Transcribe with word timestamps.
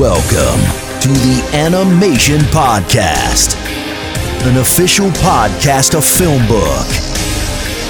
Welcome 0.00 0.62
to 1.02 1.08
the 1.08 1.50
Animation 1.52 2.38
Podcast, 2.48 3.54
an 4.46 4.56
official 4.56 5.10
podcast 5.10 5.94
of 5.94 6.04
Filmbook. 6.04 6.88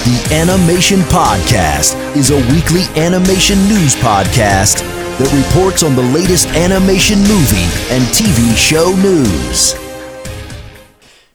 The 0.02 0.34
Animation 0.34 1.02
Podcast 1.02 1.94
is 2.16 2.30
a 2.30 2.52
weekly 2.52 2.82
animation 3.00 3.58
news 3.68 3.94
podcast 3.94 4.80
that 5.18 5.32
reports 5.32 5.84
on 5.84 5.94
the 5.94 6.02
latest 6.02 6.48
animation 6.48 7.20
movie 7.20 7.70
and 7.94 8.02
TV 8.06 8.56
show 8.56 8.90
news. 8.96 9.79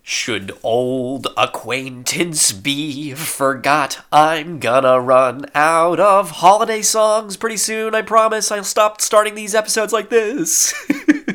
Should 0.08 0.56
old 0.62 1.30
acquaintance 1.36 2.52
be 2.52 3.16
forgot? 3.16 4.06
I'm 4.12 4.60
gonna 4.60 5.02
run 5.02 5.48
out 5.56 6.00
of 6.00 6.30
holiday 6.30 6.84
songs 6.84 7.38
pretty 7.38 7.58
soon. 7.58 7.96
I 7.96 8.04
promise 8.04 8.52
I'll 8.52 8.64
stop 8.64 9.02
starting 9.02 9.34
these 9.34 9.56
episodes 9.56 9.92
like 9.92 10.12
this. 10.12 10.76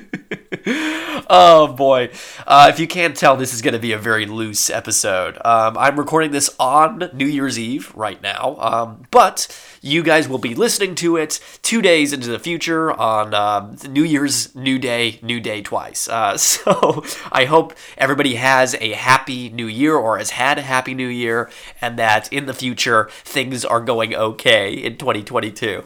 oh 1.29 1.74
boy. 1.77 2.10
Uh, 2.47 2.70
if 2.73 2.78
you 2.78 2.87
can't 2.87 3.16
tell, 3.16 3.37
this 3.37 3.52
is 3.52 3.61
going 3.61 3.74
to 3.74 3.80
be 3.80 3.92
a 3.92 3.98
very 3.98 4.24
loose 4.24 4.70
episode. 4.70 5.37
Um, 5.45 5.77
I'm 5.77 5.98
recording 5.98 6.30
this 6.30 6.55
on 6.61 7.11
New 7.12 7.27
Year's 7.27 7.59
Eve 7.59 7.92
right 7.97 8.23
now, 8.23 8.56
um, 8.61 9.02
but 9.11 9.48
you 9.80 10.05
guys 10.05 10.28
will 10.28 10.38
be 10.38 10.55
listening 10.55 10.95
to 10.97 11.16
it 11.16 11.41
two 11.62 11.83
days 11.83 12.12
into 12.12 12.28
the 12.28 12.38
future 12.38 12.92
on 12.92 13.34
um, 13.34 13.77
New 13.88 14.05
Year's 14.05 14.55
New 14.55 14.78
Day, 14.78 15.19
New 15.23 15.41
Day 15.41 15.61
twice. 15.61 16.09
Uh, 16.09 16.37
so 16.37 17.02
I 17.33 17.47
hope 17.47 17.75
everybody 17.98 18.37
has 18.37 18.77
a 18.77 18.92
happy 18.92 19.48
new 19.48 19.66
year 19.66 19.97
or 19.97 20.19
has 20.19 20.30
had 20.30 20.59
a 20.59 20.62
happy 20.62 20.95
new 20.95 21.09
year 21.09 21.50
and 21.80 21.98
that 21.98 22.33
in 22.33 22.47
the 22.47 22.55
future 22.55 23.09
things 23.25 23.64
are 23.64 23.80
going 23.80 24.14
okay 24.14 24.73
in 24.73 24.98
2022. 24.98 25.83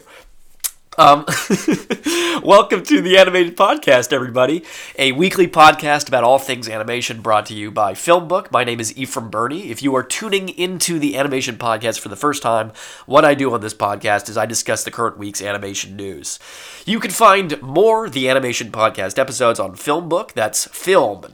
Um, 0.97 1.25
welcome 2.41 2.81
to 2.83 3.01
the 3.01 3.17
Animated 3.17 3.57
Podcast, 3.57 4.13
everybody. 4.13 4.63
A 4.97 5.11
weekly 5.11 5.45
podcast 5.45 6.07
about 6.07 6.23
all 6.23 6.39
things 6.39 6.69
animation 6.69 7.21
brought 7.21 7.47
to 7.47 7.53
you 7.53 7.69
by 7.69 7.91
Filmbook. 7.93 8.49
My 8.49 8.63
name 8.63 8.79
is 8.79 8.97
Ephraim 8.97 9.29
Birney. 9.29 9.69
If 9.71 9.83
you 9.83 9.93
are 9.95 10.03
tuning 10.03 10.47
into 10.47 10.97
the 10.97 11.17
Animation 11.17 11.57
Podcast 11.57 11.99
for 11.99 12.07
the 12.07 12.15
first 12.15 12.41
time, 12.41 12.71
what 13.05 13.25
I 13.25 13.33
do 13.33 13.53
on 13.53 13.59
this 13.59 13.73
podcast 13.73 14.29
is 14.29 14.37
I 14.37 14.45
discuss 14.45 14.85
the 14.85 14.91
current 14.91 15.17
week's 15.17 15.41
animation 15.41 15.97
news. 15.97 16.39
You 16.85 17.01
can 17.01 17.11
find 17.11 17.61
more 17.61 18.09
The 18.09 18.29
Animation 18.29 18.71
Podcast 18.71 19.19
episodes 19.19 19.59
on 19.59 19.75
Filmbook. 19.75 20.31
That's 20.31 20.65
film-book.com. 20.65 21.25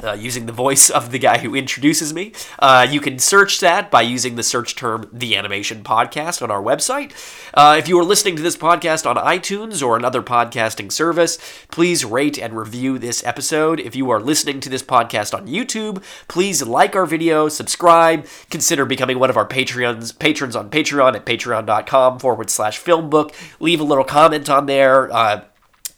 Uh, 0.00 0.12
using 0.12 0.46
the 0.46 0.52
voice 0.52 0.90
of 0.90 1.10
the 1.10 1.18
guy 1.18 1.38
who 1.38 1.54
introduces 1.56 2.12
me. 2.12 2.32
Uh, 2.58 2.86
you 2.88 3.00
can 3.00 3.18
search 3.18 3.58
that 3.60 3.90
by 3.90 4.02
using 4.02 4.36
the 4.36 4.42
search 4.42 4.76
term 4.76 5.08
The 5.12 5.34
Animation 5.34 5.82
Podcast 5.82 6.42
on 6.42 6.50
our 6.50 6.62
website. 6.62 7.12
Uh, 7.54 7.76
if 7.78 7.88
you 7.88 7.98
are 7.98 8.04
listening 8.04 8.36
to 8.36 8.42
this 8.42 8.56
podcast 8.56 9.08
on 9.08 9.16
iTunes 9.16 9.86
or 9.86 9.96
another 9.96 10.22
podcasting 10.22 10.90
service, 10.90 11.38
please 11.70 12.04
rate 12.04 12.38
and 12.38 12.56
review 12.56 12.98
this 12.98 13.24
episode. 13.24 13.80
If 13.80 13.96
you 13.96 14.10
are 14.10 14.20
listening 14.20 14.60
to 14.60 14.68
this 14.68 14.82
podcast 14.82 15.34
on 15.34 15.46
YouTube, 15.46 16.02
please 16.28 16.62
like 16.62 16.94
our 16.94 17.06
video, 17.06 17.48
subscribe, 17.48 18.26
consider 18.50 18.84
becoming 18.84 19.18
one 19.18 19.30
of 19.30 19.36
our 19.36 19.46
Patreons, 19.48 20.18
patrons 20.18 20.56
on 20.56 20.70
Patreon 20.70 21.14
at 21.14 21.26
patreon.com 21.26 22.18
forward 22.18 22.50
slash 22.50 22.82
filmbook. 22.82 23.34
Leave 23.60 23.80
a 23.80 23.84
little 23.84 24.04
comment 24.04 24.48
on 24.48 24.66
there. 24.66 25.12
Uh, 25.12 25.44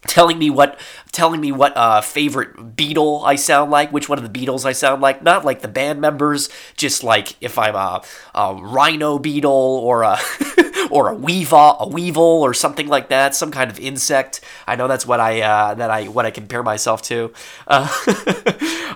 telling 0.06 0.38
me 0.38 0.50
what 0.50 0.78
telling 1.12 1.40
me 1.40 1.52
what 1.52 1.76
uh, 1.76 2.00
favorite 2.00 2.76
Beatle 2.76 3.24
I 3.24 3.34
sound 3.36 3.70
like, 3.70 3.92
which 3.92 4.08
one 4.08 4.18
of 4.18 4.32
the 4.32 4.46
Beatles 4.46 4.64
I 4.64 4.72
sound 4.72 5.02
like, 5.02 5.22
not 5.22 5.44
like 5.44 5.60
the 5.60 5.68
band 5.68 6.00
members, 6.00 6.48
just 6.76 7.02
like 7.02 7.36
if 7.40 7.58
I'm 7.58 7.74
a, 7.74 8.02
a 8.34 8.54
rhino 8.54 9.18
beetle 9.18 9.50
or 9.50 10.02
a 10.02 10.18
or 10.90 11.08
a 11.08 11.14
weevil, 11.14 11.76
a 11.80 11.88
weevil 11.88 12.22
or 12.22 12.54
something 12.54 12.88
like 12.88 13.08
that, 13.08 13.34
some 13.34 13.50
kind 13.50 13.70
of 13.70 13.78
insect. 13.78 14.40
I 14.66 14.76
know 14.76 14.88
that's 14.88 15.06
what 15.06 15.20
I 15.20 15.40
uh, 15.40 15.74
that 15.74 15.90
I 15.90 16.08
what 16.08 16.26
I 16.26 16.30
compare 16.30 16.62
myself 16.62 17.02
to. 17.02 17.32
Uh, 17.66 17.88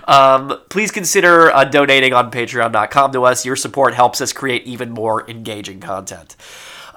um, 0.07 0.59
please 0.69 0.91
consider 0.91 1.51
uh, 1.51 1.65
donating 1.65 2.13
on 2.13 2.31
Patreon.com 2.31 3.11
to 3.13 3.23
us. 3.23 3.45
Your 3.45 3.55
support 3.55 3.93
helps 3.93 4.21
us 4.21 4.33
create 4.33 4.63
even 4.65 4.91
more 4.91 5.29
engaging 5.29 5.79
content. 5.79 6.35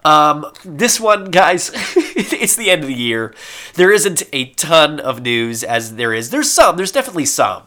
Um, 0.04 0.47
this 0.64 1.00
one, 1.00 1.31
guys, 1.31 1.70
it's 1.97 2.56
the 2.56 2.70
end 2.70 2.82
of 2.82 2.88
the 2.88 2.94
year. 2.94 3.34
There 3.75 3.92
isn't 3.92 4.22
a 4.32 4.47
ton 4.53 5.00
of 5.00 5.22
news 5.22 5.64
as 5.64 5.97
there 5.97 6.14
is. 6.14 6.31
There's 6.31 6.50
some, 6.50 6.76
there's 6.76 6.92
definitely 6.92 7.26
some. 7.26 7.64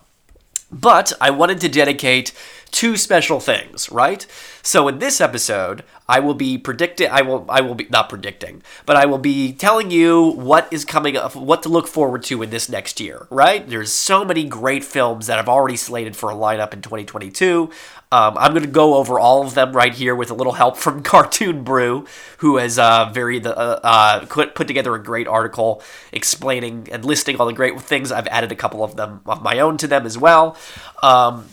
But 0.71 1.11
I 1.19 1.31
wanted 1.31 1.59
to 1.61 1.69
dedicate 1.69 2.33
two 2.71 2.97
special 2.97 3.39
things, 3.39 3.91
right? 3.91 4.25
So 4.63 4.87
in 4.87 4.99
this 4.99 5.21
episode, 5.21 5.83
I 6.07 6.19
will 6.19 6.33
be 6.33 6.57
predicting 6.57 7.09
I 7.09 7.21
will 7.21 7.45
I 7.49 7.61
will 7.61 7.75
be 7.75 7.87
not 7.89 8.09
predicting, 8.09 8.63
but 8.85 8.95
I 8.95 9.05
will 9.05 9.17
be 9.17 9.53
telling 9.53 9.91
you 9.91 10.31
what 10.31 10.67
is 10.71 10.85
coming 10.85 11.15
up, 11.15 11.35
what 11.35 11.63
to 11.63 11.69
look 11.69 11.87
forward 11.87 12.23
to 12.23 12.41
in 12.41 12.49
this 12.49 12.69
next 12.69 12.99
year, 12.99 13.27
right? 13.29 13.67
There's 13.67 13.93
so 13.93 14.25
many 14.25 14.43
great 14.43 14.83
films 14.83 15.27
that 15.27 15.39
I've 15.39 15.49
already 15.49 15.77
slated 15.77 16.15
for 16.15 16.29
a 16.29 16.35
lineup 16.35 16.73
in 16.73 16.81
2022. 16.81 17.69
Um, 18.13 18.37
I'm 18.37 18.51
going 18.51 18.65
to 18.65 18.69
go 18.69 18.95
over 18.95 19.17
all 19.19 19.45
of 19.45 19.55
them 19.55 19.71
right 19.71 19.93
here 19.93 20.13
with 20.13 20.29
a 20.31 20.33
little 20.33 20.53
help 20.53 20.75
from 20.75 21.01
Cartoon 21.11 21.63
Brew, 21.63 22.05
who 22.39 22.57
has 22.57 22.77
uh, 22.77 23.09
very 23.13 23.39
the, 23.39 23.57
uh, 23.57 23.79
uh, 23.83 24.25
put 24.25 24.67
together 24.67 24.93
a 24.95 25.01
great 25.01 25.27
article 25.27 25.81
explaining 26.11 26.89
and 26.91 27.05
listing 27.05 27.37
all 27.37 27.45
the 27.45 27.53
great 27.53 27.79
things. 27.79 28.11
I've 28.11 28.27
added 28.27 28.51
a 28.51 28.55
couple 28.55 28.83
of 28.83 28.97
them 28.97 29.21
of 29.25 29.41
my 29.41 29.59
own 29.59 29.77
to 29.77 29.87
them 29.87 30.05
as 30.05 30.17
well. 30.17 30.57
Um, 31.01 31.45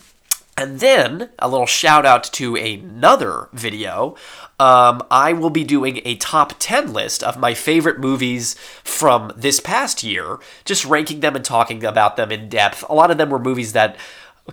and 0.58 0.80
then 0.80 1.30
a 1.38 1.48
little 1.48 1.66
shout 1.66 2.04
out 2.04 2.24
to 2.24 2.56
another 2.56 3.48
video. 3.52 4.16
Um, 4.58 5.00
I 5.08 5.32
will 5.32 5.50
be 5.50 5.62
doing 5.62 6.00
a 6.04 6.16
top 6.16 6.54
10 6.58 6.92
list 6.92 7.22
of 7.22 7.38
my 7.38 7.54
favorite 7.54 8.00
movies 8.00 8.54
from 8.82 9.32
this 9.36 9.60
past 9.60 10.02
year, 10.02 10.40
just 10.64 10.84
ranking 10.84 11.20
them 11.20 11.36
and 11.36 11.44
talking 11.44 11.84
about 11.84 12.16
them 12.16 12.32
in 12.32 12.48
depth. 12.48 12.84
A 12.88 12.94
lot 12.94 13.12
of 13.12 13.18
them 13.18 13.30
were 13.30 13.38
movies 13.38 13.72
that 13.74 13.96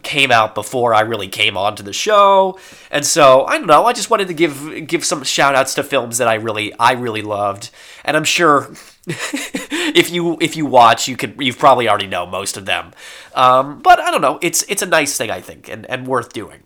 came 0.03 0.31
out 0.31 0.56
before 0.56 0.94
I 0.94 1.01
really 1.01 1.28
came 1.28 1.57
onto 1.57 1.83
the 1.83 1.94
show. 1.94 2.59
And 2.91 3.06
so, 3.06 3.45
I 3.45 3.57
don't 3.57 3.67
know, 3.67 3.85
I 3.85 3.94
just 3.94 4.09
wanted 4.09 4.28
to 4.28 4.33
give 4.33 4.88
give 4.88 5.06
some 5.06 5.23
shout 5.23 5.56
outs 5.56 5.73
to 5.75 5.83
films 5.83 6.17
that 6.17 6.28
I 6.28 6.35
really 6.35 6.73
I 6.79 6.94
really 6.94 7.22
loved. 7.22 7.69
And 8.03 8.17
I'm 8.17 8.23
sure 8.23 8.72
if 9.07 10.11
you 10.11 10.38
if 10.41 10.55
you 10.57 10.66
watch, 10.66 11.07
you 11.07 11.16
could 11.16 11.35
you've 11.39 11.59
probably 11.59 11.88
already 11.88 12.07
know 12.07 12.25
most 12.25 12.57
of 12.57 12.66
them. 12.66 12.91
Um, 13.34 13.79
but 13.81 14.00
I 14.00 14.11
don't 14.11 14.22
know, 14.22 14.39
it's 14.41 14.63
it's 14.67 14.81
a 14.81 14.88
nice 14.88 15.17
thing 15.17 15.31
I 15.31 15.41
think 15.41 15.69
and, 15.69 15.85
and 15.89 16.07
worth 16.07 16.34
doing. 16.34 16.63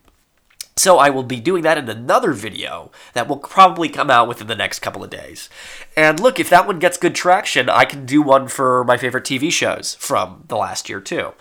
So 0.79 0.97
I 0.97 1.09
will 1.09 1.23
be 1.23 1.41
doing 1.41 1.63
that 1.63 1.77
in 1.77 1.89
another 1.89 2.31
video 2.31 2.89
that 3.11 3.27
will 3.27 3.35
probably 3.35 3.89
come 3.89 4.09
out 4.09 4.29
within 4.29 4.47
the 4.47 4.55
next 4.55 4.79
couple 4.79 5.03
of 5.03 5.09
days. 5.09 5.49
And 5.97 6.21
look, 6.21 6.39
if 6.39 6.49
that 6.51 6.65
one 6.65 6.79
gets 6.79 6.97
good 6.97 7.13
traction, 7.13 7.67
I 7.67 7.83
can 7.83 8.05
do 8.05 8.21
one 8.21 8.47
for 8.47 8.85
my 8.85 8.95
favorite 8.95 9.25
TV 9.25 9.51
shows 9.51 9.95
from 9.95 10.45
the 10.47 10.55
last 10.55 10.87
year 10.87 11.01
too. 11.01 11.33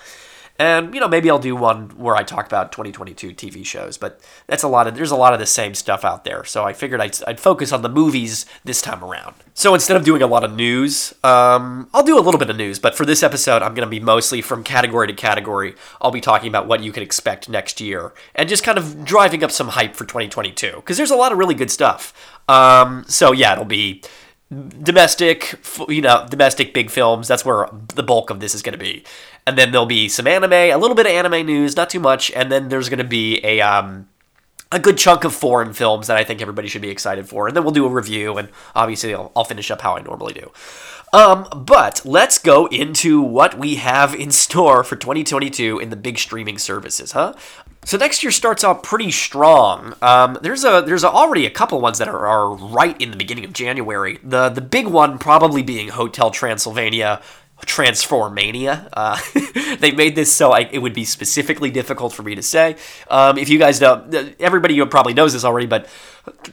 And 0.60 0.92
you 0.92 1.00
know, 1.00 1.06
maybe 1.06 1.30
I'll 1.30 1.38
do 1.38 1.54
one 1.54 1.90
where 1.90 2.16
I 2.16 2.24
talk 2.24 2.46
about 2.46 2.72
2022 2.72 3.30
TV 3.30 3.64
shows, 3.64 3.96
but 3.96 4.20
that's 4.48 4.64
a 4.64 4.68
lot 4.68 4.88
of 4.88 4.96
there's 4.96 5.12
a 5.12 5.16
lot 5.16 5.32
of 5.32 5.38
the 5.38 5.46
same 5.46 5.72
stuff 5.74 6.04
out 6.04 6.24
there. 6.24 6.44
So 6.44 6.64
I 6.64 6.72
figured 6.72 7.00
I'd, 7.00 7.16
I'd 7.28 7.38
focus 7.38 7.70
on 7.72 7.82
the 7.82 7.88
movies 7.88 8.44
this 8.64 8.82
time 8.82 9.04
around. 9.04 9.36
So 9.54 9.72
instead 9.72 9.96
of 9.96 10.04
doing 10.04 10.20
a 10.20 10.26
lot 10.26 10.42
of 10.42 10.52
news, 10.52 11.14
um, 11.22 11.88
I'll 11.94 12.02
do 12.02 12.18
a 12.18 12.22
little 12.22 12.40
bit 12.40 12.50
of 12.50 12.56
news, 12.56 12.80
but 12.80 12.96
for 12.96 13.06
this 13.06 13.22
episode, 13.22 13.62
I'm 13.62 13.74
going 13.74 13.86
to 13.86 13.90
be 13.90 14.00
mostly 14.00 14.42
from 14.42 14.64
category 14.64 15.06
to 15.06 15.12
category. 15.12 15.76
I'll 16.00 16.10
be 16.10 16.20
talking 16.20 16.48
about 16.48 16.66
what 16.66 16.82
you 16.82 16.90
can 16.90 17.04
expect 17.04 17.48
next 17.48 17.80
year 17.80 18.12
and 18.34 18.48
just 18.48 18.64
kind 18.64 18.78
of 18.78 19.04
driving 19.04 19.44
up 19.44 19.52
some 19.52 19.68
hype 19.68 19.94
for 19.94 20.04
2022 20.04 20.72
because 20.76 20.96
there's 20.96 21.12
a 21.12 21.16
lot 21.16 21.30
of 21.30 21.38
really 21.38 21.54
good 21.54 21.70
stuff. 21.70 22.12
Um, 22.48 23.04
so 23.06 23.30
yeah, 23.30 23.52
it'll 23.52 23.64
be 23.64 24.02
domestic, 24.50 25.54
you 25.88 26.00
know, 26.00 26.26
domestic 26.28 26.72
big 26.72 26.90
films. 26.90 27.28
That's 27.28 27.44
where 27.44 27.68
the 27.94 28.02
bulk 28.02 28.30
of 28.30 28.40
this 28.40 28.54
is 28.54 28.62
going 28.62 28.72
to 28.72 28.78
be. 28.78 29.04
And 29.48 29.56
then 29.56 29.72
there'll 29.72 29.86
be 29.86 30.10
some 30.10 30.26
anime, 30.26 30.52
a 30.52 30.74
little 30.74 30.94
bit 30.94 31.06
of 31.06 31.12
anime 31.12 31.46
news, 31.46 31.74
not 31.74 31.88
too 31.88 32.00
much. 32.00 32.30
And 32.32 32.52
then 32.52 32.68
there's 32.68 32.90
going 32.90 32.98
to 32.98 33.04
be 33.04 33.40
a 33.42 33.62
um, 33.62 34.06
a 34.70 34.78
good 34.78 34.98
chunk 34.98 35.24
of 35.24 35.34
foreign 35.34 35.72
films 35.72 36.08
that 36.08 36.18
I 36.18 36.24
think 36.24 36.42
everybody 36.42 36.68
should 36.68 36.82
be 36.82 36.90
excited 36.90 37.26
for. 37.26 37.48
And 37.48 37.56
then 37.56 37.64
we'll 37.64 37.72
do 37.72 37.86
a 37.86 37.88
review, 37.88 38.36
and 38.36 38.50
obviously 38.74 39.14
I'll, 39.14 39.32
I'll 39.34 39.44
finish 39.44 39.70
up 39.70 39.80
how 39.80 39.96
I 39.96 40.02
normally 40.02 40.34
do. 40.34 40.52
Um, 41.14 41.48
but 41.56 42.02
let's 42.04 42.36
go 42.36 42.66
into 42.66 43.22
what 43.22 43.56
we 43.56 43.76
have 43.76 44.14
in 44.14 44.30
store 44.44 44.84
for 44.84 44.96
2022 44.96 45.78
in 45.78 45.88
the 45.88 45.96
big 45.96 46.18
streaming 46.18 46.58
services, 46.58 47.12
huh? 47.12 47.32
So 47.86 47.96
next 47.96 48.22
year 48.22 48.30
starts 48.30 48.64
out 48.64 48.82
pretty 48.82 49.10
strong. 49.10 49.94
Um, 50.02 50.36
there's 50.42 50.62
a 50.62 50.82
there's 50.84 51.04
a, 51.04 51.10
already 51.10 51.46
a 51.46 51.50
couple 51.50 51.80
ones 51.80 51.96
that 51.96 52.08
are, 52.08 52.26
are 52.26 52.54
right 52.54 53.00
in 53.00 53.12
the 53.12 53.16
beginning 53.16 53.46
of 53.46 53.54
January. 53.54 54.18
The 54.22 54.50
the 54.50 54.60
big 54.60 54.88
one 54.88 55.18
probably 55.18 55.62
being 55.62 55.88
Hotel 55.88 56.30
Transylvania, 56.30 57.22
Transformania. 57.66 58.88
Uh, 58.92 59.18
they 59.78 59.92
made 59.92 60.14
this 60.14 60.32
so 60.32 60.52
I, 60.52 60.60
it 60.70 60.78
would 60.78 60.94
be 60.94 61.04
specifically 61.04 61.70
difficult 61.70 62.12
for 62.12 62.22
me 62.22 62.34
to 62.34 62.42
say. 62.42 62.76
Um, 63.10 63.38
if 63.38 63.48
you 63.48 63.58
guys 63.58 63.80
know, 63.80 64.08
everybody 64.38 64.84
probably 64.86 65.14
knows 65.14 65.32
this 65.32 65.44
already, 65.44 65.66
but 65.66 65.88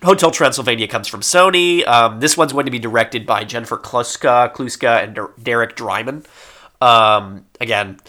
Hotel 0.03 0.31
Transylvania 0.31 0.87
comes 0.87 1.07
from 1.07 1.21
Sony. 1.21 1.85
Um, 1.87 2.19
this 2.19 2.37
one's 2.37 2.53
going 2.53 2.65
to 2.65 2.71
be 2.71 2.79
directed 2.79 3.25
by 3.25 3.43
Jennifer 3.43 3.77
Kluska, 3.77 4.53
Kluska 4.53 5.03
and 5.03 5.19
Derek 5.43 5.75
Drymon. 5.75 6.25
Um, 6.81 7.45
again, 7.59 7.99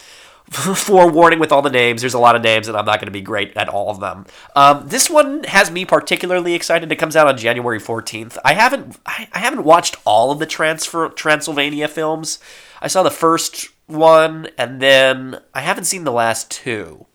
forewarning 0.51 1.39
with 1.39 1.51
all 1.51 1.63
the 1.63 1.71
names. 1.71 2.03
There's 2.03 2.15
a 2.15 2.19
lot 2.19 2.37
of 2.37 2.43
names, 2.43 2.69
and 2.69 2.77
I'm 2.77 2.85
not 2.85 3.01
going 3.01 3.07
to 3.07 3.13
be 3.13 3.21
great 3.21 3.57
at 3.57 3.69
all 3.69 3.91
of 3.91 4.01
them. 4.01 4.27
Um, 4.55 4.87
this 4.87 5.11
one 5.11 5.43
has 5.45 5.71
me 5.71 5.85
particularly 5.85 6.55
excited. 6.55 6.91
It 6.93 6.97
comes 6.97 7.17
out 7.17 7.27
on 7.27 7.37
January 7.37 7.81
14th. 7.81 8.39
I 8.45 8.55
haven't 8.55 8.97
I, 9.05 9.29
I 9.33 9.41
haven't 9.41 9.65
watched 9.65 9.97
all 10.05 10.31
of 10.31 10.39
the 10.39 10.47
transfer 10.47 11.09
Transylvania 11.09 11.89
films. 11.89 12.39
I 12.81 12.89
saw 12.89 13.03
the 13.03 13.11
first 13.11 13.69
one, 13.87 14.49
and 14.59 14.81
then 14.81 15.41
I 15.55 15.61
haven't 15.61 15.85
seen 15.85 16.05
the 16.05 16.13
last 16.13 16.51
two. 16.51 17.07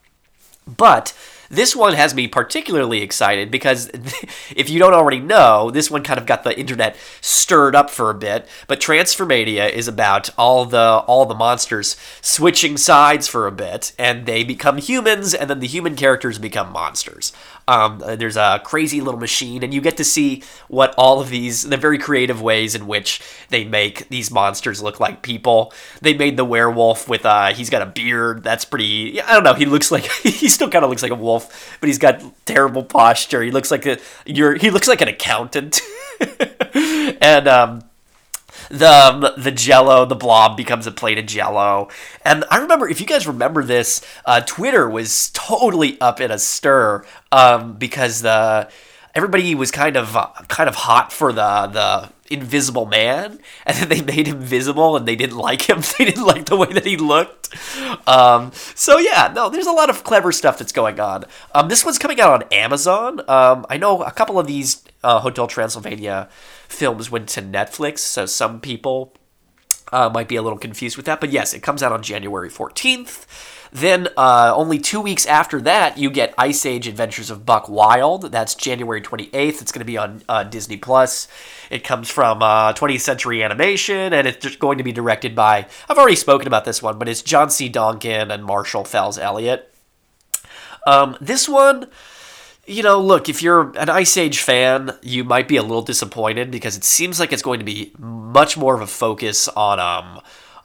But 0.66 1.12
this 1.52 1.76
one 1.76 1.92
has 1.92 2.14
me 2.14 2.28
particularly 2.28 3.02
excited 3.02 3.50
because 3.50 3.90
if 4.56 4.70
you 4.70 4.78
don't 4.78 4.94
already 4.94 5.20
know, 5.20 5.70
this 5.70 5.90
one 5.90 6.02
kind 6.02 6.18
of 6.18 6.24
got 6.24 6.44
the 6.44 6.58
internet 6.58 6.96
stirred 7.20 7.76
up 7.76 7.90
for 7.90 8.08
a 8.08 8.14
bit. 8.14 8.48
But 8.66 8.80
Transformania 8.80 9.70
is 9.70 9.86
about 9.86 10.30
all 10.38 10.64
the 10.64 11.04
all 11.06 11.26
the 11.26 11.34
monsters 11.34 11.96
switching 12.22 12.78
sides 12.78 13.28
for 13.28 13.46
a 13.46 13.52
bit, 13.52 13.92
and 13.98 14.24
they 14.24 14.44
become 14.44 14.78
humans, 14.78 15.34
and 15.34 15.50
then 15.50 15.60
the 15.60 15.66
human 15.66 15.94
characters 15.94 16.38
become 16.38 16.72
monsters. 16.72 17.32
Um, 17.68 18.02
there's 18.04 18.36
a 18.36 18.60
crazy 18.64 19.00
little 19.00 19.20
machine, 19.20 19.62
and 19.62 19.72
you 19.72 19.80
get 19.80 19.96
to 19.98 20.04
see 20.04 20.42
what 20.68 20.94
all 20.98 21.20
of 21.20 21.28
these, 21.30 21.62
the 21.62 21.76
very 21.76 21.98
creative 21.98 22.42
ways 22.42 22.74
in 22.74 22.86
which 22.86 23.20
they 23.50 23.64
make 23.64 24.08
these 24.08 24.30
monsters 24.30 24.82
look 24.82 24.98
like 24.98 25.22
people. 25.22 25.72
They 26.00 26.14
made 26.14 26.36
the 26.36 26.44
werewolf 26.44 27.08
with, 27.08 27.24
uh, 27.24 27.54
he's 27.54 27.70
got 27.70 27.82
a 27.82 27.86
beard. 27.86 28.42
That's 28.42 28.64
pretty, 28.64 29.20
I 29.20 29.32
don't 29.32 29.44
know. 29.44 29.54
He 29.54 29.66
looks 29.66 29.90
like, 29.90 30.04
he 30.22 30.48
still 30.48 30.70
kind 30.70 30.84
of 30.84 30.90
looks 30.90 31.02
like 31.02 31.12
a 31.12 31.16
wolf, 31.16 31.78
but 31.80 31.88
he's 31.88 31.98
got 31.98 32.22
terrible 32.46 32.82
posture. 32.82 33.42
He 33.42 33.50
looks 33.50 33.70
like 33.70 33.86
a, 33.86 33.98
you're, 34.26 34.54
he 34.56 34.70
looks 34.70 34.88
like 34.88 35.00
an 35.00 35.08
accountant. 35.08 35.80
and, 36.74 37.48
um, 37.48 37.82
the 38.72 39.34
the 39.36 39.52
Jello, 39.52 40.06
the 40.06 40.16
blob 40.16 40.56
becomes 40.56 40.86
a 40.86 40.90
plate 40.90 41.18
of 41.18 41.26
Jello, 41.26 41.88
and 42.24 42.44
I 42.50 42.58
remember 42.58 42.88
if 42.88 43.00
you 43.00 43.06
guys 43.06 43.26
remember 43.26 43.62
this, 43.62 44.00
uh, 44.24 44.40
Twitter 44.40 44.88
was 44.88 45.30
totally 45.34 46.00
up 46.00 46.20
in 46.20 46.30
a 46.30 46.38
stir 46.38 47.04
um, 47.30 47.74
because 47.74 48.22
the 48.22 48.70
everybody 49.14 49.54
was 49.54 49.70
kind 49.70 49.96
of 49.96 50.16
uh, 50.16 50.28
kind 50.48 50.70
of 50.70 50.74
hot 50.74 51.12
for 51.12 51.34
the 51.34 51.66
the 51.66 52.10
invisible 52.32 52.86
man 52.86 53.38
and 53.66 53.76
then 53.76 53.88
they 53.88 54.02
made 54.02 54.26
him 54.26 54.40
visible 54.40 54.96
and 54.96 55.06
they 55.06 55.16
didn't 55.16 55.36
like 55.36 55.68
him 55.68 55.80
they 55.98 56.04
didn't 56.04 56.24
like 56.24 56.46
the 56.46 56.56
way 56.56 56.72
that 56.72 56.86
he 56.86 56.96
looked 56.96 57.48
um, 58.08 58.50
so 58.52 58.98
yeah 58.98 59.30
no 59.34 59.48
there's 59.48 59.66
a 59.66 59.72
lot 59.72 59.90
of 59.90 60.04
clever 60.04 60.32
stuff 60.32 60.58
that's 60.58 60.72
going 60.72 60.98
on 60.98 61.24
um, 61.54 61.68
this 61.68 61.84
one's 61.84 61.98
coming 61.98 62.20
out 62.20 62.42
on 62.42 62.48
amazon 62.52 63.20
um, 63.28 63.66
i 63.68 63.76
know 63.76 64.02
a 64.02 64.12
couple 64.12 64.38
of 64.38 64.46
these 64.46 64.82
uh, 65.04 65.20
hotel 65.20 65.46
transylvania 65.46 66.28
films 66.72 67.10
went 67.10 67.28
to 67.30 67.42
Netflix, 67.42 67.98
so 67.98 68.26
some 68.26 68.60
people 68.60 69.14
uh, 69.92 70.08
might 70.08 70.28
be 70.28 70.36
a 70.36 70.42
little 70.42 70.58
confused 70.58 70.96
with 70.96 71.06
that. 71.06 71.20
But 71.20 71.30
yes, 71.30 71.54
it 71.54 71.62
comes 71.62 71.82
out 71.82 71.92
on 71.92 72.02
January 72.02 72.48
14th. 72.48 73.26
Then, 73.74 74.08
uh, 74.18 74.52
only 74.54 74.78
two 74.78 75.00
weeks 75.00 75.24
after 75.24 75.58
that, 75.62 75.96
you 75.96 76.10
get 76.10 76.34
Ice 76.36 76.66
Age 76.66 76.86
Adventures 76.86 77.30
of 77.30 77.46
Buck 77.46 77.70
Wild. 77.70 78.30
That's 78.30 78.54
January 78.54 79.00
28th. 79.00 79.62
It's 79.62 79.72
going 79.72 79.80
to 79.80 79.86
be 79.86 79.96
on 79.96 80.22
uh, 80.28 80.44
Disney 80.44 80.76
Plus. 80.76 81.26
It 81.70 81.82
comes 81.82 82.10
from 82.10 82.40
20th 82.40 82.94
uh, 82.94 82.98
Century 82.98 83.42
Animation, 83.42 84.12
and 84.12 84.28
it's 84.28 84.56
going 84.56 84.76
to 84.76 84.84
be 84.84 84.92
directed 84.92 85.34
by. 85.34 85.66
I've 85.88 85.96
already 85.96 86.16
spoken 86.16 86.46
about 86.46 86.66
this 86.66 86.82
one, 86.82 86.98
but 86.98 87.08
it's 87.08 87.22
John 87.22 87.48
C. 87.48 87.70
Donkin 87.70 88.30
and 88.30 88.44
Marshall 88.44 88.84
Fels 88.84 89.16
Elliott. 89.16 89.72
Um, 90.86 91.16
this 91.20 91.48
one 91.48 91.88
you 92.66 92.82
know, 92.82 93.00
look, 93.00 93.28
if 93.28 93.42
you're 93.42 93.76
an 93.76 93.88
Ice 93.88 94.16
Age 94.16 94.38
fan, 94.38 94.96
you 95.02 95.24
might 95.24 95.48
be 95.48 95.56
a 95.56 95.62
little 95.62 95.82
disappointed 95.82 96.50
because 96.50 96.76
it 96.76 96.84
seems 96.84 97.18
like 97.18 97.32
it's 97.32 97.42
going 97.42 97.58
to 97.58 97.64
be 97.64 97.92
much 97.98 98.56
more 98.56 98.74
of 98.74 98.80
a 98.80 98.86
focus 98.86 99.48
on 99.48 99.80
um 99.80 100.20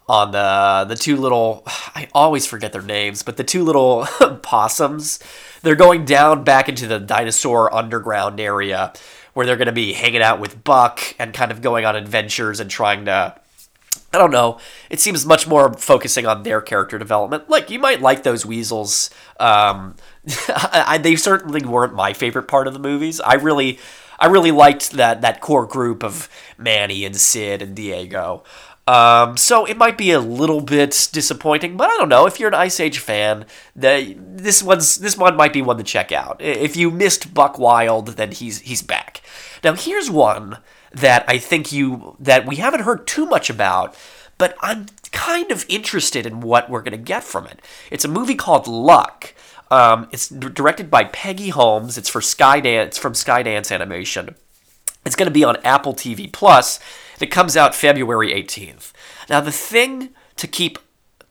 on 0.07 0.31
the 0.31 0.86
the 0.88 0.95
two 0.95 1.18
little 1.18 1.63
I 1.68 2.07
always 2.13 2.45
forget 2.45 2.74
their 2.74 2.81
names, 2.81 3.24
but 3.24 3.38
the 3.38 3.44
two 3.44 3.63
little 3.63 4.06
possums. 4.42 5.19
They're 5.63 5.75
going 5.75 6.06
down 6.06 6.44
back 6.44 6.69
into 6.69 6.88
the 6.88 7.00
dinosaur 7.00 7.74
underground 7.74 8.39
area 8.39 8.94
where 9.33 9.45
they're 9.45 9.57
going 9.57 9.68
to 9.68 9.71
be 9.71 9.94
hanging 9.94 10.21
out 10.21 10.39
with 10.39 10.63
Buck 10.63 11.15
and 11.19 11.33
kind 11.33 11.51
of 11.51 11.62
going 11.62 11.86
on 11.86 11.95
adventures 11.95 12.59
and 12.59 12.69
trying 12.69 13.06
to 13.06 13.36
I 14.13 14.19
don't 14.19 14.31
know. 14.31 14.59
It 14.89 15.00
seems 15.00 15.25
much 15.25 15.48
more 15.48 15.74
focusing 15.74 16.25
on 16.25 16.44
their 16.44 16.62
character 16.62 16.98
development. 16.98 17.50
Like 17.50 17.69
you 17.69 17.77
might 17.77 18.01
like 18.01 18.24
those 18.24 18.45
weasels. 18.45 19.10
Um, 19.39 19.95
I, 20.50 20.98
they 20.98 21.15
certainly 21.15 21.63
weren't 21.65 21.94
my 21.94 22.13
favorite 22.13 22.48
part 22.48 22.68
of 22.68 22.74
the 22.74 22.80
movies. 22.80 23.19
I 23.19 23.36
really, 23.36 23.80
I 24.18 24.27
really 24.27 24.51
liked 24.51 24.92
that 24.92 25.21
that 25.21 25.42
core 25.42 25.68
group 25.68 26.03
of 26.03 26.30
Manny 26.57 27.06
and 27.06 27.15
Sid 27.15 27.62
and 27.62 27.75
Diego. 27.75 28.44
Um, 28.88 29.36
so 29.36 29.66
it 29.66 29.78
might 29.78 29.98
be 29.98 30.12
a 30.12 30.19
little 30.19 30.62
bit 30.62 31.10
disappointing, 31.12 31.75
but 31.75 31.89
I 31.89 31.98
don't 31.98 32.07
know. 32.07 32.25
If 32.25 32.39
you're 32.39 32.48
an 32.48 32.56
Ice 32.56 32.80
Age 32.80 33.00
fan, 33.00 33.45
the, 33.75 34.16
this 34.18 34.63
one's 34.63 34.95
this 34.95 35.18
one 35.18 35.36
might 35.36 35.51
be 35.51 35.62
one 35.62 35.78
to 35.78 35.84
check 35.84 36.13
out. 36.13 36.42
If 36.42 36.78
you 36.78 36.89
missed 36.89 37.34
Buck 37.34 37.60
Wild, 37.60 38.10
then 38.10 38.31
he's 38.31 38.62
he's 38.62 38.81
back. 38.81 39.22
Now 39.62 39.74
here's 39.74 40.10
one 40.10 40.60
that 40.94 41.25
I 41.28 41.38
think 41.38 41.74
you 41.74 42.16
that 42.19 42.48
we 42.48 42.56
haven't 42.56 42.84
heard 42.84 43.06
too 43.06 43.25
much 43.25 43.50
about, 43.50 43.94
but 44.38 44.56
I'm 44.62 44.86
kind 45.12 45.51
of 45.51 45.66
interested 45.68 46.25
in 46.25 46.39
what 46.39 46.69
we're 46.69 46.81
gonna 46.81 46.95
get 46.95 47.25
from 47.25 47.45
it. 47.45 47.62
It's 47.92 48.06
a 48.06 48.10
movie 48.10 48.36
called 48.36 48.68
Luck. 48.68 49.34
Um, 49.69 50.07
it's 50.13 50.30
directed 50.30 50.89
by 50.89 51.04
Peggy 51.04 51.50
Holmes. 51.50 51.98
It's 51.98 52.07
for 52.07 52.22
Skydance 52.22 52.98
from 52.98 53.12
Skydance 53.12 53.69
Animation. 53.69 54.36
It's 55.06 55.16
going 55.16 55.28
to 55.28 55.34
be 55.34 55.44
on 55.44 55.57
Apple 55.63 55.94
TV 55.94 56.31
Plus. 56.31 56.80
It 57.19 57.31
comes 57.31 57.58
out 57.58 57.75
February 57.75 58.31
18th. 58.31 58.92
Now 59.30 59.42
the 59.42 59.52
thing 59.52 60.10
to 60.36 60.48
keep 60.48 60.80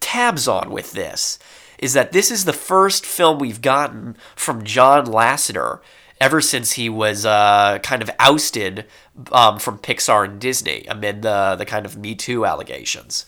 tabs 0.00 0.46
on 0.48 0.70
with 0.70 0.92
this 0.92 1.38
is 1.78 1.92
that 1.92 2.12
this 2.12 2.30
is 2.30 2.44
the 2.44 2.52
first 2.52 3.04
film 3.04 3.38
we've 3.38 3.60
gotten 3.60 4.16
from 4.34 4.64
John 4.64 5.06
Lasseter 5.06 5.80
ever 6.20 6.40
since 6.40 6.72
he 6.72 6.88
was 6.88 7.26
uh, 7.26 7.78
kind 7.82 8.02
of 8.02 8.10
ousted 8.18 8.86
um, 9.32 9.58
from 9.58 9.78
Pixar 9.78 10.24
and 10.24 10.40
Disney 10.40 10.86
amid 10.88 11.22
the, 11.22 11.56
the 11.56 11.66
kind 11.66 11.84
of 11.84 11.96
Me 11.96 12.14
Too 12.14 12.46
allegations. 12.46 13.26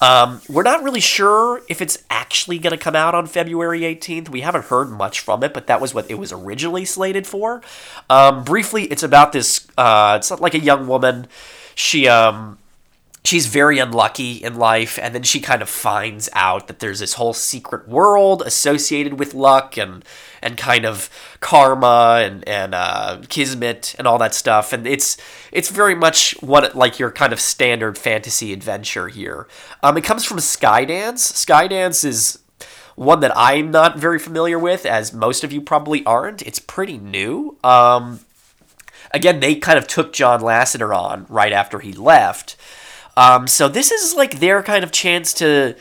Um, 0.00 0.40
we're 0.48 0.62
not 0.62 0.84
really 0.84 1.00
sure 1.00 1.62
if 1.68 1.82
it's 1.82 2.04
actually 2.08 2.60
going 2.60 2.70
to 2.70 2.76
come 2.76 2.94
out 2.94 3.16
on 3.16 3.26
February 3.26 3.80
18th. 3.80 4.28
We 4.28 4.42
haven't 4.42 4.66
heard 4.66 4.90
much 4.90 5.18
from 5.18 5.42
it, 5.42 5.52
but 5.52 5.66
that 5.66 5.80
was 5.80 5.92
what 5.92 6.08
it 6.08 6.14
was 6.14 6.30
originally 6.32 6.84
slated 6.84 7.26
for. 7.26 7.62
Um, 8.08 8.44
briefly, 8.44 8.84
it's 8.84 9.02
about 9.02 9.32
this. 9.32 9.66
Uh, 9.76 10.14
it's 10.18 10.30
like 10.30 10.54
a 10.54 10.60
young 10.60 10.86
woman. 10.86 11.26
She 11.78 12.08
um, 12.08 12.58
she's 13.24 13.46
very 13.46 13.78
unlucky 13.78 14.32
in 14.32 14.56
life 14.56 14.98
and 15.00 15.14
then 15.14 15.22
she 15.22 15.38
kind 15.38 15.62
of 15.62 15.68
finds 15.68 16.28
out 16.32 16.66
that 16.66 16.80
there's 16.80 16.98
this 16.98 17.14
whole 17.14 17.32
secret 17.32 17.86
world 17.86 18.42
associated 18.42 19.16
with 19.16 19.32
luck 19.32 19.76
and 19.76 20.04
and 20.42 20.56
kind 20.56 20.84
of 20.84 21.08
karma 21.38 22.20
and 22.24 22.46
and 22.48 22.74
uh, 22.74 23.20
kismet 23.28 23.94
and 23.96 24.08
all 24.08 24.18
that 24.18 24.34
stuff. 24.34 24.72
And 24.72 24.88
it's 24.88 25.16
it's 25.52 25.68
very 25.68 25.94
much 25.94 26.32
what 26.40 26.74
like 26.74 26.98
your 26.98 27.12
kind 27.12 27.32
of 27.32 27.40
standard 27.40 27.96
fantasy 27.96 28.52
adventure 28.52 29.06
here. 29.06 29.46
Um, 29.80 29.96
it 29.96 30.02
comes 30.02 30.24
from 30.24 30.38
skydance. 30.38 31.32
Skydance 31.32 32.04
is 32.04 32.40
one 32.96 33.20
that 33.20 33.30
i'm 33.36 33.70
not 33.70 33.96
very 33.96 34.18
familiar 34.18 34.58
with 34.58 34.84
as 34.84 35.12
most 35.12 35.44
of 35.44 35.52
you 35.52 35.60
probably 35.60 36.04
aren't. 36.04 36.42
It's 36.42 36.58
pretty 36.58 36.98
new. 36.98 37.56
Um, 37.62 38.18
again 39.12 39.40
they 39.40 39.54
kind 39.54 39.78
of 39.78 39.86
took 39.86 40.12
john 40.12 40.40
lasseter 40.40 40.96
on 40.96 41.26
right 41.28 41.52
after 41.52 41.80
he 41.80 41.92
left 41.92 42.56
um, 43.18 43.48
so 43.48 43.66
this 43.68 43.90
is 43.90 44.14
like 44.14 44.38
their 44.38 44.62
kind 44.62 44.84
of 44.84 44.92
chance 44.92 45.34
to. 45.34 45.74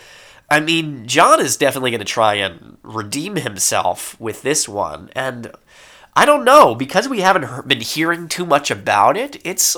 I 0.49 0.59
mean, 0.59 1.05
John 1.05 1.39
is 1.39 1.55
definitely 1.55 1.91
going 1.91 1.99
to 1.99 2.05
try 2.05 2.33
and 2.33 2.77
redeem 2.81 3.35
himself 3.35 4.19
with 4.19 4.41
this 4.41 4.67
one, 4.67 5.11
and 5.15 5.51
I 6.15 6.25
don't 6.25 6.43
know 6.43 6.73
because 6.73 7.07
we 7.07 7.19
haven't 7.19 7.67
been 7.67 7.81
hearing 7.81 8.27
too 8.27 8.43
much 8.43 8.71
about 8.71 9.17
it. 9.17 9.39
It's 9.45 9.77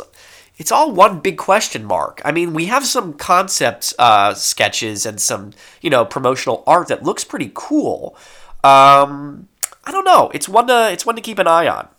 it's 0.57 0.71
all 0.71 0.93
one 0.93 1.19
big 1.19 1.37
question 1.37 1.83
mark. 1.83 2.21
I 2.23 2.31
mean, 2.31 2.53
we 2.53 2.67
have 2.67 2.85
some 2.85 3.11
concept 3.13 3.93
uh, 3.99 4.33
sketches 4.35 5.05
and 5.05 5.19
some 5.19 5.51
you 5.81 5.89
know 5.89 6.05
promotional 6.05 6.63
art 6.65 6.87
that 6.87 7.03
looks 7.03 7.25
pretty 7.25 7.51
cool. 7.53 8.15
Um, 8.63 9.49
I 9.83 9.91
don't 9.91 10.05
know. 10.05 10.31
It's 10.33 10.47
one 10.47 10.67
to 10.67 10.89
it's 10.93 11.05
one 11.05 11.17
to 11.17 11.21
keep 11.21 11.39
an 11.39 11.47
eye 11.47 11.67
on. 11.67 11.89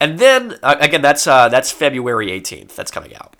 And 0.00 0.18
then 0.18 0.58
uh, 0.62 0.76
again, 0.80 1.02
that's 1.02 1.26
uh, 1.26 1.48
that's 1.48 1.70
February 1.70 2.30
eighteenth. 2.30 2.76
That's 2.76 2.90
coming 2.90 3.14
out. 3.16 3.34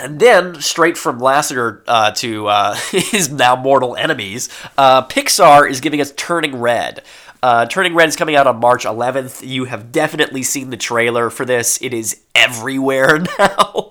And 0.00 0.20
then, 0.20 0.60
straight 0.60 0.96
from 0.96 1.18
Lasseter 1.20 1.82
uh, 1.88 2.12
to 2.12 2.46
uh, 2.46 2.74
his 2.90 3.30
now 3.30 3.56
mortal 3.56 3.96
enemies, 3.96 4.48
uh, 4.76 5.04
Pixar 5.06 5.68
is 5.68 5.80
giving 5.80 6.00
us 6.00 6.12
Turning 6.16 6.60
Red. 6.60 7.02
Uh, 7.42 7.66
Turning 7.66 7.94
Red 7.94 8.08
is 8.08 8.16
coming 8.16 8.34
out 8.34 8.46
on 8.46 8.58
March 8.58 8.84
11th. 8.84 9.46
You 9.46 9.64
have 9.66 9.92
definitely 9.92 10.42
seen 10.42 10.70
the 10.70 10.76
trailer 10.76 11.30
for 11.30 11.44
this. 11.44 11.80
It 11.82 11.94
is 11.94 12.20
everywhere 12.34 13.18
now. 13.38 13.90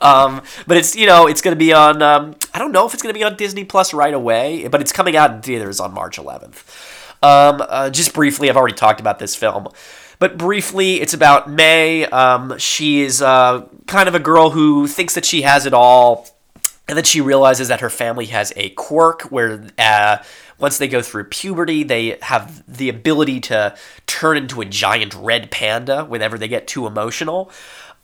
um, 0.00 0.42
but 0.66 0.76
it's 0.76 0.94
you 0.96 1.06
know 1.06 1.26
it's 1.28 1.40
going 1.40 1.54
to 1.54 1.58
be 1.58 1.72
on. 1.72 2.02
Um, 2.02 2.34
I 2.52 2.58
don't 2.58 2.72
know 2.72 2.86
if 2.86 2.94
it's 2.94 3.02
going 3.02 3.12
to 3.12 3.18
be 3.18 3.24
on 3.24 3.36
Disney 3.36 3.64
Plus 3.64 3.94
right 3.94 4.14
away, 4.14 4.66
but 4.68 4.80
it's 4.80 4.92
coming 4.92 5.16
out 5.16 5.30
in 5.30 5.42
theaters 5.42 5.78
on 5.78 5.94
March 5.94 6.18
11th. 6.18 7.22
Um, 7.22 7.92
just 7.92 8.12
briefly, 8.12 8.50
I've 8.50 8.56
already 8.56 8.74
talked 8.74 9.00
about 9.00 9.18
this 9.20 9.34
film. 9.36 9.68
But 10.18 10.38
briefly, 10.38 11.00
it's 11.00 11.14
about 11.14 11.50
May. 11.50 12.06
Um, 12.06 12.58
she 12.58 13.02
is 13.02 13.20
uh, 13.20 13.66
kind 13.86 14.08
of 14.08 14.14
a 14.14 14.20
girl 14.20 14.50
who 14.50 14.86
thinks 14.86 15.14
that 15.14 15.24
she 15.24 15.42
has 15.42 15.66
it 15.66 15.74
all. 15.74 16.28
And 16.86 16.96
then 16.96 17.04
she 17.04 17.20
realizes 17.20 17.68
that 17.68 17.80
her 17.80 17.90
family 17.90 18.26
has 18.26 18.52
a 18.56 18.68
quirk 18.70 19.22
where 19.22 19.66
uh, 19.78 20.18
once 20.58 20.78
they 20.78 20.88
go 20.88 21.00
through 21.00 21.24
puberty, 21.24 21.82
they 21.82 22.18
have 22.22 22.62
the 22.68 22.88
ability 22.88 23.40
to 23.40 23.74
turn 24.06 24.36
into 24.36 24.60
a 24.60 24.64
giant 24.64 25.14
red 25.14 25.50
panda 25.50 26.04
whenever 26.04 26.36
they 26.36 26.48
get 26.48 26.66
too 26.66 26.86
emotional. 26.86 27.50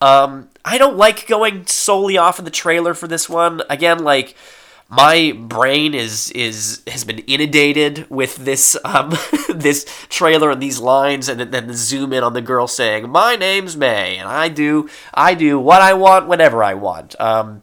Um, 0.00 0.49
I 0.64 0.79
don't 0.79 0.97
like 0.97 1.26
going 1.26 1.67
solely 1.67 2.17
off 2.17 2.38
of 2.38 2.47
the 2.47 2.50
trailer 2.50 2.95
for 2.95 3.07
this 3.07 3.29
one. 3.29 3.62
Again, 3.69 3.99
like 3.99 4.35
my 4.90 5.32
brain 5.38 5.94
is 5.94 6.32
is 6.32 6.82
has 6.88 7.04
been 7.04 7.20
inundated 7.20 8.11
with 8.11 8.37
this 8.37 8.76
um, 8.85 9.16
this 9.49 9.85
trailer 10.09 10.50
and 10.50 10.61
these 10.61 10.80
lines, 10.80 11.28
and 11.28 11.40
then 11.40 11.68
the 11.68 11.75
zoom 11.75 12.12
in 12.12 12.25
on 12.25 12.32
the 12.32 12.42
girl 12.42 12.66
saying, 12.66 13.09
"My 13.09 13.37
name's 13.37 13.76
May, 13.76 14.16
and 14.16 14.28
I 14.28 14.49
do 14.49 14.90
I 15.14 15.35
do 15.35 15.61
what 15.61 15.80
I 15.80 15.94
want 15.94 16.26
whenever 16.26 16.64
I 16.64 16.75
want." 16.75 17.18
Um, 17.20 17.62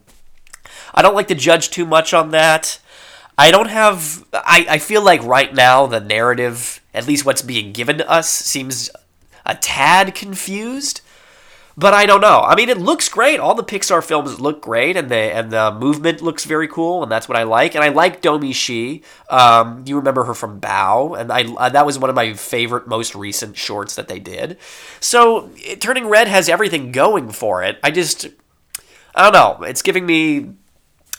I 0.96 1.02
don't 1.02 1.16
like 1.16 1.28
to 1.28 1.36
judge 1.36 1.70
too 1.70 1.86
much 1.86 2.14
on 2.14 2.32
that. 2.32 2.80
I 3.38 3.52
don't 3.52 3.70
have. 3.70 4.26
I, 4.34 4.66
I 4.70 4.78
feel 4.80 5.04
like 5.04 5.22
right 5.22 5.54
now 5.54 5.86
the 5.86 6.00
narrative, 6.00 6.82
at 6.94 7.08
least 7.08 7.26
what's 7.26 7.42
being 7.42 7.74
given 7.74 7.98
to 7.98 8.10
us, 8.10 8.30
seems 8.30 8.90
a 9.46 9.56
tad 9.56 10.16
confused. 10.16 11.02
But 11.80 11.94
I 11.94 12.08
don't 12.08 12.22
know. 12.22 12.42
I 12.42 12.56
mean, 12.56 12.70
it 12.70 12.80
looks 12.80 13.08
great. 13.08 13.40
All 13.40 13.54
the 13.54 13.64
Pixar 13.64 14.04
films 14.04 14.40
look 14.40 14.64
great, 14.64 14.98
and 14.98 15.12
the 15.12 15.16
and 15.16 15.52
the 15.52 15.72
movement 15.72 16.24
looks 16.24 16.44
very 16.44 16.68
cool, 16.68 17.04
and 17.04 17.12
that's 17.12 17.30
what 17.30 17.38
I 17.38 17.44
like. 17.44 17.76
And 17.76 17.84
I 17.84 17.90
like 17.90 18.24
Domee 18.24 18.52
Shi. 18.52 19.04
Um, 19.30 19.84
you 19.86 19.96
remember 19.96 20.24
her 20.24 20.34
from 20.34 20.60
Bao, 20.60 21.20
and 21.20 21.32
I 21.32 21.44
uh, 21.44 21.70
that 21.70 21.86
was 21.86 22.00
one 22.00 22.10
of 22.10 22.16
my 22.16 22.34
favorite, 22.34 22.88
most 22.88 23.14
recent 23.14 23.58
shorts 23.58 23.94
that 23.94 24.08
they 24.08 24.18
did. 24.18 24.58
So, 25.00 25.52
it, 25.58 25.80
Turning 25.80 26.08
Red 26.08 26.28
has 26.28 26.50
everything 26.50 26.92
going 26.92 27.30
for 27.30 27.64
it. 27.64 27.78
I 27.84 27.92
just, 27.92 28.26
I 29.14 29.30
don't 29.30 29.34
know. 29.34 29.64
It's 29.64 29.84
giving 29.84 30.08
me 30.08 30.54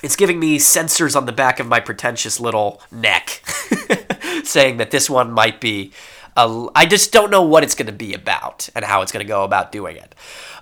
it's 0.02 0.16
giving 0.16 0.40
me 0.40 0.58
sensors 0.58 1.14
on 1.14 1.26
the 1.26 1.32
back 1.32 1.60
of 1.60 1.68
my 1.68 1.78
pretentious 1.78 2.40
little 2.40 2.82
neck 2.90 3.42
saying 4.42 4.78
that 4.78 4.90
this 4.90 5.08
one 5.08 5.30
might 5.30 5.60
be 5.60 5.92
a, 6.38 6.68
I 6.74 6.86
just 6.86 7.12
don't 7.12 7.30
know 7.30 7.42
what 7.42 7.64
it's 7.64 7.74
going 7.74 7.86
to 7.86 7.92
be 7.92 8.14
about 8.14 8.68
and 8.74 8.84
how 8.84 9.02
it's 9.02 9.12
going 9.12 9.24
to 9.24 9.28
go 9.28 9.44
about 9.44 9.72
doing 9.72 9.96
it. 9.96 10.14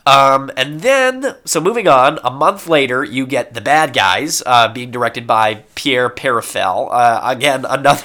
Um, 0.06 0.52
and 0.56 0.80
then, 0.80 1.34
so 1.44 1.60
moving 1.60 1.88
on, 1.88 2.20
a 2.22 2.30
month 2.30 2.68
later, 2.68 3.02
you 3.02 3.26
get 3.26 3.54
The 3.54 3.60
Bad 3.60 3.92
Guys, 3.92 4.42
uh, 4.46 4.72
being 4.72 4.92
directed 4.92 5.26
by 5.26 5.64
Pierre 5.74 6.08
Perifel. 6.08 6.88
Uh, 6.92 7.20
again, 7.24 7.64
another 7.68 8.04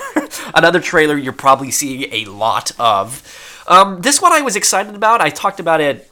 another 0.56 0.80
trailer 0.80 1.16
you're 1.16 1.32
probably 1.32 1.72
seeing 1.72 2.12
a 2.12 2.26
lot 2.26 2.72
of. 2.80 3.64
Um, 3.68 4.02
this 4.02 4.22
one 4.22 4.34
I 4.34 4.42
was 4.42 4.56
excited 4.56 4.96
about. 4.96 5.22
I 5.22 5.30
talked 5.30 5.60
about 5.60 5.80
it 5.80 6.12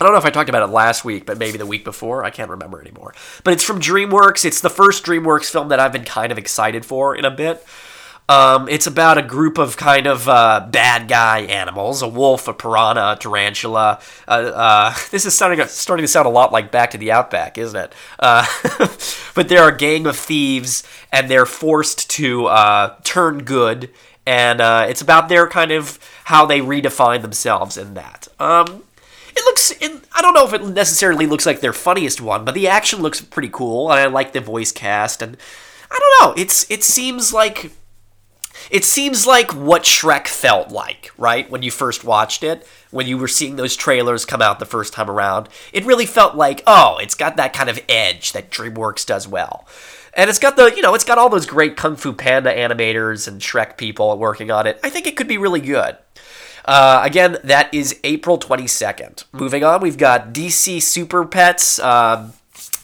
I 0.00 0.04
don't 0.04 0.12
know 0.12 0.18
if 0.18 0.24
I 0.24 0.30
talked 0.30 0.48
about 0.48 0.62
it 0.62 0.72
last 0.72 1.04
week, 1.04 1.26
but 1.26 1.38
maybe 1.38 1.58
the 1.58 1.66
week 1.66 1.82
before. 1.82 2.24
I 2.24 2.30
can't 2.30 2.50
remember 2.50 2.80
anymore. 2.80 3.14
But 3.42 3.54
it's 3.54 3.64
from 3.64 3.80
DreamWorks. 3.80 4.44
It's 4.44 4.60
the 4.60 4.70
first 4.70 5.04
DreamWorks 5.04 5.50
film 5.50 5.68
that 5.68 5.80
I've 5.80 5.92
been 5.92 6.04
kind 6.04 6.30
of 6.30 6.38
excited 6.38 6.86
for 6.86 7.16
in 7.16 7.24
a 7.24 7.32
bit. 7.32 7.64
Um, 8.28 8.68
it's 8.68 8.86
about 8.86 9.16
a 9.16 9.22
group 9.22 9.56
of 9.56 9.78
kind 9.78 10.06
of 10.06 10.28
uh, 10.28 10.66
bad 10.70 11.08
guy 11.08 11.40
animals: 11.40 12.02
a 12.02 12.08
wolf, 12.08 12.46
a 12.46 12.52
piranha, 12.52 13.12
a 13.12 13.16
tarantula. 13.16 14.00
Uh, 14.26 14.30
uh, 14.54 14.94
this 15.10 15.24
is 15.24 15.34
starting 15.34 15.64
starting 15.66 16.04
to 16.04 16.08
sound 16.08 16.26
a 16.26 16.30
lot 16.30 16.52
like 16.52 16.70
Back 16.70 16.90
to 16.90 16.98
the 16.98 17.10
Outback, 17.10 17.56
isn't 17.56 17.78
it? 17.78 17.92
Uh, 18.18 18.46
but 19.34 19.48
they're 19.48 19.68
a 19.68 19.76
gang 19.76 20.06
of 20.06 20.16
thieves, 20.16 20.82
and 21.10 21.30
they're 21.30 21.46
forced 21.46 22.10
to 22.10 22.46
uh, 22.46 22.96
turn 23.02 23.44
good. 23.44 23.90
And 24.26 24.60
uh, 24.60 24.86
it's 24.90 25.00
about 25.00 25.30
their 25.30 25.46
kind 25.46 25.70
of 25.70 25.98
how 26.24 26.44
they 26.44 26.60
redefine 26.60 27.22
themselves 27.22 27.78
in 27.78 27.94
that. 27.94 28.28
Um, 28.38 28.84
it 29.34 29.42
looks. 29.44 29.70
It, 29.80 30.04
I 30.14 30.20
don't 30.20 30.34
know 30.34 30.46
if 30.46 30.52
it 30.52 30.66
necessarily 30.66 31.26
looks 31.26 31.46
like 31.46 31.60
their 31.60 31.72
funniest 31.72 32.20
one, 32.20 32.44
but 32.44 32.52
the 32.52 32.68
action 32.68 33.00
looks 33.00 33.22
pretty 33.22 33.48
cool, 33.48 33.90
and 33.90 33.98
I 33.98 34.04
like 34.04 34.34
the 34.34 34.40
voice 34.40 34.70
cast. 34.70 35.22
And 35.22 35.38
I 35.90 35.98
don't 35.98 36.36
know. 36.36 36.42
It's 36.42 36.70
it 36.70 36.84
seems 36.84 37.32
like 37.32 37.72
it 38.70 38.84
seems 38.84 39.26
like 39.26 39.54
what 39.54 39.82
Shrek 39.82 40.26
felt 40.26 40.70
like, 40.70 41.10
right? 41.18 41.48
When 41.50 41.62
you 41.62 41.70
first 41.70 42.04
watched 42.04 42.42
it, 42.42 42.66
when 42.90 43.06
you 43.06 43.18
were 43.18 43.28
seeing 43.28 43.56
those 43.56 43.76
trailers 43.76 44.24
come 44.24 44.42
out 44.42 44.58
the 44.58 44.66
first 44.66 44.92
time 44.92 45.10
around, 45.10 45.48
it 45.72 45.84
really 45.84 46.06
felt 46.06 46.34
like, 46.34 46.62
oh, 46.66 46.98
it's 47.00 47.14
got 47.14 47.36
that 47.36 47.52
kind 47.52 47.68
of 47.68 47.80
edge 47.88 48.32
that 48.32 48.50
DreamWorks 48.50 49.06
does 49.06 49.28
well. 49.28 49.66
And 50.14 50.28
it's 50.28 50.38
got 50.38 50.56
the, 50.56 50.74
you 50.74 50.82
know, 50.82 50.94
it's 50.94 51.04
got 51.04 51.18
all 51.18 51.28
those 51.28 51.46
great 51.46 51.76
Kung 51.76 51.96
Fu 51.96 52.12
Panda 52.12 52.52
animators 52.54 53.28
and 53.28 53.40
Shrek 53.40 53.76
people 53.76 54.16
working 54.18 54.50
on 54.50 54.66
it. 54.66 54.80
I 54.82 54.90
think 54.90 55.06
it 55.06 55.16
could 55.16 55.28
be 55.28 55.38
really 55.38 55.60
good. 55.60 55.96
Uh, 56.64 57.00
again, 57.02 57.38
that 57.44 57.72
is 57.72 57.98
April 58.04 58.38
22nd. 58.38 59.24
Moving 59.32 59.64
on, 59.64 59.80
we've 59.80 59.96
got 59.96 60.32
DC 60.34 60.82
Super 60.82 61.24
Pets. 61.24 61.78
Um, 61.78 62.34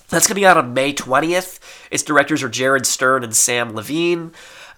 that's 0.09 0.27
coming 0.27 0.45
out 0.45 0.57
on 0.57 0.73
May 0.75 0.95
20th. 0.95 1.59
Its 1.91 2.03
directors 2.03 2.43
are 2.43 2.49
Jared 2.49 2.87
Stern 2.87 3.25
and 3.25 3.35
Sam 3.35 3.75
Levine. 3.75 4.33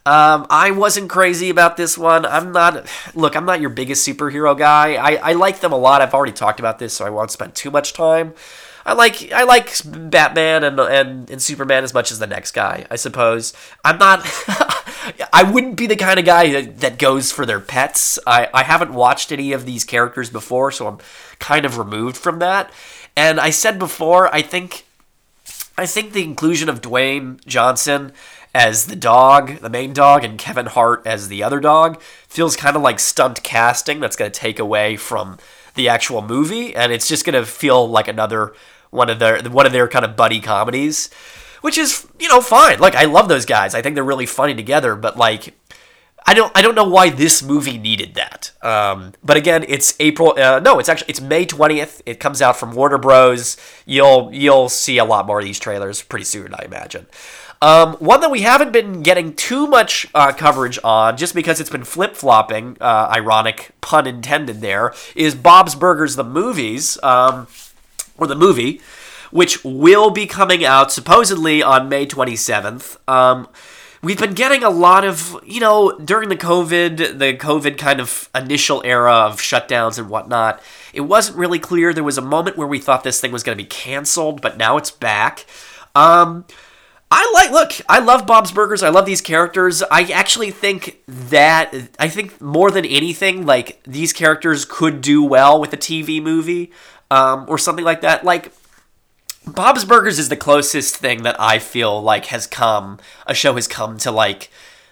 Um, 0.06 0.46
I 0.48 0.70
wasn't 0.70 1.10
crazy 1.10 1.50
about 1.50 1.76
this 1.76 1.98
one. 1.98 2.24
I'm 2.24 2.52
not. 2.52 2.86
Look, 3.16 3.34
I'm 3.34 3.44
not 3.44 3.60
your 3.60 3.70
biggest 3.70 4.06
superhero 4.06 4.56
guy. 4.56 4.94
I, 4.94 5.16
I 5.16 5.32
like 5.32 5.58
them 5.58 5.72
a 5.72 5.76
lot. 5.76 6.00
I've 6.00 6.14
already 6.14 6.32
talked 6.32 6.60
about 6.60 6.78
this, 6.78 6.94
so 6.94 7.04
I 7.04 7.10
won't 7.10 7.32
spend 7.32 7.56
too 7.56 7.72
much 7.72 7.92
time. 7.92 8.32
I 8.84 8.92
like 8.92 9.32
I 9.32 9.42
like 9.42 9.74
Batman 9.84 10.62
and 10.62 10.78
and, 10.78 11.28
and 11.28 11.42
Superman 11.42 11.82
as 11.82 11.92
much 11.92 12.12
as 12.12 12.20
the 12.20 12.26
next 12.28 12.52
guy, 12.52 12.86
I 12.88 12.94
suppose. 12.94 13.52
I'm 13.84 13.98
not. 13.98 14.20
I 15.32 15.42
wouldn't 15.42 15.76
be 15.76 15.88
the 15.88 15.96
kind 15.96 16.20
of 16.20 16.24
guy 16.24 16.52
that, 16.52 16.78
that 16.80 16.98
goes 16.98 17.32
for 17.32 17.44
their 17.44 17.60
pets. 17.60 18.18
I, 18.26 18.48
I 18.54 18.62
haven't 18.62 18.92
watched 18.94 19.32
any 19.32 19.52
of 19.52 19.66
these 19.66 19.84
characters 19.84 20.30
before, 20.30 20.70
so 20.70 20.86
I'm 20.86 20.98
kind 21.40 21.66
of 21.66 21.78
removed 21.78 22.16
from 22.16 22.38
that. 22.38 22.72
And 23.16 23.40
I 23.40 23.50
said 23.50 23.78
before, 23.80 24.32
I 24.32 24.42
think 24.42 24.84
I 25.76 25.86
think 25.86 26.12
the 26.12 26.22
inclusion 26.22 26.68
of 26.68 26.80
Dwayne 26.80 27.44
Johnson 27.44 28.12
as 28.56 28.86
the 28.86 28.96
dog, 28.96 29.60
the 29.60 29.70
main 29.70 29.92
dog, 29.92 30.24
and 30.24 30.38
Kevin 30.38 30.66
Hart 30.66 31.02
as 31.06 31.28
the 31.28 31.42
other 31.42 31.60
dog 31.60 32.00
feels 32.00 32.56
kind 32.56 32.74
of 32.74 32.82
like 32.82 32.98
stunt 32.98 33.42
casting 33.42 34.00
that's 34.00 34.16
going 34.16 34.30
to 34.30 34.40
take 34.40 34.58
away 34.58 34.96
from 34.96 35.38
the 35.74 35.88
actual 35.88 36.22
movie, 36.22 36.74
and 36.74 36.90
it's 36.90 37.06
just 37.06 37.26
going 37.26 37.38
to 37.38 37.44
feel 37.44 37.86
like 37.88 38.08
another 38.08 38.54
one 38.90 39.10
of 39.10 39.18
their 39.18 39.42
one 39.42 39.66
of 39.66 39.72
their 39.72 39.86
kind 39.86 40.04
of 40.04 40.16
buddy 40.16 40.40
comedies 40.40 41.10
which 41.66 41.78
is 41.78 42.06
you 42.20 42.28
know 42.28 42.40
fine. 42.40 42.78
Like 42.78 42.94
I 42.94 43.06
love 43.06 43.28
those 43.28 43.44
guys. 43.44 43.74
I 43.74 43.82
think 43.82 43.96
they're 43.96 44.04
really 44.04 44.24
funny 44.24 44.54
together. 44.54 44.94
But 44.94 45.16
like, 45.16 45.52
I 46.24 46.32
don't 46.32 46.52
I 46.56 46.62
don't 46.62 46.76
know 46.76 46.88
why 46.88 47.10
this 47.10 47.42
movie 47.42 47.76
needed 47.76 48.14
that. 48.14 48.52
Um, 48.62 49.14
but 49.24 49.36
again, 49.36 49.64
it's 49.66 49.96
April. 49.98 50.34
Uh, 50.38 50.60
no, 50.60 50.78
it's 50.78 50.88
actually 50.88 51.10
it's 51.10 51.20
May 51.20 51.44
twentieth. 51.44 52.02
It 52.06 52.20
comes 52.20 52.40
out 52.40 52.56
from 52.56 52.72
Warner 52.72 52.98
Bros. 52.98 53.56
You'll 53.84 54.30
you'll 54.32 54.68
see 54.68 54.98
a 54.98 55.04
lot 55.04 55.26
more 55.26 55.40
of 55.40 55.44
these 55.44 55.58
trailers 55.58 56.02
pretty 56.02 56.24
soon, 56.24 56.54
I 56.54 56.64
imagine. 56.64 57.06
Um, 57.62 57.94
one 57.94 58.20
that 58.20 58.30
we 58.30 58.42
haven't 58.42 58.72
been 58.72 59.02
getting 59.02 59.34
too 59.34 59.66
much 59.66 60.06
uh, 60.14 60.32
coverage 60.32 60.78
on, 60.84 61.16
just 61.16 61.34
because 61.34 61.60
it's 61.60 61.70
been 61.70 61.84
flip 61.84 62.14
flopping, 62.14 62.76
uh, 62.80 63.08
ironic 63.10 63.70
pun 63.80 64.06
intended 64.06 64.60
there, 64.60 64.94
is 65.14 65.34
Bob's 65.34 65.74
Burgers 65.74 66.16
the 66.16 66.24
movies, 66.24 67.02
um, 67.02 67.46
or 68.18 68.26
the 68.26 68.36
movie 68.36 68.80
which 69.30 69.62
will 69.64 70.10
be 70.10 70.26
coming 70.26 70.64
out 70.64 70.92
supposedly 70.92 71.62
on 71.62 71.88
May 71.88 72.06
27th. 72.06 72.96
Um, 73.08 73.48
we've 74.02 74.18
been 74.18 74.34
getting 74.34 74.62
a 74.62 74.70
lot 74.70 75.04
of, 75.04 75.36
you 75.44 75.60
know, 75.60 75.98
during 75.98 76.28
the 76.28 76.36
COVID, 76.36 77.18
the 77.18 77.34
COVID 77.36 77.78
kind 77.78 78.00
of 78.00 78.28
initial 78.34 78.82
era 78.84 79.12
of 79.12 79.40
shutdowns 79.40 79.98
and 79.98 80.08
whatnot, 80.08 80.62
it 80.92 81.02
wasn't 81.02 81.36
really 81.36 81.58
clear. 81.58 81.92
There 81.92 82.04
was 82.04 82.18
a 82.18 82.22
moment 82.22 82.56
where 82.56 82.66
we 82.66 82.78
thought 82.78 83.04
this 83.04 83.20
thing 83.20 83.32
was 83.32 83.42
going 83.42 83.56
to 83.56 83.62
be 83.62 83.68
canceled, 83.68 84.40
but 84.40 84.56
now 84.56 84.76
it's 84.76 84.90
back. 84.90 85.44
Um, 85.94 86.44
I 87.10 87.30
like, 87.34 87.52
look, 87.52 87.72
I 87.88 88.00
love 88.00 88.26
Bob's 88.26 88.50
Burgers. 88.50 88.82
I 88.82 88.88
love 88.88 89.06
these 89.06 89.20
characters. 89.20 89.82
I 89.82 90.02
actually 90.12 90.50
think 90.50 90.98
that, 91.06 91.72
I 92.00 92.08
think 92.08 92.40
more 92.40 92.70
than 92.70 92.84
anything, 92.84 93.46
like, 93.46 93.80
these 93.84 94.12
characters 94.12 94.64
could 94.64 95.00
do 95.02 95.22
well 95.22 95.60
with 95.60 95.72
a 95.72 95.76
TV 95.76 96.20
movie 96.20 96.72
um, 97.10 97.44
or 97.48 97.58
something 97.58 97.84
like 97.84 98.00
that. 98.00 98.24
Like, 98.24 98.52
Bob's 99.46 99.84
Burgers 99.84 100.18
is 100.18 100.28
the 100.28 100.36
closest 100.36 100.96
thing 100.96 101.22
that 101.22 101.40
I 101.40 101.60
feel 101.60 102.02
like 102.02 102.26
has 102.26 102.48
come 102.48 102.98
a 103.26 103.34
show 103.34 103.54
has 103.54 103.68
come 103.68 103.96
to 103.98 104.10
like 104.10 104.50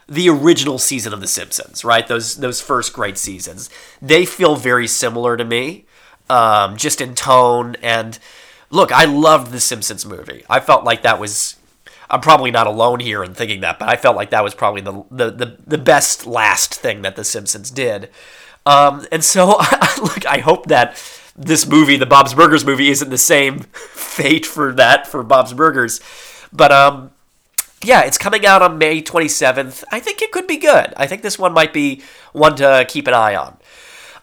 the 0.09 0.28
original 0.28 0.78
season 0.78 1.12
of 1.12 1.21
The 1.21 1.26
Simpsons, 1.26 1.85
right? 1.85 2.06
Those 2.06 2.37
those 2.37 2.61
first 2.61 2.92
great 2.92 3.18
seasons. 3.18 3.68
They 4.00 4.25
feel 4.25 4.54
very 4.54 4.87
similar 4.87 5.37
to 5.37 5.44
me, 5.44 5.87
um, 6.30 6.76
just 6.76 7.00
in 7.00 7.16
tone 7.16 7.75
and 7.83 8.18
look. 8.71 8.92
I 8.92 9.06
loved 9.06 9.50
The 9.50 9.61
Simpsons 9.61 10.06
movie. 10.06 10.44
I 10.49 10.61
felt 10.61 10.85
like 10.85 11.02
that 11.02 11.18
was. 11.18 11.56
I'm 12.11 12.20
probably 12.20 12.50
not 12.50 12.66
alone 12.66 13.00
here 13.00 13.25
in 13.25 13.34
thinking 13.34 13.61
that, 13.61 13.78
but 13.78 13.88
I 13.88 13.96
felt 13.96 14.16
like 14.16 14.30
that 14.30 14.44
was 14.44 14.54
probably 14.54 14.80
the 14.80 15.04
the 15.11 15.30
the, 15.30 15.56
the 15.66 15.78
best 15.78 16.26
last 16.26 16.75
thing 16.75 17.02
that 17.02 17.16
The 17.16 17.25
Simpsons 17.25 17.70
did. 17.70 18.11
Um, 18.66 19.06
and 19.12 19.23
so, 19.23 19.46
look, 19.99 20.26
I 20.26 20.38
hope 20.38 20.66
that 20.66 20.96
this 21.37 21.66
movie, 21.66 21.96
the 21.96 22.06
Bob's 22.06 22.34
Burgers 22.34 22.64
movie, 22.64 22.90
isn't 22.90 23.11
the 23.11 23.18
same 23.18 23.61
fate 23.92 24.46
for 24.46 24.73
that 24.73 25.06
for 25.06 25.23
Bob's 25.23 25.52
Burgers. 25.52 26.00
But 26.52 26.73
um, 26.73 27.11
yeah, 27.82 28.02
it's 28.02 28.18
coming 28.18 28.46
out 28.46 28.62
on 28.62 28.78
May 28.78 29.02
27th. 29.02 29.84
I 29.92 30.00
think 30.00 30.23
it 30.23 30.32
could 30.32 30.46
be 30.46 30.56
good. 30.56 30.94
I 30.96 31.06
think 31.06 31.23
this 31.23 31.38
one 31.38 31.52
might 31.52 31.73
be 31.73 32.02
one 32.32 32.56
to 32.56 32.87
keep 32.88 33.06
an 33.06 33.14
eye 33.14 33.34
on. 33.37 33.56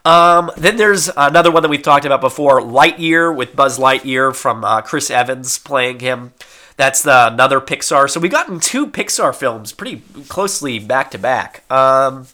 Um, 0.03 0.51
then 0.57 0.77
there's 0.77 1.09
another 1.15 1.51
one 1.51 1.61
that 1.61 1.69
we've 1.69 1.83
talked 1.83 2.05
about 2.05 2.21
before, 2.21 2.59
Lightyear 2.59 3.35
with 3.35 3.55
Buzz 3.55 3.77
Lightyear 3.77 4.35
from 4.35 4.63
uh, 4.63 4.81
Chris 4.81 5.11
Evans 5.11 5.59
playing 5.59 5.99
him. 5.99 6.33
That's 6.81 7.03
the, 7.03 7.27
another 7.31 7.61
Pixar. 7.61 8.09
So 8.09 8.19
we've 8.19 8.31
gotten 8.31 8.59
two 8.59 8.87
Pixar 8.87 9.35
films 9.35 9.71
pretty 9.71 10.01
closely 10.29 10.79
back 10.79 11.11
to 11.11 11.19
back. 11.19 11.63
Um, 11.71 12.25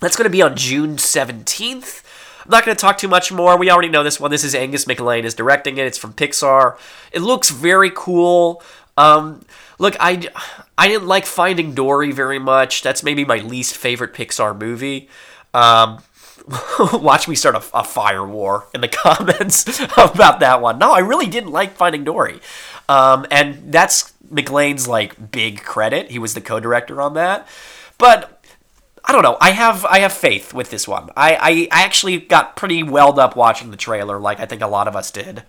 that's 0.00 0.16
going 0.16 0.24
to 0.24 0.30
be 0.30 0.42
on 0.42 0.56
June 0.56 0.96
17th. 0.96 2.02
I'm 2.44 2.50
not 2.50 2.64
going 2.64 2.76
to 2.76 2.80
talk 2.80 2.98
too 2.98 3.06
much 3.06 3.30
more. 3.30 3.56
We 3.56 3.70
already 3.70 3.88
know 3.88 4.02
this 4.02 4.18
one. 4.18 4.32
This 4.32 4.42
is 4.42 4.56
Angus 4.56 4.86
MacLane 4.86 5.22
is 5.22 5.34
directing 5.34 5.78
it. 5.78 5.86
It's 5.86 5.96
from 5.96 6.12
Pixar. 6.12 6.76
It 7.12 7.20
looks 7.20 7.50
very 7.50 7.92
cool. 7.94 8.64
Um, 8.96 9.44
look, 9.78 9.94
I, 10.00 10.28
I 10.76 10.88
didn't 10.88 11.06
like 11.06 11.24
Finding 11.24 11.72
Dory 11.72 12.10
very 12.10 12.40
much. 12.40 12.82
That's 12.82 13.04
maybe 13.04 13.24
my 13.24 13.38
least 13.38 13.76
favorite 13.76 14.12
Pixar 14.12 14.58
movie. 14.58 15.08
Um, 15.54 16.02
watch 16.94 17.28
me 17.28 17.36
start 17.36 17.54
a, 17.54 17.62
a, 17.78 17.84
fire 17.84 18.26
war 18.26 18.66
in 18.74 18.80
the 18.80 18.88
comments 18.88 19.80
about 19.96 20.40
that 20.40 20.60
one. 20.60 20.80
No, 20.80 20.92
I 20.92 20.98
really 20.98 21.26
didn't 21.26 21.52
like 21.52 21.74
Finding 21.74 22.02
Dory. 22.02 22.40
Um, 22.88 23.26
and 23.30 23.72
that's 23.72 24.12
MacLane's 24.30 24.88
like 24.88 25.30
big 25.30 25.62
credit. 25.62 26.10
He 26.10 26.18
was 26.18 26.34
the 26.34 26.40
co-director 26.40 27.00
on 27.00 27.14
that. 27.14 27.46
But 27.98 28.42
I 29.04 29.12
don't 29.12 29.22
know. 29.22 29.38
I 29.40 29.52
have 29.52 29.84
I 29.86 30.00
have 30.00 30.12
faith 30.12 30.52
with 30.52 30.70
this 30.70 30.86
one. 30.86 31.10
I, 31.16 31.34
I, 31.34 31.68
I 31.72 31.84
actually 31.84 32.18
got 32.18 32.56
pretty 32.56 32.82
welled 32.82 33.18
up 33.18 33.36
watching 33.36 33.70
the 33.70 33.76
trailer, 33.76 34.18
like 34.18 34.38
I 34.40 34.46
think 34.46 34.62
a 34.62 34.66
lot 34.66 34.88
of 34.88 34.94
us 34.94 35.10
did. 35.10 35.44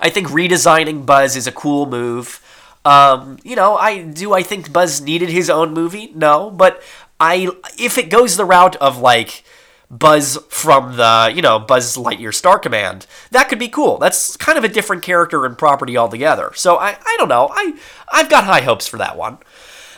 I 0.00 0.08
think 0.08 0.28
redesigning 0.28 1.06
Buzz 1.06 1.36
is 1.36 1.46
a 1.46 1.52
cool 1.52 1.86
move. 1.86 2.40
Um, 2.84 3.38
you 3.44 3.56
know, 3.56 3.76
I 3.76 4.02
do 4.02 4.32
I 4.32 4.42
think 4.42 4.72
Buzz 4.72 5.00
needed 5.00 5.28
his 5.28 5.48
own 5.50 5.72
movie? 5.72 6.12
No, 6.14 6.50
but 6.50 6.82
I 7.20 7.50
if 7.78 7.98
it 7.98 8.10
goes 8.10 8.36
the 8.36 8.44
route 8.44 8.76
of 8.76 8.98
like 8.98 9.44
Buzz 9.90 10.38
from 10.48 10.96
the, 10.96 11.32
you 11.34 11.42
know, 11.42 11.58
Buzz 11.58 11.96
Lightyear 11.96 12.34
Star 12.34 12.58
Command, 12.58 13.06
that 13.30 13.48
could 13.48 13.58
be 13.58 13.68
cool. 13.68 13.98
That's 13.98 14.36
kind 14.36 14.58
of 14.58 14.64
a 14.64 14.68
different 14.68 15.02
character 15.02 15.44
and 15.44 15.56
property 15.56 15.96
altogether. 15.96 16.52
So 16.54 16.76
I, 16.76 16.96
I 17.04 17.16
don't 17.18 17.28
know. 17.28 17.48
I 17.52 17.74
I've 18.12 18.30
got 18.30 18.44
high 18.44 18.62
hopes 18.62 18.86
for 18.86 18.96
that 18.98 19.16
one. 19.16 19.38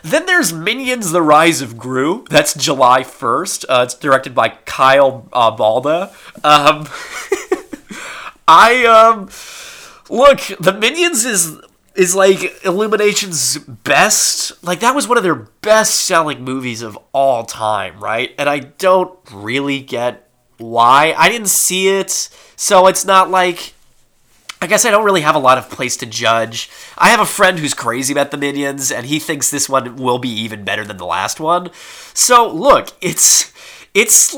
Then 0.02 0.26
there's 0.26 0.52
Minions: 0.52 1.10
The 1.10 1.22
Rise 1.22 1.62
of 1.62 1.76
Gru. 1.76 2.24
That's 2.30 2.54
July 2.54 3.02
1st. 3.02 3.64
Uh, 3.68 3.82
it's 3.84 3.94
directed 3.94 4.34
by 4.34 4.50
Kyle 4.50 5.28
uh, 5.32 5.56
Balda. 5.56 6.10
Um, 6.44 6.86
I 8.48 8.84
um, 8.86 9.28
look. 10.08 10.40
The 10.60 10.72
Minions 10.72 11.24
is 11.24 11.60
is 11.96 12.14
like 12.14 12.64
Illumination's 12.64 13.58
best. 13.58 14.62
Like 14.62 14.80
that 14.80 14.94
was 14.94 15.08
one 15.08 15.18
of 15.18 15.24
their 15.24 15.34
best 15.34 15.94
selling 15.94 16.44
movies 16.44 16.82
of 16.82 16.98
all 17.12 17.44
time, 17.44 18.00
right? 18.00 18.34
And 18.38 18.48
I 18.48 18.60
don't 18.60 19.18
really 19.32 19.80
get 19.80 20.28
why. 20.58 21.14
I 21.16 21.28
didn't 21.28 21.48
see 21.48 21.88
it, 21.88 22.10
so 22.56 22.86
it's 22.86 23.04
not 23.04 23.30
like 23.30 23.74
I 24.60 24.66
guess 24.66 24.86
I 24.86 24.90
don't 24.90 25.04
really 25.04 25.20
have 25.20 25.34
a 25.34 25.40
lot 25.40 25.58
of 25.58 25.68
place 25.68 25.96
to 25.98 26.06
judge. 26.06 26.70
I 26.96 27.10
have 27.10 27.20
a 27.20 27.26
friend 27.26 27.58
who's 27.58 27.74
crazy 27.74 28.12
about 28.12 28.30
the 28.30 28.38
Minions, 28.38 28.90
and 28.90 29.06
he 29.06 29.18
thinks 29.18 29.50
this 29.50 29.68
one 29.68 29.96
will 29.96 30.18
be 30.18 30.30
even 30.30 30.64
better 30.64 30.84
than 30.84 30.96
the 30.96 31.06
last 31.06 31.40
one. 31.40 31.70
So 32.14 32.50
look, 32.50 32.88
it's 33.00 33.52
it's 33.94 34.34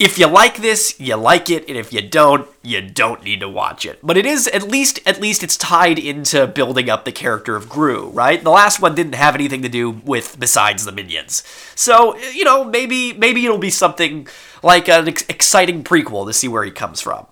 if 0.00 0.18
you 0.18 0.26
like 0.26 0.56
this, 0.56 0.98
you 0.98 1.14
like 1.14 1.50
it, 1.50 1.68
and 1.68 1.76
if 1.76 1.92
you 1.92 2.00
don't, 2.00 2.48
you 2.62 2.80
don't 2.80 3.22
need 3.22 3.40
to 3.40 3.48
watch 3.50 3.84
it. 3.84 3.98
But 4.02 4.16
it 4.16 4.24
is 4.24 4.48
at 4.48 4.62
least 4.62 4.98
at 5.06 5.20
least 5.20 5.42
it's 5.42 5.58
tied 5.58 5.98
into 5.98 6.46
building 6.46 6.88
up 6.88 7.04
the 7.04 7.12
character 7.12 7.54
of 7.54 7.68
Gru, 7.68 8.08
right? 8.08 8.42
The 8.42 8.50
last 8.50 8.80
one 8.80 8.94
didn't 8.94 9.14
have 9.14 9.34
anything 9.34 9.60
to 9.60 9.68
do 9.68 9.90
with 9.90 10.40
besides 10.40 10.86
the 10.86 10.92
minions. 10.92 11.44
So, 11.74 12.16
you 12.30 12.44
know, 12.44 12.64
maybe 12.64 13.12
maybe 13.12 13.44
it'll 13.44 13.58
be 13.58 13.70
something 13.70 14.26
like 14.62 14.88
an 14.88 15.06
ex- 15.06 15.26
exciting 15.28 15.84
prequel 15.84 16.26
to 16.26 16.32
see 16.32 16.48
where 16.48 16.64
he 16.64 16.70
comes 16.70 17.02
from. 17.02 17.26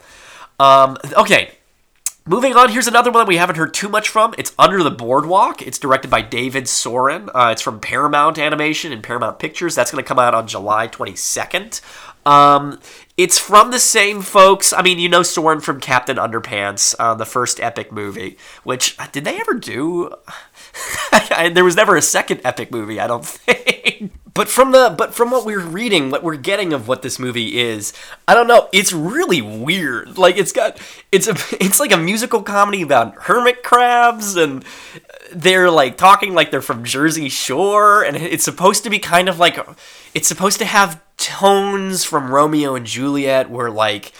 Um, 0.60 0.98
okay, 1.16 1.52
Moving 2.28 2.54
on, 2.56 2.70
here's 2.70 2.87
another 2.87 3.10
one 3.10 3.20
that 3.20 3.28
we 3.28 3.38
haven't 3.38 3.56
heard 3.56 3.72
too 3.72 3.88
much 3.88 4.10
from. 4.10 4.34
It's 4.37 4.52
Under 4.58 4.82
the 4.82 4.90
Boardwalk. 4.90 5.62
It's 5.62 5.78
directed 5.78 6.10
by 6.10 6.20
David 6.20 6.68
Soren. 6.68 7.30
Uh, 7.34 7.48
it's 7.52 7.62
from 7.62 7.80
Paramount 7.80 8.38
Animation 8.38 8.92
and 8.92 9.02
Paramount 9.02 9.38
Pictures. 9.38 9.75
That's 9.75 9.90
going 9.90 10.04
to 10.04 10.06
come 10.06 10.18
out 10.18 10.34
on 10.34 10.46
July 10.46 10.88
22nd. 10.88 11.80
Um, 12.28 12.78
it's 13.16 13.38
from 13.38 13.70
the 13.70 13.78
same 13.78 14.20
folks. 14.20 14.73
I 14.75 14.82
mean, 14.82 14.99
you 14.99 15.08
know 15.08 15.23
Soren 15.23 15.61
from 15.61 15.80
Captain 15.80 16.18
Underpants, 16.18 16.94
uh, 16.99 17.14
the 17.14 17.25
first 17.25 17.58
epic 17.58 17.90
movie. 17.90 18.37
Which 18.64 18.99
did 19.12 19.25
they 19.25 19.40
ever 19.40 19.54
do? 19.54 20.12
there 21.32 21.64
was 21.64 21.75
never 21.75 21.97
a 21.97 22.02
second 22.02 22.42
epic 22.44 22.70
movie, 22.70 23.00
I 23.00 23.06
don't 23.06 23.25
think. 23.26 24.12
But 24.38 24.48
from 24.48 24.70
the 24.70 24.94
but 24.96 25.16
from 25.16 25.33
what 25.33 25.44
we're 25.44 25.59
reading, 25.59 26.12
what 26.12 26.22
we're 26.22 26.37
getting 26.37 26.72
of 26.72 26.87
what 26.87 27.03
this 27.03 27.18
movie 27.18 27.59
is, 27.59 27.92
I 28.29 28.35
don't 28.35 28.46
know. 28.46 28.68
It's 28.72 28.92
really 28.92 29.42
weird. 29.42 30.16
Like 30.16 30.37
it's 30.37 30.53
got 30.53 30.79
it's 31.11 31.27
a 31.27 31.33
it's 31.61 31.81
like 31.81 31.90
a 31.90 31.96
musical 31.96 32.44
comedy 32.44 32.83
about 32.83 33.16
hermit 33.22 33.64
crabs 33.64 34.37
and 34.37 34.64
they're 35.33 35.72
like 35.72 35.96
talking 35.96 36.35
like 36.35 36.53
they're 36.53 36.62
from 36.62 36.85
Jersey 36.85 37.29
Shore 37.29 38.05
and 38.05 38.16
it's 38.16 38.44
supposed 38.44 38.85
to 38.85 38.90
be 38.90 39.01
kind 39.01 39.29
of 39.29 39.40
like 39.40 39.59
it's 40.14 40.29
supposed 40.29 40.61
to 40.61 40.66
have 40.66 41.03
tones 41.16 42.05
from 42.05 42.31
Romeo 42.31 42.77
and 42.77 42.87
Juliet 42.87 43.51
where 43.51 43.72
like 43.72 44.12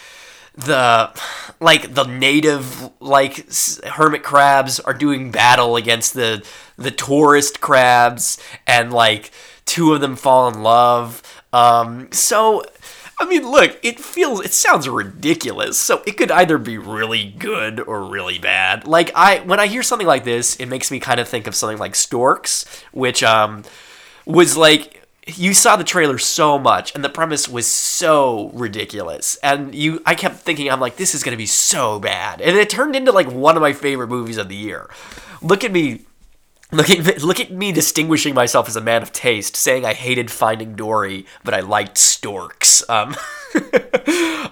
the 0.57 1.13
like 1.61 1.95
the 1.95 2.03
native 2.03 2.91
like 2.99 3.49
hermit 3.85 4.25
crabs 4.25 4.81
are 4.81 4.95
doing 4.95 5.31
battle 5.31 5.77
against 5.77 6.15
the 6.15 6.45
the 6.77 6.91
tourist 6.91 7.61
crabs 7.61 8.37
and 8.67 8.93
like 8.93 9.31
two 9.69 9.93
of 9.93 10.01
them 10.01 10.17
fall 10.17 10.49
in 10.49 10.63
love 10.63 11.23
um 11.53 12.11
so 12.11 12.63
I 13.21 13.27
mean, 13.27 13.51
look, 13.51 13.77
it 13.83 13.99
feels, 13.99 14.45
it 14.45 14.53
sounds 14.53 14.89
ridiculous. 14.89 15.77
So 15.77 16.03
it 16.07 16.17
could 16.17 16.31
either 16.31 16.57
be 16.57 16.79
really 16.79 17.35
good 17.37 17.81
or 17.81 18.05
really 18.05 18.39
bad. 18.39 18.87
Like 18.87 19.11
I, 19.15 19.41
when 19.41 19.59
I 19.59 19.67
hear 19.67 19.83
something 19.83 20.07
like 20.07 20.23
this, 20.23 20.55
it 20.57 20.67
makes 20.67 20.93
me 20.93 21.01
kind 21.01 21.19
of 21.19 21.29
think 21.29 21.49
of 21.49 21.57
something 21.57 21.79
like 21.79 21.97
Storks, 21.97 22.65
which 22.93 23.25
um 23.25 23.65
was 24.25 24.57
like 24.57 24.99
you 25.27 25.53
saw 25.53 25.77
the 25.77 25.85
trailer 25.85 26.19
so 26.19 26.59
much 26.59 26.95
and 26.95 27.05
the 27.05 27.09
premise 27.09 27.49
was 27.49 27.67
so 27.67 28.51
ridiculous 28.55 29.37
and 29.43 29.75
you 29.75 30.01
i 30.07 30.15
kept 30.15 30.37
thinking 30.37 30.71
i'm 30.71 30.81
like 30.81 30.97
this 30.97 31.15
is 31.15 31.23
going 31.23 31.33
to 31.33 31.39
be 31.39 31.47
so 31.47 31.99
bad 31.99 32.41
and 32.41 32.57
it 32.57 32.71
turned 32.71 32.97
into 32.97 33.13
like 33.13 33.31
one 33.31 33.57
of 33.57 33.61
my 33.61 33.73
favorite 33.73 34.09
movies 34.09 34.37
of 34.39 34.49
the 34.49 34.55
year 34.55 34.89
look 35.43 35.65
at 35.65 35.73
me 35.73 36.01
look 36.73 36.91
at, 36.91 37.23
look 37.23 37.41
at 37.41 37.51
me 37.51 37.73
distinguishing 37.73 38.35
myself 38.35 38.69
as 38.69 38.77
a 38.77 38.81
man 38.81 39.03
of 39.03 39.13
taste 39.13 39.57
saying 39.57 39.85
i 39.85 39.95
hated 39.95 40.31
finding 40.31 40.75
dory 40.75 41.25
but 41.45 41.55
i 41.55 41.61
liked 41.61 41.97
storks 41.97 42.89
um, 42.91 43.17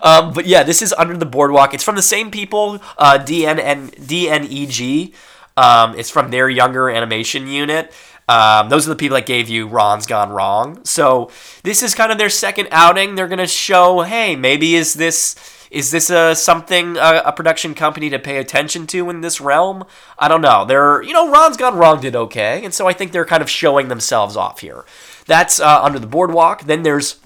um, 0.03 0.33
but 0.33 0.47
yeah 0.47 0.63
this 0.63 0.83
is 0.83 0.93
under 0.95 1.17
the 1.17 1.27
boardwalk 1.27 1.75
it's 1.75 1.85
from 1.85 1.97
the 1.97 2.03
same 2.03 2.31
people 2.31 2.81
uh, 2.99 3.19
DNN, 3.19 3.95
dneg 3.97 5.15
um, 5.59 5.99
it's 5.99 6.11
from 6.11 6.31
their 6.31 6.49
younger 6.49 6.89
animation 6.91 7.47
unit 7.47 7.93
um, 8.29 8.69
those 8.71 8.87
are 8.87 8.91
the 8.91 8.97
people 8.97 9.15
that 9.17 9.27
gave 9.27 9.49
you 9.49 9.69
Ron's 9.69 10.07
Gone 10.07 10.31
Wrong. 10.31 10.85
So 10.85 11.31
this 11.63 11.83
is 11.83 11.95
kind 11.95 12.11
of 12.11 12.19
their 12.19 12.29
second 12.29 12.69
outing. 12.73 13.15
They're 13.15 13.29
gonna 13.29 13.47
show, 13.47 14.01
hey, 14.01 14.35
maybe 14.35 14.75
is 14.75 14.95
this 14.95 15.37
is 15.71 15.91
this 15.91 16.11
a 16.11 16.35
something 16.35 16.97
a, 16.97 17.23
a, 17.27 17.33
production 17.33 17.75
company 17.75 18.11
to 18.11 18.19
pay 18.19 18.39
attention 18.39 18.87
to 18.89 19.11
in 19.11 19.21
this 19.21 19.41
realm? 19.41 19.85
I 20.19 20.29
don't 20.29 20.41
know. 20.41 20.65
They're 20.65 21.03
you 21.03 21.13
know 21.13 21.31
Ron's 21.31 21.57
Gone 21.57 21.77
Wrong 21.77 22.01
did 22.01 22.17
okay, 22.17 22.65
and 22.65 22.73
so 22.73 22.87
I 22.87 22.93
think 22.93 23.13
they're 23.13 23.25
kind 23.25 23.43
of 23.43 23.51
showing 23.51 23.89
themselves 23.89 24.37
off 24.37 24.61
here. 24.61 24.85
That's 25.27 25.61
uh, 25.61 25.83
under 25.83 25.99
the 25.99 26.07
boardwalk. 26.07 26.63
Then 26.65 26.83
there's 26.83 27.17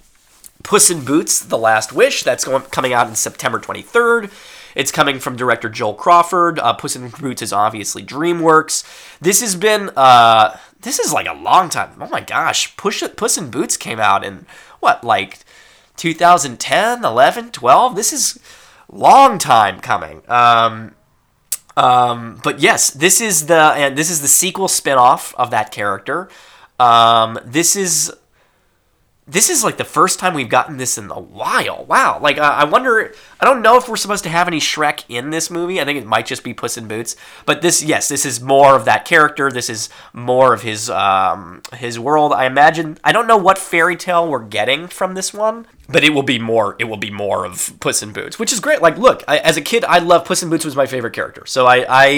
Puss 0.63 0.91
in 0.91 1.05
Boots: 1.05 1.41
The 1.41 1.59
Last 1.59 1.93
Wish. 1.93 2.23
That's 2.23 2.45
going 2.45 2.63
coming 2.65 2.93
out 2.93 3.09
in 3.09 3.15
September 3.15 3.59
23rd. 3.59 4.31
It's 4.75 4.93
coming 4.93 5.19
from 5.19 5.37
director 5.37 5.69
Joel 5.69 5.95
Crawford. 5.95 6.59
Uh, 6.59 6.73
Puss 6.75 6.97
in 6.97 7.09
Boots 7.09 7.43
is 7.43 7.53
obviously 7.53 8.05
DreamWorks. 8.05 9.19
This 9.21 9.41
has 9.41 9.57
been 9.57 9.91
uh, 9.97 10.57
this 10.83 10.99
is 10.99 11.13
like 11.13 11.27
a 11.27 11.35
long 11.35 11.69
time. 11.69 11.91
Oh 12.01 12.09
my 12.09 12.21
gosh, 12.21 12.77
Push, 12.77 13.03
Puss 13.17 13.37
in 13.37 13.51
Boots 13.51 13.77
came 13.77 14.01
out 14.01 14.25
in 14.25 14.47
what 14.81 15.05
like 15.05 15.39
2010, 16.01 17.05
11, 17.05 17.51
12. 17.51 17.95
This 17.95 18.11
is 18.15 18.41
long 18.91 19.39
time 19.39 19.81
coming. 19.81 20.23
Um, 20.29 20.95
um, 21.77 22.41
but 22.43 22.59
yes, 22.59 22.89
this 22.91 23.21
is 23.21 23.47
the 23.47 23.55
and 23.77 23.99
this 23.99 24.09
is 24.11 24.23
the 24.23 24.29
sequel 24.29 24.67
spinoff 24.67 25.35
of 25.35 25.51
that 25.51 25.71
character. 25.71 26.31
Um, 26.79 27.39
this 27.45 27.77
is 27.77 28.11
this 29.31 29.49
is 29.49 29.63
like 29.63 29.77
the 29.77 29.85
first 29.85 30.19
time 30.19 30.35
we've 30.35 30.49
gotten 30.49 30.77
this 30.77 30.99
in 30.99 31.11
a 31.11 31.21
while. 31.21 31.85
Wow. 31.85 32.19
Like, 32.21 32.39
uh, 32.39 32.43
I 32.43 32.65
wonder, 32.65 33.15
I 33.41 33.45
don't 33.45 33.63
know 33.63 33.77
if 33.77 33.89
we're 33.89 33.97
supposed 33.97 34.25
to 34.25 34.31
have 34.31 34.49
any 34.49 34.59
Shrek 34.59 35.05
in 35.09 35.31
this 35.31 35.51
movie. 35.51 35.81
I 35.81 35.85
think 35.85 35.99
it 35.99 36.07
might 36.07 36.27
just 36.27 36.43
be 36.43 36.53
Puss 36.53 36.77
in 36.77 36.89
Boots. 36.89 37.17
But 37.47 37.63
this, 37.63 37.83
yes, 37.83 38.09
this 38.09 38.27
is 38.27 38.41
more 38.41 38.75
of 38.75 38.85
that 38.87 39.05
character. 39.05 39.51
This 39.51 39.71
is 39.71 39.89
more 40.13 40.53
of 40.53 40.63
his, 40.63 40.91
um, 40.91 41.63
his 41.75 41.99
world. 41.99 42.33
I 42.33 42.47
imagine, 42.47 42.99
I 43.05 43.13
don't 43.13 43.29
know 43.29 43.37
what 43.37 43.59
fairy 43.59 43.97
tale 43.97 44.29
we're 44.29 44.41
getting 44.41 44.89
from 44.89 45.15
this 45.15 45.33
one 45.33 45.67
but 45.93 46.05
it 46.05 46.11
will 46.11 46.23
be 46.23 46.39
more 46.39 46.77
it 46.79 46.85
will 46.85 46.97
be 46.97 47.11
more 47.11 47.45
of 47.45 47.79
Puss 47.81 48.03
in 48.03 48.13
Boots, 48.13 48.39
which 48.39 48.53
is 48.53 48.61
great. 48.61 48.81
Like, 48.81 48.97
look, 48.97 49.25
I, 49.27 49.39
as 49.39 49.57
a 49.57 49.61
kid, 49.61 49.85
I 49.85 49.99
love 49.99 50.25
Puss 50.25 50.43
in 50.43 50.51
Boots 50.51 50.65
was 50.65 50.77
my 50.77 50.87
favorite 50.87 51.13
character, 51.13 51.45
so 51.47 51.67
I, 51.67 51.85
I 51.89 52.09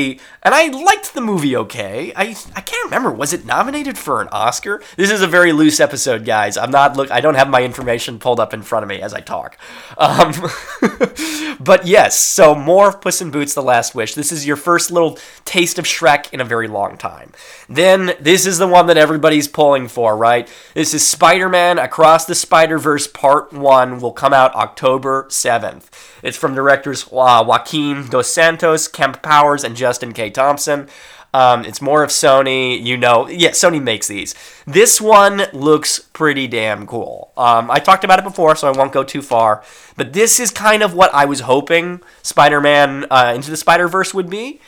and 0.43 0.55
I 0.55 0.69
liked 0.69 1.15
the 1.15 1.21
movie. 1.21 1.57
Okay, 1.57 2.13
I 2.15 2.37
I 2.55 2.61
can't 2.61 2.85
remember 2.85 3.11
was 3.11 3.33
it 3.33 3.45
nominated 3.45 3.99
for 3.99 4.21
an 4.21 4.29
Oscar. 4.29 4.83
This 4.97 5.11
is 5.11 5.23
a 5.23 5.27
very 5.27 5.53
loose 5.53 5.81
episode, 5.81 6.25
guys. 6.25 6.57
I'm 6.57 6.71
not 6.71 6.97
look. 7.03 7.11
I 7.11 7.21
don't 7.21 7.35
have 7.35 7.49
my 7.49 7.63
information 7.63 8.19
pulled 8.19 8.41
up 8.41 8.55
in 8.55 8.63
front 8.63 8.83
of 8.83 8.89
me 8.89 9.01
as 9.01 9.13
I 9.13 9.21
talk. 9.21 9.57
Um, 9.99 10.33
but 11.61 11.87
yes, 11.87 12.19
so 12.19 12.55
more 12.55 12.93
Puss 12.93 13.21
in 13.21 13.31
Boots: 13.31 13.55
The 13.55 13.63
Last 13.63 13.95
Wish. 13.95 14.15
This 14.15 14.33
is 14.33 14.47
your 14.47 14.57
first 14.57 14.91
little 14.91 15.19
taste 15.45 15.79
of 15.79 15.85
Shrek 15.85 16.33
in 16.33 16.41
a 16.41 16.45
very 16.45 16.69
long 16.69 16.97
time. 16.97 17.33
Then 17.69 18.15
this 18.21 18.47
is 18.47 18.59
the 18.59 18.67
one 18.67 18.87
that 18.87 18.97
everybody's 18.97 19.49
pulling 19.49 19.89
for, 19.89 20.17
right? 20.17 20.51
This 20.75 20.95
is 20.95 21.07
Spider-Man 21.07 21.79
Across 21.79 22.27
the 22.27 22.35
Spider-Verse 22.35 23.09
Part 23.09 23.53
One. 23.53 24.01
Will 24.01 24.13
come 24.13 24.33
out 24.33 24.55
October 24.55 25.27
seventh. 25.29 25.91
It's 26.23 26.37
from 26.37 26.55
directors 26.55 27.05
uh, 27.13 27.45
Joaquin 27.47 28.09
Dos 28.09 28.33
Santos, 28.33 28.89
Kemp 28.89 29.23
Powers, 29.23 29.65
and 29.65 29.77
Justin 29.77 30.13
K. 30.13 30.31
Thompson. 30.31 30.89
Um, 31.35 31.65
it's 31.65 31.81
more 31.81 32.03
of 32.03 32.11
Sony, 32.11 32.83
you 32.83 32.97
know. 32.97 33.29
Yeah, 33.29 33.51
Sony 33.51 33.83
makes 33.83 34.09
these. 34.09 34.35
This 34.67 35.01
one 35.01 35.45
looks 35.53 35.99
pretty 35.99 36.47
damn 36.47 36.87
cool. 36.87 37.33
Um, 37.37 37.71
I 37.71 37.79
talked 37.79 38.05
about 38.05 38.19
it 38.19 38.25
before, 38.25 38.55
so 38.55 38.69
I 38.69 38.77
won't 38.77 38.93
go 38.93 39.03
too 39.03 39.23
far. 39.23 39.65
But 39.97 40.13
this 40.13 40.39
is 40.39 40.51
kind 40.51 40.83
of 40.83 40.95
what 40.95 41.13
I 41.15 41.25
was 41.25 41.41
hoping 41.41 42.03
Spider 42.23 42.61
Man 42.61 43.07
uh, 43.11 43.33
Into 43.35 43.51
the 43.51 43.57
Spider 43.57 43.89
Verse 43.89 44.13
would 44.13 44.29
be 44.29 44.61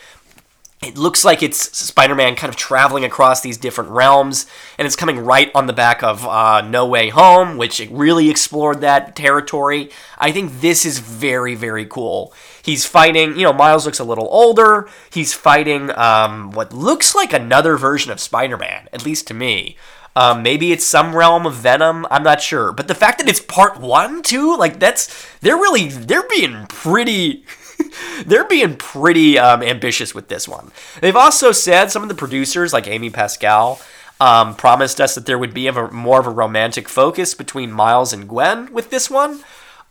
it 0.84 0.98
looks 0.98 1.24
like 1.24 1.42
it's 1.42 1.76
Spider-Man 1.76 2.36
kind 2.36 2.50
of 2.50 2.56
traveling 2.56 3.04
across 3.04 3.40
these 3.40 3.56
different 3.56 3.90
realms, 3.90 4.46
and 4.78 4.86
it's 4.86 4.96
coming 4.96 5.18
right 5.18 5.50
on 5.54 5.66
the 5.66 5.72
back 5.72 6.02
of 6.02 6.26
uh, 6.26 6.60
No 6.60 6.86
Way 6.86 7.08
Home, 7.08 7.56
which 7.56 7.80
really 7.90 8.28
explored 8.28 8.80
that 8.82 9.16
territory. 9.16 9.90
I 10.18 10.30
think 10.30 10.60
this 10.60 10.84
is 10.84 10.98
very, 10.98 11.54
very 11.54 11.86
cool. 11.86 12.34
He's 12.64 12.86
fighting, 12.86 13.36
you 13.36 13.42
know, 13.42 13.52
Miles 13.52 13.84
looks 13.84 13.98
a 13.98 14.04
little 14.04 14.26
older. 14.30 14.88
He's 15.10 15.34
fighting 15.34 15.90
um, 15.98 16.50
what 16.50 16.72
looks 16.72 17.14
like 17.14 17.34
another 17.34 17.76
version 17.76 18.10
of 18.10 18.18
Spider-Man, 18.18 18.88
at 18.90 19.04
least 19.04 19.26
to 19.26 19.34
me. 19.34 19.76
Um, 20.16 20.42
maybe 20.42 20.72
it's 20.72 20.86
some 20.86 21.14
realm 21.14 21.44
of 21.44 21.54
Venom. 21.54 22.06
I'm 22.10 22.22
not 22.22 22.40
sure, 22.40 22.72
but 22.72 22.88
the 22.88 22.94
fact 22.94 23.18
that 23.18 23.28
it's 23.28 23.40
part 23.40 23.80
one 23.80 24.22
too, 24.22 24.56
like 24.56 24.78
that's 24.78 25.28
they're 25.40 25.56
really 25.56 25.88
they're 25.88 26.26
being 26.28 26.66
pretty 26.68 27.44
they're 28.26 28.46
being 28.46 28.76
pretty 28.76 29.38
um, 29.38 29.62
ambitious 29.62 30.14
with 30.14 30.28
this 30.28 30.48
one. 30.48 30.70
They've 31.00 31.16
also 31.16 31.52
said 31.52 31.90
some 31.90 32.02
of 32.02 32.08
the 32.08 32.14
producers, 32.14 32.72
like 32.72 32.86
Amy 32.86 33.10
Pascal, 33.10 33.80
um, 34.20 34.54
promised 34.54 35.00
us 35.00 35.14
that 35.16 35.26
there 35.26 35.38
would 35.38 35.52
be 35.52 35.66
a, 35.66 35.90
more 35.90 36.20
of 36.20 36.26
a 36.26 36.30
romantic 36.30 36.88
focus 36.88 37.34
between 37.34 37.72
Miles 37.72 38.12
and 38.12 38.28
Gwen 38.28 38.72
with 38.72 38.90
this 38.90 39.10
one. 39.10 39.42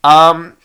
Um, 0.03 0.57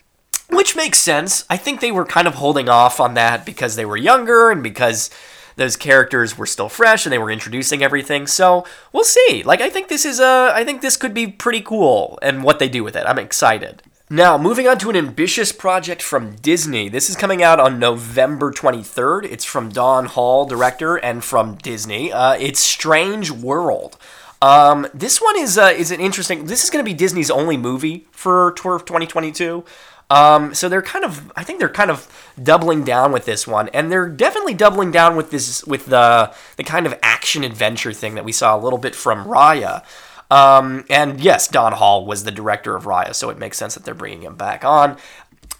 which 0.49 0.75
makes 0.75 0.99
sense. 0.99 1.45
I 1.49 1.57
think 1.57 1.79
they 1.79 1.91
were 1.91 2.05
kind 2.05 2.27
of 2.27 2.35
holding 2.35 2.69
off 2.69 2.99
on 2.99 3.13
that 3.13 3.45
because 3.45 3.75
they 3.75 3.85
were 3.85 3.97
younger 3.97 4.51
and 4.51 4.61
because 4.61 5.09
those 5.55 5.75
characters 5.75 6.37
were 6.37 6.45
still 6.45 6.69
fresh 6.69 7.05
and 7.05 7.13
they 7.13 7.17
were 7.17 7.31
introducing 7.31 7.83
everything. 7.83 8.27
So 8.27 8.65
we'll 8.91 9.03
see. 9.03 9.43
Like 9.43 9.61
I 9.61 9.69
think 9.69 9.87
this 9.87 10.05
is 10.05 10.19
a, 10.19 10.51
I 10.53 10.63
think 10.63 10.81
this 10.81 10.97
could 10.97 11.13
be 11.13 11.27
pretty 11.27 11.61
cool 11.61 12.17
and 12.21 12.43
what 12.43 12.59
they 12.59 12.69
do 12.69 12.83
with 12.83 12.95
it. 12.95 13.05
I'm 13.05 13.19
excited. 13.19 13.83
Now, 14.11 14.39
moving 14.39 14.67
on 14.67 14.79
to 14.79 14.89
an 14.89 14.95
ambitious 14.95 15.51
project 15.51 16.01
from 16.01 16.35
Disney. 16.37 16.89
This 16.89 17.11
is 17.11 17.15
coming 17.15 17.43
out 17.43 17.59
on 17.59 17.77
November 17.77 18.51
23rd. 18.51 19.25
It's 19.25 19.45
from 19.45 19.69
Don 19.69 20.07
Hall, 20.07 20.47
director, 20.47 20.95
and 20.95 21.23
from 21.23 21.57
Disney. 21.57 22.11
Uh, 22.11 22.33
it's 22.33 22.59
Strange 22.59 23.29
World. 23.29 23.97
Um, 24.41 24.87
this 24.95 25.21
one 25.21 25.37
is 25.37 25.59
uh, 25.59 25.73
is 25.77 25.91
an 25.91 25.99
interesting. 25.99 26.45
This 26.45 26.63
is 26.63 26.71
going 26.71 26.83
to 26.83 26.89
be 26.89 26.95
Disney's 26.95 27.29
only 27.29 27.55
movie 27.55 28.07
for 28.09 28.53
Tour 28.53 28.75
of 28.77 28.85
2022. 28.85 29.63
Um, 30.09 30.55
so 30.55 30.69
they're 30.69 30.81
kind 30.81 31.05
of, 31.05 31.31
I 31.35 31.43
think 31.43 31.59
they're 31.59 31.69
kind 31.69 31.91
of 31.91 32.07
doubling 32.41 32.83
down 32.83 33.11
with 33.11 33.25
this 33.25 33.45
one, 33.45 33.69
and 33.69 33.91
they're 33.91 34.09
definitely 34.09 34.55
doubling 34.55 34.91
down 34.91 35.15
with 35.15 35.29
this 35.29 35.63
with 35.65 35.85
the 35.85 36.33
the 36.57 36.63
kind 36.63 36.87
of 36.87 36.97
action 37.03 37.43
adventure 37.43 37.93
thing 37.93 38.15
that 38.15 38.25
we 38.25 38.31
saw 38.31 38.55
a 38.55 38.59
little 38.59 38.79
bit 38.79 38.95
from 38.95 39.25
Raya. 39.25 39.83
Um, 40.31 40.85
and 40.89 41.19
yes, 41.19 41.47
Don 41.47 41.73
Hall 41.73 42.05
was 42.05 42.23
the 42.23 42.31
director 42.31 42.75
of 42.75 42.83
Raya, 42.85 43.13
so 43.15 43.29
it 43.29 43.37
makes 43.37 43.57
sense 43.57 43.75
that 43.75 43.83
they're 43.83 43.93
bringing 43.93 44.23
him 44.23 44.35
back 44.35 44.63
on. 44.63 44.97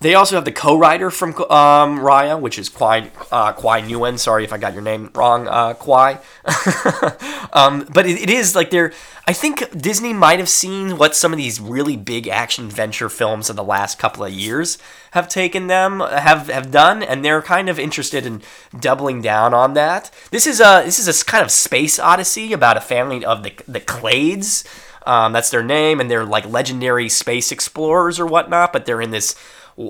They 0.01 0.15
also 0.15 0.35
have 0.35 0.45
the 0.45 0.53
co-writer 0.53 1.11
from 1.11 1.31
um, 1.31 1.99
Raya, 1.99 2.39
which 2.39 2.57
is 2.57 2.69
Kwai 2.69 3.11
uh, 3.33 3.51
Kwai 3.51 3.81
Nguyen. 3.81 4.17
Sorry 4.17 4.45
if 4.45 4.53
I 4.53 4.57
got 4.57 4.71
your 4.71 4.81
name 4.81 5.09
wrong, 5.13 5.45
uh, 5.45 5.73
Kwai. 5.73 6.19
um, 7.51 7.85
but 7.93 8.05
it, 8.05 8.21
it 8.21 8.29
is 8.29 8.55
like 8.55 8.69
they're. 8.69 8.93
I 9.27 9.33
think 9.33 9.77
Disney 9.77 10.13
might 10.13 10.39
have 10.39 10.47
seen 10.47 10.97
what 10.97 11.17
some 11.17 11.33
of 11.33 11.37
these 11.37 11.59
really 11.59 11.97
big 11.97 12.29
action 12.29 12.65
adventure 12.65 13.09
films 13.09 13.49
of 13.49 13.57
the 13.57 13.63
last 13.63 13.99
couple 13.99 14.23
of 14.23 14.31
years 14.31 14.77
have 15.11 15.27
taken 15.27 15.67
them 15.67 15.99
have 15.99 16.47
have 16.47 16.71
done, 16.71 17.03
and 17.03 17.25
they're 17.25 17.41
kind 17.41 17.67
of 17.67 17.77
interested 17.77 18.25
in 18.25 18.41
doubling 18.79 19.21
down 19.21 19.53
on 19.53 19.73
that. 19.73 20.11
This 20.31 20.47
is 20.47 20.61
a 20.61 20.81
this 20.85 20.97
is 20.97 21.09
a 21.09 21.25
kind 21.25 21.43
of 21.43 21.51
space 21.51 21.99
odyssey 21.99 22.53
about 22.53 22.77
a 22.77 22.81
family 22.81 23.25
of 23.25 23.43
the 23.43 23.51
the 23.67 23.81
Clades. 23.81 24.65
Um, 25.05 25.33
that's 25.33 25.49
their 25.49 25.63
name, 25.63 25.99
and 25.99 26.09
they're 26.09 26.25
like 26.25 26.45
legendary 26.45 27.09
space 27.09 27.51
explorers 27.51 28.17
or 28.17 28.25
whatnot. 28.25 28.71
But 28.71 28.85
they're 28.85 29.01
in 29.01 29.11
this 29.11 29.35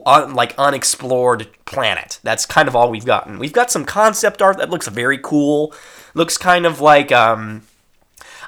un, 0.05 0.33
like 0.33 0.53
unexplored 0.57 1.47
planet. 1.65 2.19
That's 2.23 2.45
kind 2.45 2.67
of 2.67 2.75
all 2.75 2.89
we've 2.89 3.05
gotten. 3.05 3.39
We've 3.39 3.53
got 3.53 3.71
some 3.71 3.85
concept 3.85 4.41
art 4.41 4.57
that 4.57 4.69
looks 4.69 4.87
very 4.87 5.17
cool. 5.17 5.73
Looks 6.13 6.37
kind 6.37 6.65
of 6.65 6.81
like 6.81 7.11
um, 7.11 7.63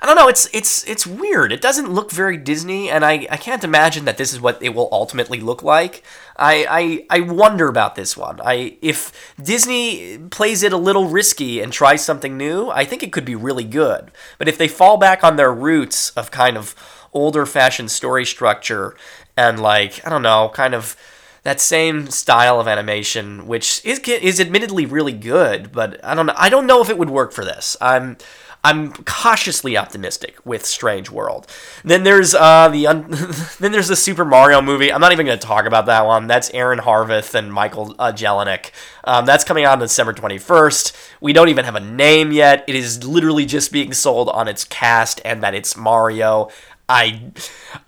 I 0.01 0.07
don't 0.07 0.15
know. 0.15 0.27
It's 0.27 0.49
it's 0.51 0.83
it's 0.89 1.05
weird. 1.05 1.51
It 1.51 1.61
doesn't 1.61 1.91
look 1.91 2.11
very 2.11 2.35
Disney, 2.35 2.89
and 2.89 3.05
I, 3.05 3.27
I 3.29 3.37
can't 3.37 3.63
imagine 3.63 4.05
that 4.05 4.17
this 4.17 4.33
is 4.33 4.41
what 4.41 4.61
it 4.61 4.73
will 4.73 4.89
ultimately 4.91 5.39
look 5.39 5.61
like. 5.61 6.03
I, 6.35 7.05
I 7.09 7.17
I 7.17 7.19
wonder 7.21 7.67
about 7.67 7.93
this 7.93 8.17
one. 8.17 8.41
I 8.43 8.77
if 8.81 9.33
Disney 9.41 10.17
plays 10.17 10.63
it 10.63 10.73
a 10.73 10.77
little 10.77 11.07
risky 11.07 11.59
and 11.59 11.71
tries 11.71 12.03
something 12.03 12.35
new, 12.35 12.69
I 12.71 12.83
think 12.83 13.03
it 13.03 13.11
could 13.11 13.25
be 13.25 13.35
really 13.35 13.63
good. 13.63 14.11
But 14.39 14.47
if 14.47 14.57
they 14.57 14.67
fall 14.67 14.97
back 14.97 15.23
on 15.23 15.35
their 15.35 15.53
roots 15.53 16.09
of 16.11 16.31
kind 16.31 16.57
of 16.57 16.73
older 17.13 17.45
fashioned 17.45 17.91
story 17.91 18.25
structure 18.25 18.95
and 19.37 19.59
like 19.59 20.03
I 20.03 20.09
don't 20.09 20.23
know, 20.23 20.49
kind 20.51 20.73
of 20.73 20.95
that 21.43 21.59
same 21.59 22.09
style 22.09 22.59
of 22.59 22.67
animation, 22.67 23.47
which 23.47 23.83
is 23.83 23.99
is 23.99 24.39
admittedly 24.39 24.85
really 24.85 25.13
good, 25.13 25.71
but 25.71 26.03
I 26.03 26.13
don't 26.13 26.27
know. 26.27 26.35
I 26.37 26.49
don't 26.49 26.67
know 26.67 26.81
if 26.81 26.89
it 26.89 26.97
would 26.97 27.09
work 27.09 27.31
for 27.31 27.43
this. 27.43 27.75
I'm 27.81 28.17
I'm 28.63 28.91
cautiously 28.91 29.75
optimistic 29.75 30.37
with 30.45 30.65
Strange 30.67 31.09
World. 31.09 31.47
Then 31.83 32.03
there's 32.03 32.35
uh, 32.35 32.69
the 32.69 32.85
un- 32.85 33.07
then 33.59 33.71
there's 33.71 33.87
the 33.87 33.95
Super 33.95 34.23
Mario 34.23 34.61
movie. 34.61 34.93
I'm 34.93 35.01
not 35.01 35.11
even 35.13 35.25
going 35.25 35.39
to 35.39 35.45
talk 35.45 35.65
about 35.65 35.87
that 35.87 36.05
one. 36.05 36.27
That's 36.27 36.51
Aaron 36.51 36.79
Horvath 36.79 37.33
and 37.33 37.51
Michael 37.51 37.95
uh, 37.97 38.11
Jelenic. 38.11 38.71
Um, 39.03 39.25
that's 39.25 39.43
coming 39.43 39.65
out 39.65 39.73
on 39.73 39.79
December 39.79 40.13
21st. 40.13 40.95
We 41.21 41.33
don't 41.33 41.49
even 41.49 41.65
have 41.65 41.75
a 41.75 41.79
name 41.79 42.31
yet. 42.31 42.63
It 42.67 42.75
is 42.75 43.03
literally 43.03 43.47
just 43.47 43.71
being 43.71 43.93
sold 43.93 44.29
on 44.29 44.47
its 44.47 44.63
cast 44.63 45.21
and 45.25 45.41
that 45.41 45.55
it's 45.55 45.75
Mario. 45.75 46.49
I 46.87 47.31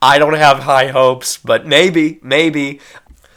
I 0.02 0.18
don't 0.18 0.34
have 0.34 0.60
high 0.60 0.88
hopes, 0.88 1.38
but 1.38 1.68
maybe, 1.68 2.20
maybe. 2.24 2.80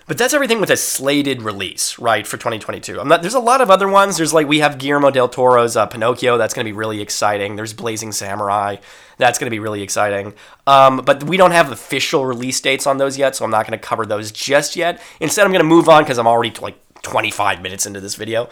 But 0.07 0.19
that's 0.19 0.35
everything 0.35 0.61
with 0.61 0.71
a 0.71 0.77
slated 0.77 1.43
release, 1.43 1.99
right, 1.99 2.25
for 2.25 2.37
2022. 2.37 3.01
I'm 3.01 3.09
not, 3.09 3.23
there's 3.23 3.35
a 3.35 3.41
lot 3.41 3.61
of 3.61 3.71
other 3.71 3.89
ones. 3.89 4.17
There's 4.17 4.33
like, 4.33 4.47
we 4.47 4.61
have 4.61 4.79
Guillermo 4.79 5.11
del 5.11 5.29
Toro's 5.29 5.77
uh, 5.77 5.87
Pinocchio. 5.87 6.39
That's 6.39 6.55
going 6.55 6.65
to 6.65 6.71
be 6.71 6.77
really 6.77 7.01
exciting. 7.01 7.57
There's 7.57 7.73
Blazing 7.73 8.13
Samurai. 8.13 8.77
That's 9.19 9.39
going 9.39 9.47
to 9.47 9.51
be 9.51 9.59
really 9.59 9.83
exciting. 9.83 10.35
Um, 10.69 10.99
but 11.05 11.25
we 11.25 11.37
don't 11.37 11.51
have 11.51 11.73
official 11.73 12.25
release 12.25 12.61
dates 12.61 12.87
on 12.87 12.99
those 12.99 13.19
yet, 13.19 13.35
so 13.35 13.45
I'm 13.45 13.51
not 13.51 13.67
going 13.67 13.77
to 13.77 13.85
cover 13.85 14.07
those 14.07 14.31
just 14.31 14.77
yet. 14.77 15.03
Instead, 15.19 15.45
I'm 15.45 15.51
going 15.51 15.65
to 15.65 15.69
move 15.69 15.89
on 15.89 16.05
because 16.05 16.19
I'm 16.19 16.29
already 16.29 16.57
like 16.61 16.79
25 17.03 17.61
minutes 17.61 17.85
into 17.85 18.01
this 18.01 18.15
video. 18.15 18.49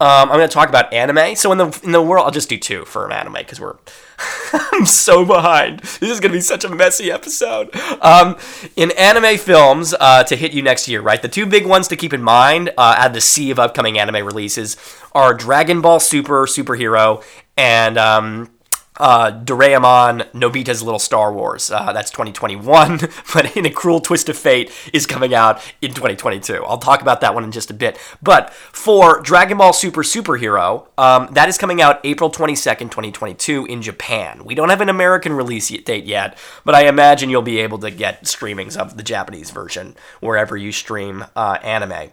Um, 0.00 0.30
I'm 0.30 0.36
going 0.36 0.48
to 0.48 0.54
talk 0.54 0.68
about 0.68 0.92
anime. 0.92 1.34
So 1.34 1.50
in 1.50 1.58
the 1.58 1.80
in 1.82 1.92
the 1.92 2.00
world, 2.00 2.24
I'll 2.24 2.30
just 2.30 2.48
do 2.48 2.56
two 2.56 2.84
for 2.84 3.10
anime 3.12 3.32
because 3.34 3.60
we're 3.60 3.76
I'm 4.52 4.86
so 4.86 5.24
behind. 5.24 5.80
This 5.80 6.10
is 6.10 6.20
going 6.20 6.30
to 6.32 6.38
be 6.38 6.40
such 6.40 6.64
a 6.64 6.68
messy 6.68 7.10
episode. 7.10 7.74
Um, 8.00 8.36
in 8.76 8.92
anime 8.92 9.38
films 9.38 9.94
uh, 9.98 10.22
to 10.24 10.36
hit 10.36 10.52
you 10.52 10.62
next 10.62 10.86
year, 10.86 11.00
right? 11.00 11.20
The 11.20 11.28
two 11.28 11.46
big 11.46 11.66
ones 11.66 11.88
to 11.88 11.96
keep 11.96 12.12
in 12.12 12.22
mind 12.22 12.70
uh, 12.78 12.94
at 12.98 13.12
the 13.12 13.20
sea 13.20 13.50
of 13.50 13.58
upcoming 13.58 13.98
anime 13.98 14.24
releases 14.24 14.76
are 15.12 15.34
Dragon 15.34 15.80
Ball 15.80 15.98
Super 15.98 16.46
Superhero 16.46 17.24
and 17.56 17.98
um, 17.98 18.50
uh, 18.98 19.30
Doraemon, 19.32 20.32
Nobita's 20.32 20.82
Little 20.82 20.98
Star 20.98 21.32
Wars. 21.32 21.70
Uh, 21.70 21.92
that's 21.92 22.10
2021, 22.10 22.98
but 23.32 23.56
in 23.56 23.66
a 23.66 23.70
cruel 23.70 24.00
twist 24.00 24.28
of 24.28 24.36
fate 24.36 24.72
is 24.92 25.06
coming 25.06 25.34
out 25.34 25.60
in 25.80 25.90
2022. 25.94 26.64
I'll 26.64 26.78
talk 26.78 27.00
about 27.02 27.20
that 27.20 27.34
one 27.34 27.44
in 27.44 27.52
just 27.52 27.70
a 27.70 27.74
bit. 27.74 27.98
But 28.22 28.52
for 28.52 29.20
Dragon 29.20 29.58
Ball 29.58 29.72
Super 29.72 30.02
Superhero, 30.02 30.86
um, 30.98 31.28
that 31.32 31.48
is 31.48 31.58
coming 31.58 31.80
out 31.80 32.00
April 32.04 32.30
22nd, 32.30 32.90
2022 32.90 33.66
in 33.66 33.82
Japan. 33.82 34.44
We 34.44 34.54
don't 34.54 34.70
have 34.70 34.80
an 34.80 34.88
American 34.88 35.32
release 35.32 35.68
date 35.68 36.04
yet, 36.04 36.38
but 36.64 36.74
I 36.74 36.88
imagine 36.88 37.30
you'll 37.30 37.42
be 37.42 37.58
able 37.58 37.78
to 37.78 37.90
get 37.90 38.24
streamings 38.24 38.76
of 38.76 38.96
the 38.96 39.02
Japanese 39.02 39.50
version 39.50 39.94
wherever 40.20 40.56
you 40.56 40.72
stream 40.72 41.24
uh, 41.36 41.58
anime. 41.62 42.10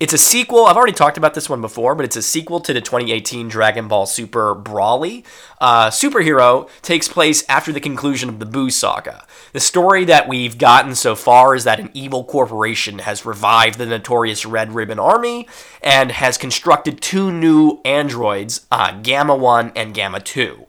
It's 0.00 0.14
a 0.14 0.18
sequel. 0.18 0.64
I've 0.64 0.78
already 0.78 0.94
talked 0.94 1.18
about 1.18 1.34
this 1.34 1.50
one 1.50 1.60
before, 1.60 1.94
but 1.94 2.06
it's 2.06 2.16
a 2.16 2.22
sequel 2.22 2.60
to 2.60 2.72
the 2.72 2.80
2018 2.80 3.48
Dragon 3.48 3.86
Ball 3.86 4.06
Super 4.06 4.54
Broly. 4.54 5.26
Uh, 5.60 5.90
Superhero 5.90 6.70
takes 6.80 7.06
place 7.06 7.44
after 7.50 7.70
the 7.70 7.80
conclusion 7.80 8.30
of 8.30 8.38
the 8.38 8.46
Buu 8.46 8.72
saga. 8.72 9.26
The 9.52 9.60
story 9.60 10.06
that 10.06 10.26
we've 10.26 10.56
gotten 10.56 10.94
so 10.94 11.14
far 11.14 11.54
is 11.54 11.64
that 11.64 11.80
an 11.80 11.90
evil 11.92 12.24
corporation 12.24 13.00
has 13.00 13.26
revived 13.26 13.76
the 13.76 13.84
notorious 13.84 14.46
Red 14.46 14.72
Ribbon 14.74 14.98
Army 14.98 15.46
and 15.82 16.12
has 16.12 16.38
constructed 16.38 17.02
two 17.02 17.30
new 17.30 17.82
androids, 17.84 18.66
uh, 18.72 18.98
Gamma 19.02 19.36
1 19.36 19.72
and 19.76 19.92
Gamma 19.92 20.20
2. 20.20 20.66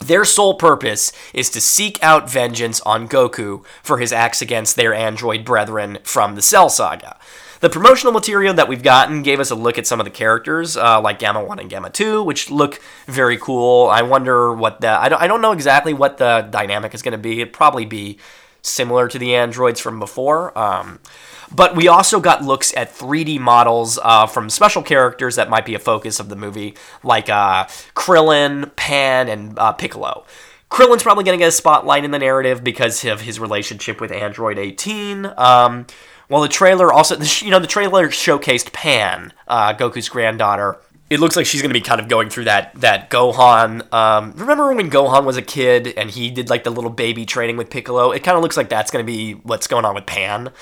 Their 0.00 0.24
sole 0.24 0.54
purpose 0.54 1.12
is 1.34 1.50
to 1.50 1.60
seek 1.60 2.02
out 2.02 2.28
vengeance 2.28 2.80
on 2.80 3.06
Goku 3.06 3.64
for 3.82 3.98
his 3.98 4.12
acts 4.12 4.40
against 4.40 4.74
their 4.74 4.94
android 4.94 5.44
brethren 5.44 5.98
from 6.02 6.34
the 6.34 6.42
Cell 6.42 6.70
Saga. 6.70 7.16
The 7.60 7.68
promotional 7.68 8.12
material 8.12 8.54
that 8.54 8.68
we've 8.68 8.82
gotten 8.82 9.22
gave 9.22 9.38
us 9.38 9.50
a 9.50 9.54
look 9.54 9.76
at 9.76 9.86
some 9.86 10.00
of 10.00 10.04
the 10.04 10.10
characters, 10.10 10.78
uh, 10.78 11.00
like 11.00 11.18
Gamma 11.18 11.44
1 11.44 11.58
and 11.58 11.68
Gamma 11.68 11.90
2, 11.90 12.22
which 12.22 12.50
look 12.50 12.80
very 13.06 13.36
cool. 13.36 13.86
I 13.88 14.00
wonder 14.00 14.54
what 14.54 14.80
the. 14.80 14.88
I 14.88 15.10
don't, 15.10 15.20
I 15.20 15.26
don't 15.26 15.42
know 15.42 15.52
exactly 15.52 15.92
what 15.92 16.16
the 16.16 16.48
dynamic 16.50 16.94
is 16.94 17.02
going 17.02 17.12
to 17.12 17.18
be. 17.18 17.42
It'd 17.42 17.52
probably 17.52 17.84
be 17.84 18.18
similar 18.62 19.08
to 19.08 19.18
the 19.18 19.34
androids 19.34 19.78
from 19.78 19.98
before. 19.98 20.56
Um, 20.58 21.00
but 21.54 21.76
we 21.76 21.88
also 21.88 22.18
got 22.18 22.42
looks 22.42 22.74
at 22.76 22.94
3D 22.94 23.38
models 23.40 23.98
uh, 24.02 24.26
from 24.26 24.48
special 24.48 24.82
characters 24.82 25.36
that 25.36 25.50
might 25.50 25.66
be 25.66 25.74
a 25.74 25.78
focus 25.78 26.18
of 26.18 26.28
the 26.28 26.36
movie, 26.36 26.74
like 27.02 27.28
uh, 27.28 27.64
Krillin, 27.94 28.74
Pan, 28.76 29.28
and 29.28 29.58
uh, 29.58 29.72
Piccolo. 29.72 30.24
Krillin's 30.70 31.02
probably 31.02 31.24
going 31.24 31.36
to 31.36 31.42
get 31.42 31.48
a 31.48 31.52
spotlight 31.52 32.04
in 32.04 32.12
the 32.12 32.18
narrative 32.18 32.62
because 32.62 33.04
of 33.04 33.20
his 33.20 33.40
relationship 33.40 34.00
with 34.00 34.12
Android 34.12 34.56
18. 34.56 35.26
Um, 35.36 35.86
well, 36.30 36.40
the 36.40 36.48
trailer 36.48 36.92
also, 36.92 37.18
you 37.44 37.50
know, 37.50 37.58
the 37.58 37.66
trailer 37.66 38.08
showcased 38.08 38.72
Pan, 38.72 39.32
uh, 39.48 39.74
Goku's 39.74 40.08
granddaughter, 40.08 40.78
it 41.10 41.18
looks 41.18 41.34
like 41.34 41.44
she's 41.44 41.60
going 41.60 41.70
to 41.70 41.78
be 41.78 41.80
kind 41.80 42.00
of 42.00 42.06
going 42.06 42.30
through 42.30 42.44
that 42.44 42.72
that 42.76 43.10
Gohan. 43.10 43.92
Um, 43.92 44.32
remember 44.36 44.72
when 44.72 44.88
Gohan 44.90 45.24
was 45.24 45.36
a 45.36 45.42
kid 45.42 45.92
and 45.96 46.08
he 46.08 46.30
did 46.30 46.48
like 46.48 46.62
the 46.62 46.70
little 46.70 46.90
baby 46.90 47.26
training 47.26 47.56
with 47.56 47.68
Piccolo? 47.68 48.12
It 48.12 48.22
kind 48.22 48.36
of 48.36 48.42
looks 48.42 48.56
like 48.56 48.68
that's 48.68 48.92
going 48.92 49.04
to 49.04 49.12
be 49.12 49.32
what's 49.32 49.66
going 49.66 49.84
on 49.84 49.96
with 49.96 50.06
Pan. 50.06 50.52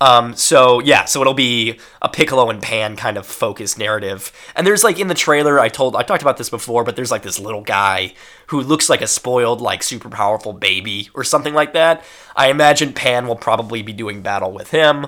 Um, 0.00 0.34
so 0.34 0.80
yeah, 0.80 1.04
so 1.04 1.20
it'll 1.20 1.34
be 1.34 1.78
a 2.02 2.08
Piccolo 2.08 2.50
and 2.50 2.60
Pan 2.60 2.96
kind 2.96 3.16
of 3.16 3.26
focused 3.26 3.78
narrative. 3.78 4.32
And 4.54 4.66
there's 4.66 4.84
like 4.84 4.98
in 4.98 5.08
the 5.08 5.14
trailer, 5.14 5.58
I 5.58 5.68
told 5.68 5.96
I 5.96 6.02
talked 6.02 6.22
about 6.22 6.36
this 6.36 6.50
before, 6.50 6.84
but 6.84 6.96
there's 6.96 7.10
like 7.10 7.22
this 7.22 7.38
little 7.38 7.62
guy 7.62 8.14
who 8.48 8.60
looks 8.60 8.90
like 8.90 9.00
a 9.00 9.06
spoiled, 9.06 9.60
like 9.60 9.82
super 9.82 10.08
powerful 10.08 10.52
baby 10.52 11.10
or 11.14 11.24
something 11.24 11.54
like 11.54 11.72
that. 11.72 12.04
I 12.36 12.50
imagine 12.50 12.92
Pan 12.92 13.26
will 13.26 13.36
probably 13.36 13.82
be 13.82 13.92
doing 13.92 14.22
battle 14.22 14.52
with 14.52 14.70
him. 14.70 15.06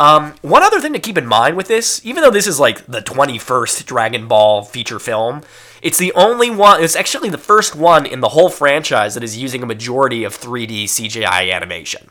Um, 0.00 0.34
one 0.42 0.62
other 0.62 0.80
thing 0.80 0.92
to 0.92 1.00
keep 1.00 1.18
in 1.18 1.26
mind 1.26 1.56
with 1.56 1.66
this, 1.66 2.00
even 2.04 2.22
though 2.22 2.30
this 2.30 2.46
is 2.46 2.60
like 2.60 2.86
the 2.86 3.02
21st 3.02 3.84
Dragon 3.84 4.28
Ball 4.28 4.62
feature 4.62 5.00
film, 5.00 5.42
it's 5.82 5.98
the 5.98 6.12
only 6.12 6.50
one, 6.50 6.82
it's 6.82 6.94
actually 6.94 7.30
the 7.30 7.38
first 7.38 7.74
one 7.74 8.06
in 8.06 8.20
the 8.20 8.28
whole 8.28 8.48
franchise 8.48 9.14
that 9.14 9.24
is 9.24 9.36
using 9.36 9.62
a 9.62 9.66
majority 9.66 10.22
of 10.22 10.38
3D 10.38 10.84
CGI 10.84 11.52
animation. 11.52 12.10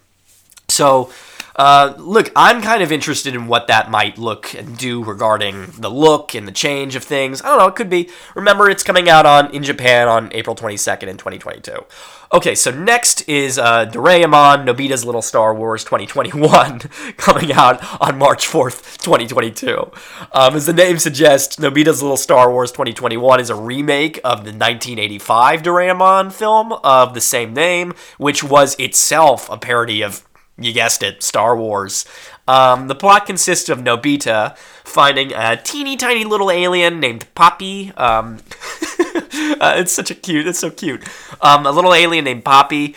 So, 0.67 1.11
uh, 1.57 1.95
look, 1.97 2.31
I'm 2.35 2.61
kind 2.61 2.83
of 2.83 2.91
interested 2.91 3.33
in 3.33 3.47
what 3.47 3.65
that 3.67 3.89
might 3.89 4.19
look 4.19 4.53
and 4.53 4.77
do 4.77 5.03
regarding 5.03 5.65
the 5.79 5.89
look 5.89 6.35
and 6.35 6.47
the 6.47 6.51
change 6.51 6.95
of 6.95 7.03
things. 7.03 7.41
I 7.41 7.47
don't 7.47 7.57
know, 7.57 7.67
it 7.67 7.75
could 7.75 7.89
be. 7.89 8.09
Remember, 8.35 8.69
it's 8.69 8.83
coming 8.83 9.09
out 9.09 9.25
on 9.25 9.53
in 9.53 9.63
Japan 9.63 10.07
on 10.07 10.31
April 10.33 10.55
22nd 10.55 11.07
in 11.07 11.17
2022. 11.17 11.85
Okay, 12.31 12.53
so 12.53 12.69
next 12.69 13.27
is 13.27 13.57
uh, 13.57 13.85
Doraemon 13.85 14.65
Nobita's 14.65 15.03
Little 15.03 15.21
Star 15.21 15.55
Wars 15.55 15.83
2021 15.83 16.79
coming 17.17 17.51
out 17.53 17.83
on 18.01 18.19
March 18.19 18.47
4th, 18.47 18.97
2022. 18.97 19.91
Um, 20.33 20.55
as 20.55 20.67
the 20.67 20.73
name 20.73 20.99
suggests, 20.99 21.57
Nobita's 21.57 22.03
Little 22.03 22.17
Star 22.17 22.51
Wars 22.51 22.71
2021 22.71 23.39
is 23.39 23.49
a 23.49 23.55
remake 23.55 24.17
of 24.17 24.39
the 24.39 24.51
1985 24.51 25.63
Doraemon 25.63 26.31
film 26.31 26.73
of 26.83 27.15
the 27.15 27.21
same 27.21 27.53
name, 27.53 27.93
which 28.17 28.43
was 28.43 28.75
itself 28.77 29.49
a 29.49 29.57
parody 29.57 30.03
of 30.03 30.27
you 30.57 30.73
guessed 30.73 31.03
it, 31.03 31.23
Star 31.23 31.55
Wars. 31.55 32.05
Um, 32.47 32.87
the 32.87 32.95
plot 32.95 33.25
consists 33.25 33.69
of 33.69 33.79
Nobita 33.79 34.57
finding 34.57 35.33
a 35.33 35.57
teeny 35.57 35.97
tiny 35.97 36.23
little 36.23 36.49
alien 36.49 36.99
named 36.99 37.27
Papi. 37.35 37.97
Um, 37.99 38.37
uh, 39.61 39.73
it's 39.77 39.91
such 39.91 40.09
a 40.09 40.15
cute, 40.15 40.47
it's 40.47 40.59
so 40.59 40.71
cute. 40.71 41.03
Um, 41.41 41.65
a 41.65 41.71
little 41.71 41.93
alien 41.93 42.25
named 42.25 42.43
Papi 42.43 42.95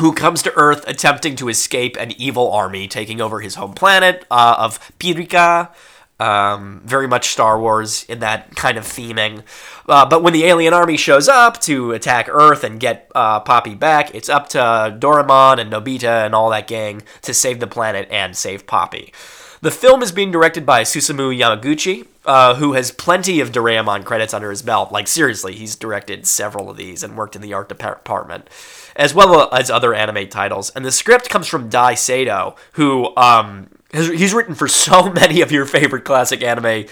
who 0.00 0.12
comes 0.12 0.42
to 0.42 0.52
Earth 0.56 0.84
attempting 0.88 1.36
to 1.36 1.48
escape 1.48 1.96
an 1.96 2.12
evil 2.12 2.50
army 2.50 2.88
taking 2.88 3.20
over 3.20 3.40
his 3.40 3.54
home 3.54 3.74
planet 3.74 4.26
uh, 4.30 4.56
of 4.58 4.80
Pirika. 4.98 5.70
Um, 6.20 6.80
very 6.84 7.08
much 7.08 7.30
Star 7.30 7.58
Wars 7.58 8.04
in 8.04 8.20
that 8.20 8.54
kind 8.54 8.78
of 8.78 8.84
theming. 8.84 9.42
Uh, 9.88 10.06
but 10.06 10.22
when 10.22 10.32
the 10.32 10.44
alien 10.44 10.72
army 10.72 10.96
shows 10.96 11.28
up 11.28 11.60
to 11.62 11.90
attack 11.90 12.28
Earth 12.30 12.62
and 12.62 12.78
get 12.78 13.10
uh, 13.16 13.40
Papi 13.40 13.76
back, 13.76 14.14
it's 14.14 14.28
up 14.28 14.48
to 14.50 14.58
Doraemon 14.96 15.58
and 15.58 15.72
Nobita 15.72 16.24
and 16.24 16.32
all 16.32 16.50
that 16.50 16.68
gang 16.68 17.02
to 17.22 17.34
save 17.34 17.58
the 17.58 17.66
planet 17.66 18.06
and 18.12 18.36
save 18.36 18.64
Papi. 18.64 19.12
The 19.60 19.70
film 19.70 20.02
is 20.02 20.12
being 20.12 20.30
directed 20.30 20.66
by 20.66 20.82
Susumu 20.82 21.34
Yamaguchi, 21.36 22.06
uh, 22.26 22.56
who 22.56 22.74
has 22.74 22.90
plenty 22.90 23.40
of 23.40 23.50
Doraemon 23.50 24.04
credits 24.04 24.34
under 24.34 24.50
his 24.50 24.60
belt. 24.60 24.92
Like, 24.92 25.08
seriously, 25.08 25.54
he's 25.54 25.74
directed 25.74 26.26
several 26.26 26.68
of 26.68 26.76
these 26.76 27.02
and 27.02 27.16
worked 27.16 27.34
in 27.34 27.40
the 27.40 27.54
art 27.54 27.70
department, 27.70 28.48
as 28.94 29.14
well 29.14 29.52
as 29.54 29.70
other 29.70 29.94
anime 29.94 30.28
titles. 30.28 30.70
And 30.76 30.84
the 30.84 30.92
script 30.92 31.30
comes 31.30 31.48
from 31.48 31.70
Dai 31.70 31.94
Sato, 31.94 32.56
who 32.72 33.16
um, 33.16 33.68
he's 33.94 34.34
written 34.34 34.54
for 34.54 34.68
so 34.68 35.10
many 35.12 35.40
of 35.40 35.52
your 35.52 35.66
favorite 35.66 36.04
classic 36.04 36.42
anime. 36.42 36.86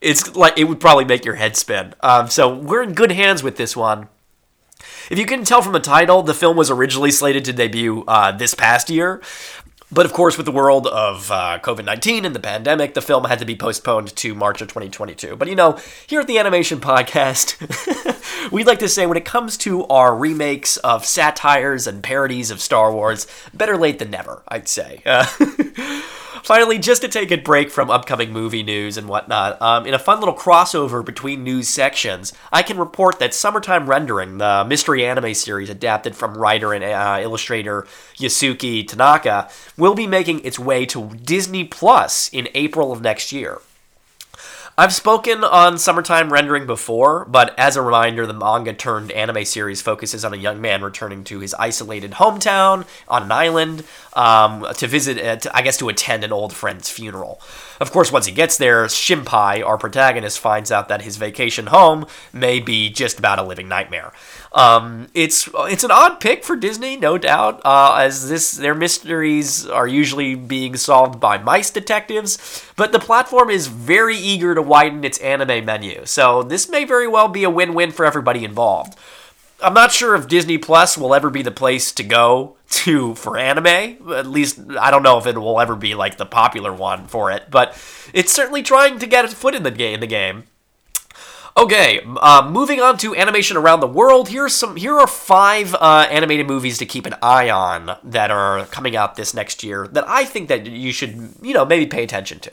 It's 0.00 0.34
like 0.34 0.58
it 0.58 0.64
would 0.64 0.80
probably 0.80 1.04
make 1.04 1.24
your 1.24 1.34
head 1.34 1.56
spin. 1.56 1.94
Um, 2.00 2.28
so 2.28 2.54
we're 2.54 2.82
in 2.82 2.94
good 2.94 3.12
hands 3.12 3.42
with 3.42 3.56
this 3.56 3.76
one. 3.76 4.08
If 5.10 5.18
you 5.18 5.26
can 5.26 5.44
tell 5.44 5.60
from 5.60 5.72
the 5.72 5.80
title, 5.80 6.22
the 6.22 6.34
film 6.34 6.56
was 6.56 6.70
originally 6.70 7.10
slated 7.10 7.44
to 7.46 7.52
debut 7.52 8.04
uh, 8.08 8.32
this 8.32 8.54
past 8.54 8.88
year. 8.88 9.20
But 9.92 10.06
of 10.06 10.12
course, 10.12 10.36
with 10.36 10.46
the 10.46 10.52
world 10.52 10.86
of 10.86 11.32
uh, 11.32 11.58
COVID 11.62 11.84
19 11.84 12.24
and 12.24 12.34
the 12.34 12.40
pandemic, 12.40 12.94
the 12.94 13.02
film 13.02 13.24
had 13.24 13.40
to 13.40 13.44
be 13.44 13.56
postponed 13.56 14.14
to 14.16 14.34
March 14.36 14.62
of 14.62 14.68
2022. 14.68 15.34
But 15.34 15.48
you 15.48 15.56
know, 15.56 15.78
here 16.06 16.20
at 16.20 16.28
the 16.28 16.38
Animation 16.38 16.78
Podcast, 16.78 17.58
we'd 18.52 18.68
like 18.68 18.78
to 18.78 18.88
say 18.88 19.04
when 19.06 19.16
it 19.16 19.24
comes 19.24 19.56
to 19.58 19.84
our 19.86 20.14
remakes 20.14 20.76
of 20.78 21.04
satires 21.04 21.88
and 21.88 22.04
parodies 22.04 22.52
of 22.52 22.60
Star 22.60 22.92
Wars, 22.92 23.26
better 23.52 23.76
late 23.76 23.98
than 23.98 24.10
never, 24.10 24.44
I'd 24.46 24.68
say. 24.68 25.02
Uh, 25.04 25.26
Finally, 26.42 26.78
just 26.78 27.02
to 27.02 27.08
take 27.08 27.30
a 27.30 27.36
break 27.36 27.70
from 27.70 27.90
upcoming 27.90 28.32
movie 28.32 28.62
news 28.62 28.96
and 28.96 29.08
whatnot, 29.08 29.60
um, 29.60 29.86
in 29.86 29.94
a 29.94 29.98
fun 29.98 30.18
little 30.18 30.34
crossover 30.34 31.04
between 31.04 31.44
news 31.44 31.68
sections, 31.68 32.32
I 32.52 32.62
can 32.62 32.78
report 32.78 33.18
that 33.18 33.34
Summertime 33.34 33.88
Rendering, 33.88 34.38
the 34.38 34.64
mystery 34.66 35.04
anime 35.04 35.34
series 35.34 35.70
adapted 35.70 36.16
from 36.16 36.36
writer 36.36 36.72
and 36.72 36.82
uh, 36.82 37.18
illustrator 37.22 37.86
Yasuki 38.16 38.86
Tanaka, 38.86 39.50
will 39.76 39.94
be 39.94 40.06
making 40.06 40.44
its 40.44 40.58
way 40.58 40.86
to 40.86 41.10
Disney 41.22 41.64
Plus 41.64 42.28
in 42.32 42.48
April 42.54 42.92
of 42.92 43.02
next 43.02 43.32
year. 43.32 43.60
I've 44.78 44.94
spoken 44.94 45.44
on 45.44 45.78
Summertime 45.78 46.32
Rendering 46.32 46.66
before, 46.66 47.26
but 47.26 47.58
as 47.58 47.76
a 47.76 47.82
reminder, 47.82 48.24
the 48.24 48.32
manga 48.32 48.72
turned 48.72 49.10
anime 49.12 49.44
series 49.44 49.82
focuses 49.82 50.24
on 50.24 50.32
a 50.32 50.38
young 50.38 50.60
man 50.60 50.82
returning 50.82 51.22
to 51.24 51.40
his 51.40 51.52
isolated 51.54 52.12
hometown 52.12 52.86
on 53.06 53.24
an 53.24 53.32
island 53.32 53.84
um, 54.14 54.66
to 54.76 54.86
visit, 54.86 55.18
uh, 55.18 55.36
to, 55.36 55.54
I 55.54 55.62
guess, 55.62 55.76
to 55.78 55.88
attend 55.88 56.24
an 56.24 56.32
old 56.32 56.54
friend's 56.54 56.88
funeral. 56.88 57.40
Of 57.80 57.90
course, 57.90 58.10
once 58.10 58.26
he 58.26 58.32
gets 58.32 58.56
there, 58.56 58.86
Shinpei, 58.86 59.64
our 59.66 59.76
protagonist, 59.76 60.38
finds 60.38 60.72
out 60.72 60.88
that 60.88 61.02
his 61.02 61.16
vacation 61.16 61.66
home 61.66 62.06
may 62.32 62.58
be 62.60 62.90
just 62.90 63.18
about 63.18 63.38
a 63.38 63.42
living 63.42 63.68
nightmare. 63.68 64.12
Um, 64.52 65.06
it's 65.14 65.48
it's 65.54 65.84
an 65.84 65.92
odd 65.92 66.18
pick 66.18 66.42
for 66.42 66.56
Disney, 66.56 66.96
no 66.96 67.18
doubt, 67.18 67.60
uh, 67.64 67.94
as 68.00 68.28
this 68.28 68.50
their 68.52 68.74
mysteries 68.74 69.66
are 69.66 69.86
usually 69.86 70.34
being 70.34 70.76
solved 70.76 71.20
by 71.20 71.38
mice 71.38 71.70
detectives. 71.70 72.64
But 72.74 72.90
the 72.90 72.98
platform 72.98 73.48
is 73.48 73.68
very 73.68 74.16
eager 74.16 74.54
to 74.56 74.62
widen 74.62 75.04
its 75.04 75.18
anime 75.18 75.64
menu, 75.64 76.04
so 76.04 76.42
this 76.42 76.68
may 76.68 76.84
very 76.84 77.06
well 77.06 77.28
be 77.28 77.44
a 77.44 77.50
win-win 77.50 77.92
for 77.92 78.04
everybody 78.04 78.44
involved. 78.44 78.98
I'm 79.62 79.74
not 79.74 79.92
sure 79.92 80.14
if 80.14 80.26
Disney 80.26 80.58
Plus 80.58 80.96
will 80.96 81.14
ever 81.14 81.30
be 81.30 81.42
the 81.42 81.50
place 81.50 81.92
to 81.92 82.02
go 82.02 82.56
to 82.70 83.14
for 83.14 83.36
anime. 83.36 84.10
At 84.12 84.26
least 84.26 84.58
I 84.80 84.90
don't 84.90 85.02
know 85.02 85.18
if 85.18 85.26
it 85.26 85.38
will 85.38 85.60
ever 85.60 85.76
be 85.76 85.94
like 85.94 86.16
the 86.16 86.26
popular 86.26 86.72
one 86.72 87.06
for 87.06 87.30
it, 87.30 87.44
but 87.50 87.78
it's 88.12 88.32
certainly 88.32 88.62
trying 88.62 88.98
to 88.98 89.06
get 89.06 89.24
its 89.24 89.34
foot 89.34 89.54
in 89.54 89.62
the 89.62 89.70
game. 89.70 89.94
In 89.94 90.00
the 90.00 90.06
game. 90.06 90.44
Okay, 91.60 92.00
uh, 92.22 92.48
moving 92.50 92.80
on 92.80 92.96
to 92.96 93.14
animation 93.14 93.54
around 93.54 93.80
the 93.80 93.86
world. 93.86 94.30
Here's 94.30 94.54
some. 94.54 94.76
Here 94.76 94.96
are 94.98 95.06
five 95.06 95.74
uh, 95.74 96.06
animated 96.10 96.46
movies 96.46 96.78
to 96.78 96.86
keep 96.86 97.04
an 97.04 97.14
eye 97.20 97.50
on 97.50 97.98
that 98.02 98.30
are 98.30 98.64
coming 98.68 98.96
out 98.96 99.16
this 99.16 99.34
next 99.34 99.62
year 99.62 99.86
that 99.88 100.08
I 100.08 100.24
think 100.24 100.48
that 100.48 100.64
you 100.64 100.90
should, 100.90 101.34
you 101.42 101.52
know, 101.52 101.66
maybe 101.66 101.84
pay 101.84 102.02
attention 102.02 102.40
to. 102.40 102.50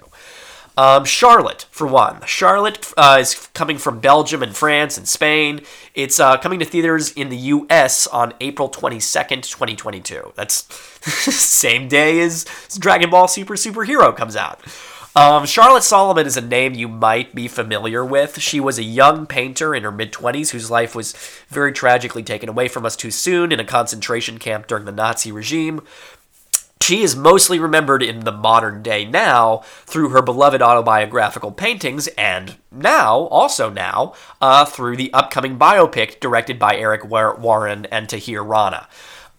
Um, 0.75 1.05
Charlotte, 1.05 1.67
for 1.71 1.87
one. 1.87 2.19
Charlotte 2.25 2.93
uh, 2.97 3.17
is 3.21 3.47
coming 3.53 3.77
from 3.77 4.01
Belgium 4.01 4.43
and 4.43 4.53
France 4.53 4.97
and 4.97 5.07
Spain. 5.07 5.61
It's 5.95 6.19
uh, 6.19 6.35
coming 6.35 6.59
to 6.59 6.65
theaters 6.65 7.13
in 7.13 7.29
the 7.29 7.37
U.S. 7.37 8.07
on 8.07 8.33
April 8.41 8.69
22nd, 8.69 9.49
2022. 9.49 10.33
That's 10.35 10.65
same 11.33 11.87
day 11.87 12.19
as 12.19 12.43
Dragon 12.77 13.09
Ball 13.09 13.29
Super 13.29 13.53
Superhero 13.53 14.13
comes 14.13 14.35
out. 14.35 14.59
Um, 15.17 15.47
Charlotte 15.47 15.83
Salomon 15.83 16.27
is 16.27 16.37
a 16.37 16.41
name 16.41 16.75
you 16.75 16.87
might 16.87 17.33
be 17.33 17.47
familiar 17.47 18.05
with. 18.05 18.39
She 18.39 18.59
was 18.59 18.77
a 18.77 18.83
young 18.83 19.25
painter 19.25 19.73
in 19.73 19.81
her 19.81 19.91
mid 19.91 20.13
20s 20.13 20.51
whose 20.51 20.69
life 20.69 20.93
was 20.93 21.15
very 21.49 21.71
tragically 21.71 22.21
taken 22.21 22.47
away 22.47 22.67
from 22.67 22.85
us 22.85 22.95
too 22.95 23.09
soon 23.09 23.51
in 23.51 23.59
a 23.59 23.65
concentration 23.65 24.37
camp 24.37 24.67
during 24.67 24.85
the 24.85 24.91
Nazi 24.91 25.31
regime. 25.31 25.81
She 26.83 27.01
is 27.01 27.15
mostly 27.15 27.57
remembered 27.57 28.03
in 28.03 28.25
the 28.25 28.31
modern 28.31 28.83
day 28.83 29.05
now 29.05 29.63
through 29.87 30.09
her 30.09 30.21
beloved 30.21 30.61
autobiographical 30.61 31.51
paintings, 31.51 32.05
and 32.09 32.55
now, 32.71 33.21
also 33.21 33.71
now, 33.71 34.13
uh, 34.39 34.65
through 34.65 34.97
the 34.97 35.11
upcoming 35.13 35.57
biopic 35.57 36.19
directed 36.19 36.59
by 36.59 36.77
Eric 36.77 37.01
Warin 37.01 37.87
and 37.91 38.07
Tahir 38.07 38.43
Rana. 38.43 38.87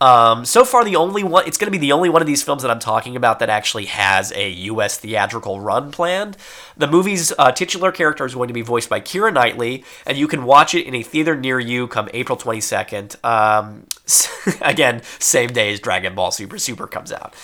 Um, 0.00 0.44
so 0.44 0.64
far, 0.64 0.84
the 0.84 0.96
only 0.96 1.24
one, 1.24 1.46
it's 1.46 1.58
going 1.58 1.66
to 1.66 1.76
be 1.76 1.78
the 1.78 1.92
only 1.92 2.08
one 2.08 2.22
of 2.22 2.26
these 2.26 2.42
films 2.42 2.62
that 2.62 2.70
I'm 2.70 2.78
talking 2.78 3.16
about 3.16 3.40
that 3.40 3.50
actually 3.50 3.86
has 3.86 4.32
a 4.32 4.48
U.S. 4.50 4.98
theatrical 4.98 5.60
run 5.60 5.90
planned. 5.90 6.36
The 6.76 6.86
movie's 6.86 7.32
uh, 7.38 7.50
titular 7.50 7.90
character 7.90 8.24
is 8.24 8.34
going 8.34 8.48
to 8.48 8.54
be 8.54 8.62
voiced 8.62 8.88
by 8.88 9.00
Keira 9.00 9.32
Knightley, 9.32 9.84
and 10.06 10.16
you 10.16 10.28
can 10.28 10.44
watch 10.44 10.74
it 10.74 10.86
in 10.86 10.94
a 10.94 11.02
theater 11.02 11.36
near 11.36 11.58
you 11.58 11.88
come 11.88 12.08
April 12.14 12.38
22nd. 12.38 13.24
Um, 13.24 13.86
again, 14.62 15.02
same 15.18 15.50
day 15.50 15.72
as 15.72 15.80
Dragon 15.80 16.14
Ball 16.14 16.30
Super 16.30 16.58
Super 16.58 16.86
comes 16.86 17.10
out. 17.12 17.34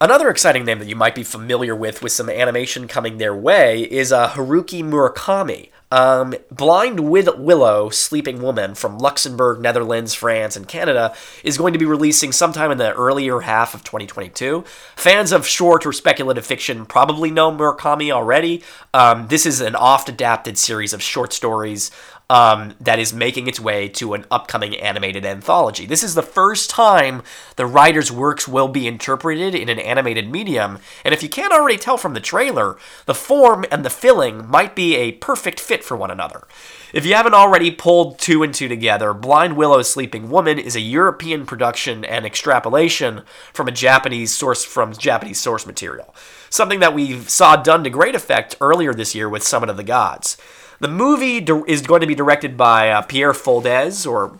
Another 0.00 0.28
exciting 0.28 0.64
name 0.64 0.80
that 0.80 0.88
you 0.88 0.96
might 0.96 1.14
be 1.14 1.22
familiar 1.22 1.74
with 1.74 2.02
with 2.02 2.10
some 2.10 2.28
animation 2.28 2.88
coming 2.88 3.18
their 3.18 3.34
way 3.34 3.82
is 3.82 4.12
uh, 4.12 4.28
Haruki 4.30 4.82
Murakami. 4.82 5.70
Um, 5.92 6.34
Blind 6.50 7.08
with 7.08 7.28
Willow, 7.36 7.88
Sleeping 7.90 8.42
Woman 8.42 8.74
from 8.74 8.98
Luxembourg, 8.98 9.60
Netherlands, 9.60 10.12
France, 10.12 10.56
and 10.56 10.66
Canada 10.66 11.14
is 11.44 11.56
going 11.56 11.72
to 11.72 11.78
be 11.78 11.84
releasing 11.84 12.32
sometime 12.32 12.72
in 12.72 12.78
the 12.78 12.92
earlier 12.94 13.40
half 13.40 13.74
of 13.74 13.84
2022. 13.84 14.64
Fans 14.96 15.30
of 15.30 15.46
short 15.46 15.86
or 15.86 15.92
speculative 15.92 16.44
fiction 16.44 16.84
probably 16.84 17.30
know 17.30 17.52
Murakami 17.52 18.10
already. 18.10 18.64
Um, 18.92 19.28
this 19.28 19.46
is 19.46 19.60
an 19.60 19.76
oft 19.76 20.08
adapted 20.08 20.58
series 20.58 20.92
of 20.92 21.00
short 21.00 21.32
stories 21.32 21.92
um, 22.30 22.74
that 22.80 22.98
is 22.98 23.12
making 23.12 23.46
its 23.46 23.60
way 23.60 23.88
to 23.88 24.14
an 24.14 24.24
upcoming 24.30 24.74
animated 24.76 25.24
anthology. 25.26 25.86
This 25.86 26.02
is 26.02 26.14
the 26.14 26.22
first 26.22 26.70
time 26.70 27.22
the 27.56 27.66
writer's 27.66 28.10
works 28.10 28.48
will 28.48 28.68
be 28.68 28.86
interpreted 28.86 29.54
in 29.54 29.68
an 29.68 29.78
animated 29.78 30.30
medium, 30.30 30.78
and 31.04 31.12
if 31.12 31.22
you 31.22 31.28
can't 31.28 31.52
already 31.52 31.78
tell 31.78 31.96
from 31.96 32.14
the 32.14 32.20
trailer, 32.20 32.76
the 33.06 33.14
form 33.14 33.64
and 33.70 33.84
the 33.84 33.90
filling 33.90 34.48
might 34.48 34.74
be 34.74 34.96
a 34.96 35.12
perfect 35.12 35.60
fit 35.60 35.84
for 35.84 35.96
one 35.96 36.10
another. 36.10 36.46
If 36.92 37.04
you 37.04 37.14
haven't 37.14 37.34
already 37.34 37.72
pulled 37.72 38.20
two 38.20 38.44
and 38.44 38.54
two 38.54 38.68
together, 38.68 39.12
Blind 39.12 39.56
Willow's 39.56 39.90
Sleeping 39.90 40.30
Woman 40.30 40.60
is 40.60 40.76
a 40.76 40.80
European 40.80 41.44
production 41.44 42.04
and 42.04 42.24
extrapolation 42.24 43.22
from 43.52 43.66
a 43.66 43.72
Japanese 43.72 44.32
source 44.32 44.64
from 44.64 44.92
Japanese 44.92 45.40
source 45.40 45.66
material. 45.66 46.14
Something 46.54 46.78
that 46.78 46.94
we 46.94 47.18
saw 47.22 47.56
done 47.56 47.82
to 47.82 47.90
great 47.90 48.14
effect 48.14 48.54
earlier 48.60 48.94
this 48.94 49.12
year 49.12 49.28
with 49.28 49.42
Summit 49.42 49.68
of 49.70 49.76
the 49.76 49.82
Gods. 49.82 50.36
The 50.78 50.86
movie 50.86 51.38
is 51.66 51.82
going 51.82 52.00
to 52.00 52.06
be 52.06 52.14
directed 52.14 52.56
by 52.56 52.90
uh, 52.90 53.02
Pierre 53.02 53.32
Foldes, 53.32 54.08
or 54.08 54.38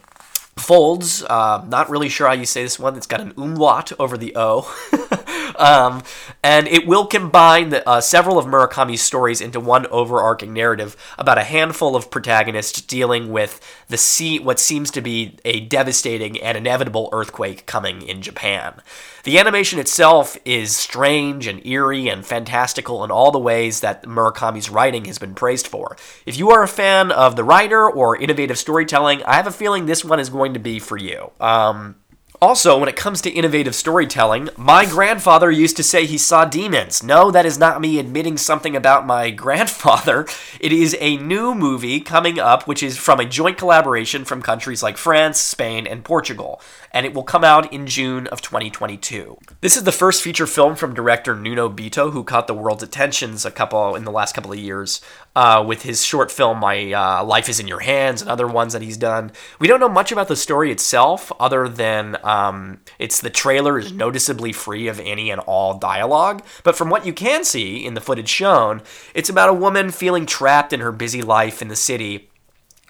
Folds. 0.56 1.24
Uh, 1.24 1.64
not 1.66 1.90
really 1.90 2.08
sure 2.08 2.28
how 2.28 2.32
you 2.34 2.46
say 2.46 2.62
this 2.62 2.78
one. 2.78 2.96
It's 2.96 3.08
got 3.08 3.20
an 3.20 3.32
umlaut 3.36 3.90
over 3.98 4.16
the 4.16 4.32
O. 4.36 4.72
um, 5.58 6.02
and 6.42 6.68
it 6.68 6.86
will 6.86 7.06
combine 7.06 7.70
the, 7.70 7.88
uh, 7.88 8.00
several 8.00 8.38
of 8.38 8.46
Murakami's 8.46 9.02
stories 9.02 9.40
into 9.40 9.60
one 9.60 9.86
overarching 9.86 10.52
narrative 10.52 10.96
about 11.18 11.38
a 11.38 11.44
handful 11.44 11.96
of 11.96 12.10
protagonists 12.10 12.80
dealing 12.80 13.30
with 13.30 13.60
the 13.88 13.96
sea, 13.96 14.38
what 14.38 14.58
seems 14.58 14.90
to 14.92 15.00
be 15.00 15.38
a 15.44 15.60
devastating 15.60 16.40
and 16.40 16.56
inevitable 16.56 17.08
earthquake 17.12 17.66
coming 17.66 18.02
in 18.02 18.22
Japan. 18.22 18.80
The 19.24 19.38
animation 19.38 19.78
itself 19.78 20.36
is 20.44 20.76
strange 20.76 21.46
and 21.46 21.64
eerie 21.66 22.08
and 22.08 22.26
fantastical 22.26 23.02
in 23.04 23.10
all 23.10 23.30
the 23.30 23.38
ways 23.38 23.80
that 23.80 24.02
Murakami's 24.04 24.68
writing 24.68 25.06
has 25.06 25.18
been 25.18 25.34
praised 25.34 25.66
for. 25.66 25.96
If 26.26 26.38
you 26.38 26.50
are 26.50 26.62
a 26.62 26.68
fan 26.68 27.10
of 27.10 27.34
the 27.34 27.44
writer 27.44 27.88
or 27.88 28.16
innovative 28.16 28.58
storytelling, 28.58 29.22
I 29.24 29.36
have 29.36 29.46
a 29.46 29.50
feeling 29.50 29.86
this 29.86 30.04
one 30.04 30.20
is 30.20 30.28
going 30.28 30.52
to 30.54 30.60
be 30.60 30.78
for 30.78 30.98
you. 30.98 31.30
Um, 31.40 31.96
also, 32.44 32.78
when 32.78 32.90
it 32.90 32.94
comes 32.94 33.22
to 33.22 33.30
innovative 33.30 33.74
storytelling, 33.74 34.50
my 34.54 34.84
grandfather 34.84 35.50
used 35.50 35.78
to 35.78 35.82
say 35.82 36.04
he 36.04 36.18
saw 36.18 36.44
demons. 36.44 37.02
No, 37.02 37.30
that 37.30 37.46
is 37.46 37.56
not 37.56 37.80
me 37.80 37.98
admitting 37.98 38.36
something 38.36 38.76
about 38.76 39.06
my 39.06 39.30
grandfather. 39.44 40.26
It 40.60 40.70
is 40.70 40.94
a 41.00 41.16
new 41.16 41.54
movie 41.54 42.00
coming 42.00 42.38
up, 42.38 42.68
which 42.68 42.82
is 42.82 42.98
from 42.98 43.18
a 43.18 43.24
joint 43.24 43.56
collaboration 43.56 44.26
from 44.26 44.42
countries 44.42 44.82
like 44.82 44.98
France, 44.98 45.38
Spain, 45.40 45.86
and 45.86 46.04
Portugal 46.04 46.60
and 46.94 47.04
it 47.04 47.12
will 47.12 47.24
come 47.24 47.42
out 47.42 47.70
in 47.72 47.88
June 47.88 48.28
of 48.28 48.40
2022. 48.40 49.36
This 49.60 49.76
is 49.76 49.82
the 49.82 49.90
first 49.90 50.22
feature 50.22 50.46
film 50.46 50.76
from 50.76 50.94
director 50.94 51.34
Nuno 51.34 51.68
Beato, 51.68 52.12
who 52.12 52.22
caught 52.22 52.46
the 52.46 52.54
world's 52.54 52.84
attentions 52.84 53.44
a 53.44 53.50
couple 53.50 53.96
in 53.96 54.04
the 54.04 54.12
last 54.12 54.32
couple 54.32 54.52
of 54.52 54.58
years 54.58 55.00
uh, 55.36 55.64
with 55.66 55.82
his 55.82 56.04
short 56.04 56.30
film 56.30 56.58
"My 56.58 56.92
uh, 56.92 57.24
Life 57.24 57.48
Is 57.48 57.60
in 57.60 57.68
Your 57.68 57.80
Hands" 57.80 58.20
and 58.20 58.30
other 58.30 58.46
ones 58.46 58.72
that 58.72 58.82
he's 58.82 58.96
done. 58.96 59.32
We 59.58 59.68
don't 59.68 59.80
know 59.80 59.88
much 59.88 60.12
about 60.12 60.28
the 60.28 60.36
story 60.36 60.70
itself, 60.70 61.32
other 61.40 61.68
than 61.68 62.16
um, 62.22 62.80
it's 62.98 63.20
the 63.20 63.30
trailer 63.30 63.78
is 63.78 63.92
noticeably 63.92 64.52
free 64.52 64.88
of 64.88 65.00
any 65.00 65.30
and 65.30 65.40
all 65.40 65.78
dialogue. 65.78 66.44
But 66.62 66.76
from 66.76 66.90
what 66.90 67.06
you 67.06 67.12
can 67.12 67.44
see 67.44 67.84
in 67.84 67.94
the 67.94 68.00
footage 68.00 68.28
shown, 68.28 68.82
it's 69.14 69.28
about 69.28 69.48
a 69.48 69.54
woman 69.54 69.90
feeling 69.90 70.26
trapped 70.26 70.72
in 70.72 70.80
her 70.80 70.92
busy 70.92 71.22
life 71.22 71.60
in 71.60 71.68
the 71.68 71.76
city 71.76 72.30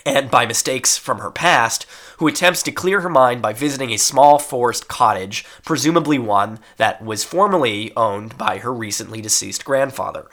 and 0.06 0.30
by 0.30 0.44
mistakes 0.44 0.98
from 0.98 1.20
her 1.20 1.30
past, 1.30 1.86
who 2.18 2.28
attempts 2.28 2.62
to 2.62 2.70
clear 2.70 3.00
her 3.00 3.08
mind 3.08 3.40
by 3.40 3.54
visiting 3.54 3.90
a 3.90 3.96
small 3.96 4.38
forest 4.38 4.86
cottage, 4.86 5.46
presumably 5.64 6.18
one 6.18 6.58
that 6.76 7.02
was 7.02 7.24
formerly 7.24 7.90
owned 7.96 8.36
by 8.36 8.58
her 8.58 8.72
recently 8.72 9.22
deceased 9.22 9.64
grandfather 9.64 10.26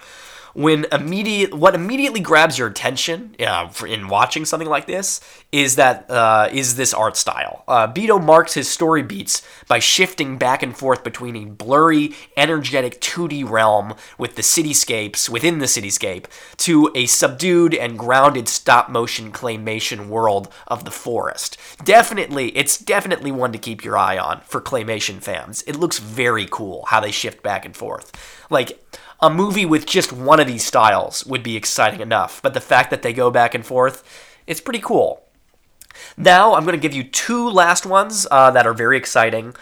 when 0.54 0.86
immediate 0.92 1.54
what 1.54 1.76
immediately 1.76 2.20
grabs 2.20 2.58
your 2.58 2.68
attention 2.68 3.36
uh, 3.40 3.70
in 3.88 4.08
watching 4.08 4.46
something 4.46 4.68
like 4.68 4.88
this 4.88 5.22
is 5.52 5.76
that 5.76 6.10
uh, 6.10 6.50
is 6.52 6.76
this 6.76 6.94
art 6.94 7.18
style. 7.18 7.64
Uh, 7.68 7.88
Beato 7.88 8.20
marks 8.20 8.54
his 8.54 8.70
story 8.70 9.04
beats 9.04 9.42
by 9.68 9.80
shifting 9.80 10.38
back 10.38 10.64
and 10.64 10.76
forth 10.76 11.04
between 11.04 11.36
a 11.36 11.46
blurry, 11.46 12.14
energetic 12.38 13.02
2D 13.02 13.50
realm 13.50 13.94
with 14.18 14.36
the 14.36 14.42
cityscapes 14.42 15.30
within 15.30 15.60
the 15.60 15.66
cityscape 15.66 16.26
to 16.58 16.92
a 16.96 17.06
subdued 17.06 17.74
and 17.74 18.00
grounded 18.00 18.48
stop 18.48 18.90
motion 18.90 19.32
claymation 19.32 20.08
world 20.08 20.52
of 20.68 20.86
the 20.86 20.92
forest. 20.92 21.58
Definitely, 21.84 22.56
it's 22.58 22.78
definitely 22.78 23.32
one 23.32 23.52
to 23.52 23.58
keep 23.58 23.84
your 23.84 23.98
eye 23.98 24.18
on 24.18 24.42
for 24.42 24.62
claymation 24.62 25.22
fans. 25.22 25.64
It 25.68 25.76
looks 25.76 26.00
very 26.00 26.48
cool 26.50 26.86
how 26.88 27.00
they 27.00 27.12
shift 27.12 27.44
back 27.44 27.66
and 27.66 27.76
forth. 27.76 28.12
Like 28.50 28.80
a 29.22 29.30
movie 29.30 29.66
with 29.66 29.86
just 29.86 30.12
one 30.12 30.40
of 30.40 30.48
these 30.48 30.66
styles 30.66 31.26
would 31.26 31.44
be 31.44 31.56
exciting 31.56 32.02
enough, 32.02 32.42
but 32.42 32.54
the 32.54 32.62
fact 32.62 32.90
that 32.90 33.02
they 33.04 33.14
go 33.14 33.30
back 33.30 33.54
and 33.54 33.66
forth, 33.66 34.04
it's 34.48 34.62
pretty 34.62 34.80
cool. 34.80 35.24
Now, 36.18 36.56
I'm 36.56 36.64
going 36.64 36.78
to 36.78 36.82
give 36.82 36.96
you 36.96 37.04
two 37.04 37.50
last 37.50 37.86
ones 37.86 38.26
uh, 38.32 38.52
that 38.52 38.66
are 38.66 38.74
very 38.74 38.98
exciting. 38.98 39.54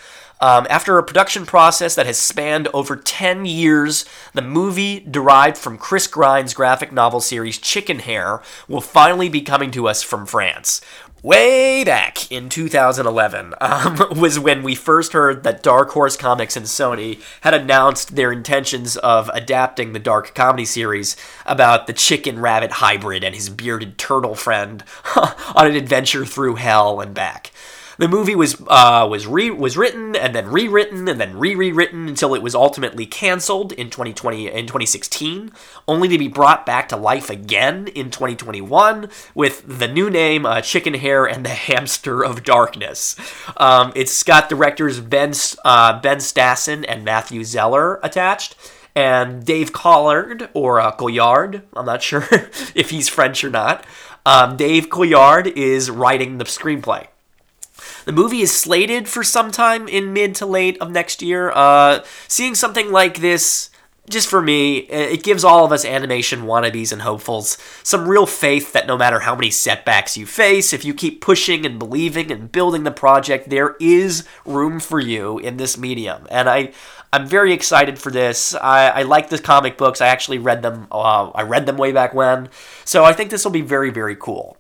Um, 0.42 0.66
after 0.70 0.98
a 0.98 1.04
production 1.04 1.46
process 1.46 1.96
that 1.96 2.06
has 2.06 2.18
spanned 2.18 2.70
over 2.74 2.96
10 2.96 3.46
years, 3.46 4.06
the 4.34 4.42
movie 4.42 5.02
derived 5.02 5.58
from 5.58 5.78
Chris 5.78 6.08
Grine's 6.08 6.54
graphic 6.54 6.94
novel 6.94 7.20
series 7.20 7.60
Chickenhare 7.60 8.42
will 8.70 8.80
finally 8.80 9.28
be 9.28 9.42
coming 9.42 9.70
to 9.72 9.90
us 9.90 10.02
from 10.02 10.26
France 10.26 10.80
way 11.22 11.84
back 11.84 12.32
in 12.32 12.50
2011 12.50 13.54
um, 13.60 13.98
was 14.20 14.40
when 14.40 14.64
we 14.64 14.76
first 14.76 15.14
heard 15.14 15.44
that 15.44 15.64
Dark 15.64 15.90
Horse 15.92 16.16
Comics 16.16 16.56
and 16.56 16.66
Sony 16.66 17.22
had 17.42 17.54
announced 17.54 18.16
their 18.16 18.32
intentions 18.32 18.96
of 18.98 19.30
adapting 19.34 19.94
the 19.94 20.00
dark 20.00 20.34
comedy 20.34 20.66
series 20.66 21.16
about 21.46 21.88
the 21.88 21.94
chicken 21.94 22.40
rabbit 22.40 22.74
hybrid 22.74 23.24
and 23.24 23.36
his 23.36 23.50
bearded 23.50 23.98
turtle 23.98 24.36
friend 24.36 24.84
on 25.56 25.68
an 25.68 25.76
adventure 25.76 26.26
through 26.26 26.56
hell 26.56 27.02
and 27.02 27.14
back. 27.14 27.52
The 28.00 28.08
movie 28.08 28.34
was 28.34 28.56
uh, 28.66 29.06
was 29.12 29.28
re- 29.28 29.52
was 29.52 29.76
written 29.76 30.16
and 30.16 30.34
then 30.34 30.48
rewritten 30.48 31.10
and 31.10 31.20
then 31.20 31.38
re-rewritten 31.38 32.08
until 32.08 32.34
it 32.34 32.42
was 32.42 32.56
ultimately 32.56 33.06
canceled 33.06 33.74
in 33.74 33.90
2020 33.90 34.48
in 34.48 34.68
2016, 34.68 35.52
only 35.86 36.08
to 36.08 36.18
be 36.18 36.30
brought 36.30 36.66
back 36.66 36.88
to 36.90 36.96
life 36.96 37.30
again 37.30 37.90
in 37.90 38.10
2021 38.10 39.10
with 39.36 39.64
the 39.68 39.90
new 39.90 40.10
name 40.10 40.46
uh, 40.46 40.62
Chickenhare 40.62 41.30
and 41.30 41.46
the 41.46 41.50
Hamster 41.68 42.24
of 42.24 42.46
Darkness. 42.46 43.18
Um, 43.58 43.92
it's 43.98 44.24
got 44.24 44.48
directors 44.48 45.02
Ben 45.02 45.34
uh, 45.66 46.00
Ben 46.00 46.20
Stassen 46.20 46.86
and 46.88 47.04
Matthew 47.04 47.44
Zeller 47.44 48.00
attached 48.02 48.56
and 48.96 49.46
Dave 49.46 49.74
Collard 49.74 50.48
or 50.54 50.80
uh, 50.80 50.92
Collard. 50.92 51.64
I'm 51.76 51.86
not 51.86 52.02
sure 52.02 52.26
if 52.32 52.92
he's 52.92 53.10
French 53.10 53.44
or 53.44 53.50
not. 53.50 53.86
Um, 54.26 54.56
Dave 54.56 54.90
Collard 54.90 55.48
is 55.48 55.90
writing 55.90 56.38
the 56.38 56.46
screenplay. 56.46 57.08
The 58.10 58.14
movie 58.14 58.42
is 58.42 58.52
slated 58.52 59.08
for 59.08 59.24
sometime 59.24 59.88
in 59.88 60.14
mid 60.14 60.34
to 60.38 60.48
late 60.48 60.80
of 60.82 60.90
next 60.90 61.22
year. 61.22 61.52
Uh, 61.52 62.04
seeing 62.28 62.56
something 62.56 62.92
like 62.92 63.20
this, 63.20 63.70
just 64.10 64.28
for 64.28 64.42
me, 64.42 64.78
it 64.78 65.22
gives 65.22 65.44
all 65.44 65.64
of 65.64 65.72
us 65.72 65.86
animation 65.86 66.46
wannabes 66.46 66.92
and 66.92 67.04
hopefuls 67.04 67.60
some 67.84 68.08
real 68.08 68.26
faith 68.26 68.74
that 68.74 68.88
no 68.88 68.98
matter 68.98 69.20
how 69.20 69.36
many 69.36 69.52
setbacks 69.52 70.18
you 70.18 70.26
face, 70.26 70.74
if 70.74 70.84
you 70.84 70.96
keep 70.96 71.22
pushing 71.22 71.68
and 71.68 71.78
believing 71.78 72.32
and 72.32 72.52
building 72.52 72.82
the 72.82 72.90
project, 72.90 73.52
there 73.52 73.76
is 73.80 74.28
room 74.44 74.80
for 74.80 75.00
you 75.00 75.38
in 75.38 75.58
this 75.58 75.78
medium. 75.78 76.26
And 76.32 76.50
I, 76.50 76.72
I'm 77.14 77.28
very 77.28 77.54
excited 77.54 78.00
for 78.00 78.10
this. 78.10 78.56
I, 78.56 78.90
I 78.90 79.02
like 79.04 79.30
the 79.30 79.38
comic 79.38 79.78
books. 79.78 80.02
I 80.02 80.08
actually 80.08 80.40
read 80.40 80.64
them. 80.64 80.88
Uh, 80.92 81.30
I 81.36 81.44
read 81.44 81.68
them 81.68 81.78
way 81.78 81.92
back 81.92 82.16
when, 82.16 82.50
so 82.86 83.06
I 83.06 83.14
think 83.14 83.30
this 83.30 83.46
will 83.46 83.52
be 83.52 83.62
very, 83.62 83.92
very 83.92 84.16
cool. 84.16 84.58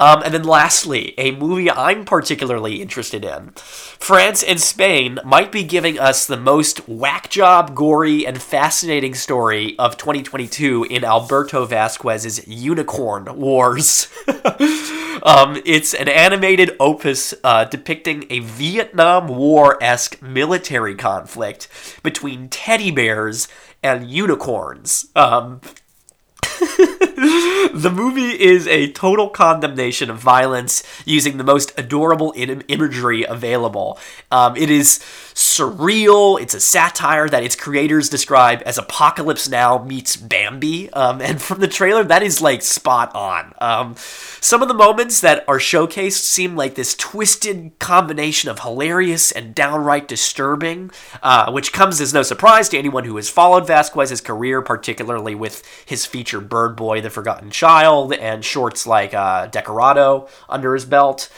Um, 0.00 0.22
and 0.22 0.32
then 0.32 0.44
lastly, 0.44 1.12
a 1.18 1.32
movie 1.32 1.70
I'm 1.70 2.04
particularly 2.04 2.80
interested 2.80 3.24
in. 3.24 3.50
France 3.56 4.44
and 4.44 4.60
Spain 4.60 5.18
might 5.24 5.50
be 5.50 5.64
giving 5.64 5.98
us 5.98 6.24
the 6.24 6.36
most 6.36 6.88
whack 6.88 7.30
job, 7.30 7.74
gory, 7.74 8.24
and 8.24 8.40
fascinating 8.40 9.14
story 9.14 9.76
of 9.76 9.96
2022 9.96 10.86
in 10.88 11.04
Alberto 11.04 11.66
Vázquez's 11.66 12.46
Unicorn 12.46 13.36
Wars. 13.36 14.06
um, 15.24 15.60
it's 15.64 15.94
an 15.94 16.08
animated 16.08 16.76
opus 16.78 17.34
uh, 17.42 17.64
depicting 17.64 18.24
a 18.30 18.38
Vietnam 18.38 19.26
War 19.26 19.82
esque 19.82 20.22
military 20.22 20.94
conflict 20.94 21.68
between 22.04 22.48
teddy 22.48 22.92
bears 22.92 23.48
and 23.82 24.08
unicorns. 24.08 25.08
Um, 25.16 25.60
the 27.74 27.90
movie 27.92 28.40
is 28.40 28.68
a 28.68 28.92
total 28.92 29.28
condemnation 29.28 30.08
of 30.08 30.18
violence 30.18 30.84
using 31.04 31.36
the 31.36 31.42
most 31.42 31.72
adorable 31.76 32.32
Im- 32.36 32.62
imagery 32.68 33.24
available. 33.24 33.98
Um, 34.30 34.56
it 34.56 34.70
is 34.70 35.00
surreal. 35.34 36.40
It's 36.40 36.54
a 36.54 36.60
satire 36.60 37.28
that 37.28 37.42
its 37.42 37.56
creators 37.56 38.08
describe 38.08 38.62
as 38.66 38.78
Apocalypse 38.78 39.48
Now 39.48 39.82
meets 39.82 40.16
Bambi. 40.16 40.90
Um, 40.90 41.20
and 41.28 41.42
from 41.42 41.58
the 41.58 41.66
trailer, 41.66 42.04
that 42.04 42.22
is 42.22 42.40
like 42.40 42.62
spot 42.62 43.12
on. 43.16 43.52
Um, 43.60 43.94
some 44.40 44.62
of 44.62 44.68
the 44.68 44.74
moments 44.74 45.20
that 45.20 45.44
are 45.48 45.58
showcased 45.58 46.22
seem 46.22 46.54
like 46.54 46.76
this 46.76 46.94
twisted 46.94 47.78
combination 47.80 48.48
of 48.48 48.60
hilarious 48.60 49.32
and 49.32 49.56
downright 49.56 50.06
disturbing, 50.06 50.92
uh, 51.22 51.50
which 51.50 51.72
comes 51.72 52.00
as 52.00 52.14
no 52.14 52.22
surprise 52.22 52.68
to 52.68 52.78
anyone 52.78 53.04
who 53.04 53.16
has 53.16 53.28
followed 53.28 53.66
Vázquez's 53.66 54.20
career, 54.20 54.62
particularly 54.62 55.34
with 55.34 55.64
his 55.84 56.06
feature 56.06 56.40
Bird 56.40 56.76
Boy, 56.76 57.00
The 57.08 57.14
Forgotten 57.14 57.50
Child, 57.50 58.12
and 58.12 58.44
shorts 58.44 58.86
like 58.86 59.14
uh, 59.14 59.48
Decorado 59.48 60.28
under 60.48 60.74
his 60.74 60.84
belt. 60.84 61.30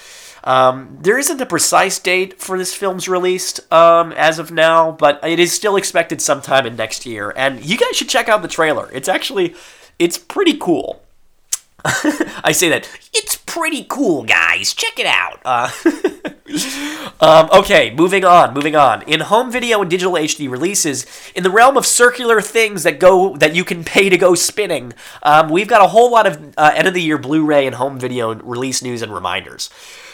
Um, 0.42 0.98
there 1.00 1.18
isn't 1.18 1.40
a 1.40 1.46
precise 1.46 1.98
date 1.98 2.40
for 2.40 2.56
this 2.56 2.74
film's 2.74 3.08
release 3.08 3.60
um, 3.72 4.12
as 4.12 4.38
of 4.38 4.50
now, 4.50 4.92
but 4.92 5.20
it 5.22 5.38
is 5.38 5.52
still 5.52 5.76
expected 5.76 6.20
sometime 6.20 6.66
in 6.66 6.76
next 6.76 7.04
year. 7.06 7.32
And 7.36 7.64
you 7.64 7.76
guys 7.76 7.96
should 7.96 8.08
check 8.08 8.28
out 8.28 8.42
the 8.42 8.48
trailer. 8.48 8.90
It's 8.92 9.08
actually, 9.08 9.54
it's 9.98 10.18
pretty 10.18 10.56
cool. 10.56 11.02
I 11.84 12.52
say 12.52 12.68
that. 12.70 12.88
It's 13.12 13.36
pretty 13.36 13.84
cool, 13.84 14.24
guys. 14.24 14.72
Check 14.72 14.98
it 14.98 15.06
out. 15.06 15.40
Uh, 15.44 15.70
um, 17.20 17.48
okay, 17.52 17.94
moving 17.94 18.24
on, 18.24 18.54
moving 18.54 18.74
on. 18.74 19.02
In 19.02 19.20
home 19.20 19.50
video 19.50 19.80
and 19.80 19.90
digital 19.90 20.14
HD 20.14 20.50
releases, 20.50 21.06
in 21.34 21.42
the 21.42 21.50
realm 21.50 21.76
of 21.76 21.86
circular 21.86 22.40
things 22.40 22.82
that 22.82 22.98
go 22.98 23.36
that 23.36 23.54
you 23.54 23.64
can 23.64 23.84
pay 23.84 24.08
to 24.08 24.18
go 24.18 24.34
spinning, 24.34 24.92
um, 25.22 25.48
we've 25.48 25.68
got 25.68 25.82
a 25.82 25.88
whole 25.88 26.10
lot 26.10 26.26
of 26.26 26.54
uh, 26.56 26.72
end 26.74 26.88
of 26.88 26.94
the 26.94 27.02
year 27.02 27.18
Blu-ray 27.18 27.66
and 27.66 27.76
home 27.76 27.98
video 27.98 28.34
release 28.34 28.82
news 28.82 29.02
and 29.02 29.12
reminders. 29.12 29.70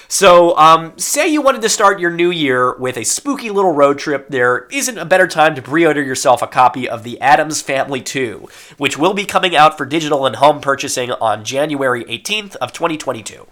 So, 0.08 0.56
um, 0.56 0.96
say 0.98 1.26
you 1.26 1.42
wanted 1.42 1.62
to 1.62 1.68
start 1.68 1.98
your 1.98 2.12
new 2.12 2.30
year 2.30 2.76
with 2.76 2.96
a 2.96 3.04
spooky 3.04 3.50
little 3.50 3.72
road 3.72 3.98
trip, 3.98 4.28
there 4.28 4.68
isn't 4.70 4.98
a 4.98 5.04
better 5.04 5.26
time 5.26 5.56
to 5.56 5.62
pre-order 5.62 6.02
yourself 6.02 6.42
a 6.42 6.46
copy 6.46 6.88
of 6.88 7.02
The 7.02 7.20
Addams 7.20 7.60
Family 7.60 8.00
2, 8.00 8.48
which 8.76 8.96
will 8.96 9.14
be 9.14 9.24
coming 9.24 9.56
out 9.56 9.76
for 9.76 9.84
digital 9.84 10.24
and 10.24 10.36
home 10.36 10.60
purchasing 10.60 11.10
on 11.10 11.44
January 11.44 12.04
18th 12.04 12.54
of 12.56 12.72
2022. 12.72 13.48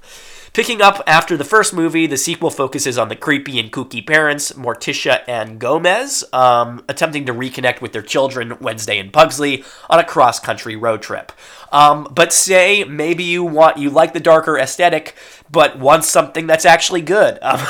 Picking 0.54 0.80
up 0.80 1.02
after 1.08 1.36
the 1.36 1.42
first 1.42 1.74
movie, 1.74 2.06
the 2.06 2.16
sequel 2.16 2.48
focuses 2.48 2.96
on 2.96 3.08
the 3.08 3.16
creepy 3.16 3.58
and 3.58 3.72
kooky 3.72 4.06
parents, 4.06 4.52
Morticia 4.52 5.24
and 5.26 5.58
Gomez, 5.58 6.22
um, 6.32 6.84
attempting 6.88 7.26
to 7.26 7.34
reconnect 7.34 7.80
with 7.80 7.92
their 7.92 8.02
children, 8.02 8.56
Wednesday 8.60 9.00
and 9.00 9.12
Pugsley, 9.12 9.64
on 9.90 9.98
a 9.98 10.04
cross-country 10.04 10.76
road 10.76 11.02
trip. 11.02 11.32
Um, 11.72 12.06
but 12.08 12.32
say 12.32 12.84
maybe 12.84 13.24
you 13.24 13.42
want 13.42 13.78
you 13.78 13.90
like 13.90 14.12
the 14.12 14.20
darker 14.20 14.56
aesthetic, 14.56 15.16
but 15.50 15.80
want 15.80 16.04
something 16.04 16.46
that's 16.46 16.64
actually 16.64 17.00
good. 17.00 17.36
Um, 17.42 17.60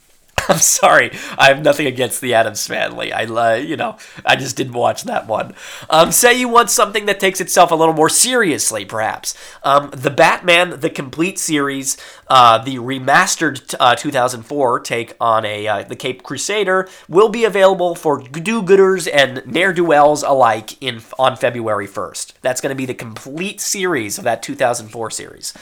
I'm 0.51 0.57
sorry. 0.57 1.11
I 1.37 1.47
have 1.47 1.63
nothing 1.63 1.87
against 1.87 2.19
the 2.19 2.33
Addams 2.33 2.67
family. 2.67 3.13
I, 3.13 3.23
uh, 3.23 3.55
you 3.55 3.77
know, 3.77 3.97
I 4.25 4.35
just 4.35 4.57
didn't 4.57 4.73
watch 4.73 5.03
that 5.03 5.27
one. 5.27 5.55
Um, 5.89 6.11
say 6.11 6.37
you 6.37 6.49
want 6.49 6.69
something 6.69 7.05
that 7.05 7.21
takes 7.21 7.39
itself 7.39 7.71
a 7.71 7.75
little 7.75 7.93
more 7.93 8.09
seriously, 8.09 8.83
perhaps. 8.83 9.33
Um, 9.63 9.91
the 9.91 10.09
Batman, 10.09 10.81
the 10.81 10.89
complete 10.89 11.39
series, 11.39 11.95
uh, 12.27 12.57
the 12.57 12.75
remastered 12.75 13.73
uh, 13.79 13.95
2004 13.95 14.81
take 14.81 15.13
on 15.21 15.45
a 15.45 15.67
uh, 15.67 15.83
the 15.83 15.95
Cape 15.95 16.21
Crusader, 16.21 16.89
will 17.07 17.29
be 17.29 17.45
available 17.45 17.95
for 17.95 18.21
do-gooders 18.21 19.09
and 19.11 19.45
ne'er-do-wells 19.45 20.23
alike 20.23 20.81
in 20.81 21.01
on 21.17 21.37
February 21.37 21.87
1st. 21.87 22.33
That's 22.41 22.59
going 22.59 22.71
to 22.71 22.75
be 22.75 22.85
the 22.85 22.93
complete 22.93 23.61
series 23.61 24.17
of 24.17 24.25
that 24.25 24.43
2004 24.43 25.11
series. 25.11 25.53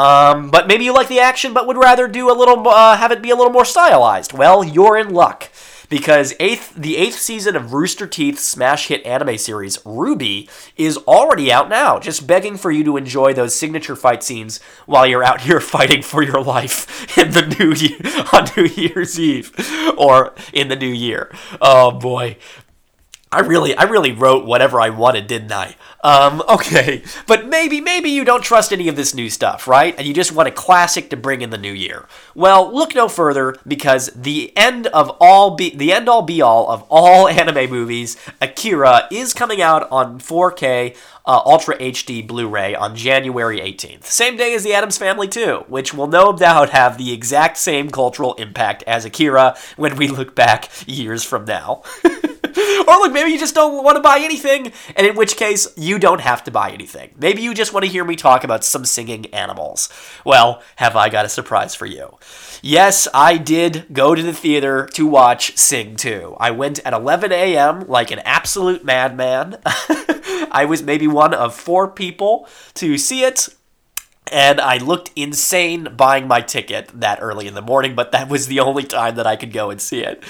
Um, 0.00 0.48
but 0.50 0.66
maybe 0.66 0.84
you 0.84 0.94
like 0.94 1.08
the 1.08 1.20
action, 1.20 1.52
but 1.52 1.66
would 1.66 1.76
rather 1.76 2.08
do 2.08 2.30
a 2.30 2.32
little, 2.32 2.66
uh, 2.66 2.96
have 2.96 3.12
it 3.12 3.20
be 3.20 3.28
a 3.28 3.36
little 3.36 3.52
more 3.52 3.66
stylized. 3.66 4.32
Well, 4.32 4.64
you're 4.64 4.96
in 4.96 5.10
luck 5.10 5.50
because 5.90 6.32
eighth, 6.40 6.72
the 6.74 6.96
eighth 6.96 7.18
season 7.18 7.54
of 7.54 7.74
Rooster 7.74 8.06
Teeth's 8.06 8.42
smash 8.42 8.86
hit 8.86 9.04
anime 9.04 9.36
series 9.36 9.76
RWBY 9.78 10.48
is 10.78 10.96
already 10.98 11.52
out 11.52 11.68
now, 11.68 11.98
just 11.98 12.26
begging 12.26 12.56
for 12.56 12.70
you 12.70 12.82
to 12.84 12.96
enjoy 12.96 13.34
those 13.34 13.54
signature 13.54 13.94
fight 13.94 14.22
scenes 14.22 14.58
while 14.86 15.06
you're 15.06 15.24
out 15.24 15.42
here 15.42 15.60
fighting 15.76 16.00
for 16.00 16.22
your 16.22 16.42
life 16.42 17.18
in 17.18 17.32
the 17.32 17.42
new 17.58 17.74
year 17.74 18.24
on 18.32 18.48
New 18.56 18.82
Year's 18.82 19.20
Eve 19.20 19.52
or 19.98 20.32
in 20.54 20.68
the 20.68 20.76
new 20.76 20.86
year. 20.86 21.30
Oh 21.60 21.90
boy, 21.90 22.38
I 23.32 23.40
really, 23.40 23.76
I 23.76 23.84
really 23.84 24.10
wrote 24.10 24.44
whatever 24.44 24.80
I 24.80 24.90
wanted, 24.90 25.28
didn't 25.28 25.52
I? 25.52 25.76
Um, 26.02 26.42
okay, 26.48 27.04
but 27.28 27.46
maybe, 27.46 27.80
maybe 27.80 28.10
you 28.10 28.24
don't 28.24 28.42
trust 28.42 28.72
any 28.72 28.88
of 28.88 28.96
this 28.96 29.14
new 29.14 29.30
stuff, 29.30 29.68
right? 29.68 29.94
And 29.96 30.04
you 30.04 30.12
just 30.12 30.32
want 30.32 30.48
a 30.48 30.52
classic 30.52 31.10
to 31.10 31.16
bring 31.16 31.40
in 31.40 31.50
the 31.50 31.58
new 31.58 31.72
year. 31.72 32.08
Well, 32.34 32.74
look 32.74 32.92
no 32.92 33.06
further 33.06 33.54
because 33.64 34.10
the 34.16 34.52
end 34.56 34.88
of 34.88 35.16
all, 35.20 35.54
be- 35.54 35.76
the 35.76 35.92
end 35.92 36.08
all 36.08 36.22
be 36.22 36.42
all 36.42 36.68
of 36.70 36.84
all 36.88 37.28
anime 37.40 37.70
movies, 37.70 38.16
Akira, 38.40 39.06
is 39.12 39.32
coming 39.32 39.62
out 39.62 39.86
on 39.92 40.18
4K 40.18 40.96
uh, 41.24 41.42
Ultra 41.46 41.78
HD 41.78 42.26
Blu-ray 42.26 42.74
on 42.74 42.96
January 42.96 43.60
18th, 43.60 44.04
same 44.04 44.36
day 44.36 44.54
as 44.54 44.64
the 44.64 44.74
Addams 44.74 44.98
Family 44.98 45.28
2, 45.28 45.66
which 45.68 45.94
will 45.94 46.08
no 46.08 46.32
doubt 46.32 46.70
have 46.70 46.98
the 46.98 47.12
exact 47.12 47.58
same 47.58 47.90
cultural 47.90 48.34
impact 48.34 48.82
as 48.88 49.04
Akira 49.04 49.56
when 49.76 49.94
we 49.94 50.08
look 50.08 50.34
back 50.34 50.68
years 50.88 51.22
from 51.22 51.44
now. 51.44 51.84
or 52.88 52.94
look, 52.96 53.12
maybe 53.12 53.30
you 53.30 53.38
just 53.38 53.54
don't 53.54 53.84
want 53.84 53.96
to 53.96 54.02
buy 54.02 54.18
anything, 54.20 54.72
and 54.96 55.06
in 55.06 55.16
which 55.16 55.36
case, 55.36 55.68
you 55.76 55.98
don't 55.98 56.20
have 56.20 56.44
to 56.44 56.50
buy 56.50 56.70
anything. 56.70 57.10
Maybe 57.18 57.42
you 57.42 57.54
just 57.54 57.72
want 57.72 57.84
to 57.84 57.90
hear 57.90 58.04
me 58.04 58.16
talk 58.16 58.44
about 58.44 58.64
some 58.64 58.84
singing 58.84 59.26
animals. 59.26 59.88
Well, 60.24 60.62
have 60.76 60.96
I 60.96 61.08
got 61.08 61.24
a 61.24 61.28
surprise 61.28 61.74
for 61.74 61.86
you? 61.86 62.18
Yes, 62.62 63.08
I 63.14 63.38
did 63.38 63.86
go 63.92 64.14
to 64.14 64.22
the 64.22 64.32
theater 64.32 64.86
to 64.94 65.06
watch 65.06 65.56
Sing 65.56 65.96
2. 65.96 66.36
I 66.38 66.50
went 66.50 66.78
at 66.80 66.92
11 66.92 67.32
a.m. 67.32 67.86
like 67.88 68.10
an 68.10 68.18
absolute 68.20 68.84
madman. 68.84 69.58
I 69.64 70.66
was 70.68 70.82
maybe 70.82 71.06
one 71.06 71.32
of 71.32 71.54
four 71.54 71.88
people 71.88 72.46
to 72.74 72.98
see 72.98 73.24
it 73.24 73.48
and 74.30 74.60
I 74.60 74.78
looked 74.78 75.10
insane 75.16 75.94
buying 75.96 76.28
my 76.28 76.40
ticket 76.40 76.88
that 77.00 77.18
early 77.20 77.46
in 77.46 77.54
the 77.54 77.62
morning, 77.62 77.94
but 77.94 78.12
that 78.12 78.28
was 78.28 78.46
the 78.46 78.60
only 78.60 78.84
time 78.84 79.16
that 79.16 79.26
I 79.26 79.36
could 79.36 79.52
go 79.52 79.70
and 79.70 79.80
see 79.80 80.00
it. 80.00 80.22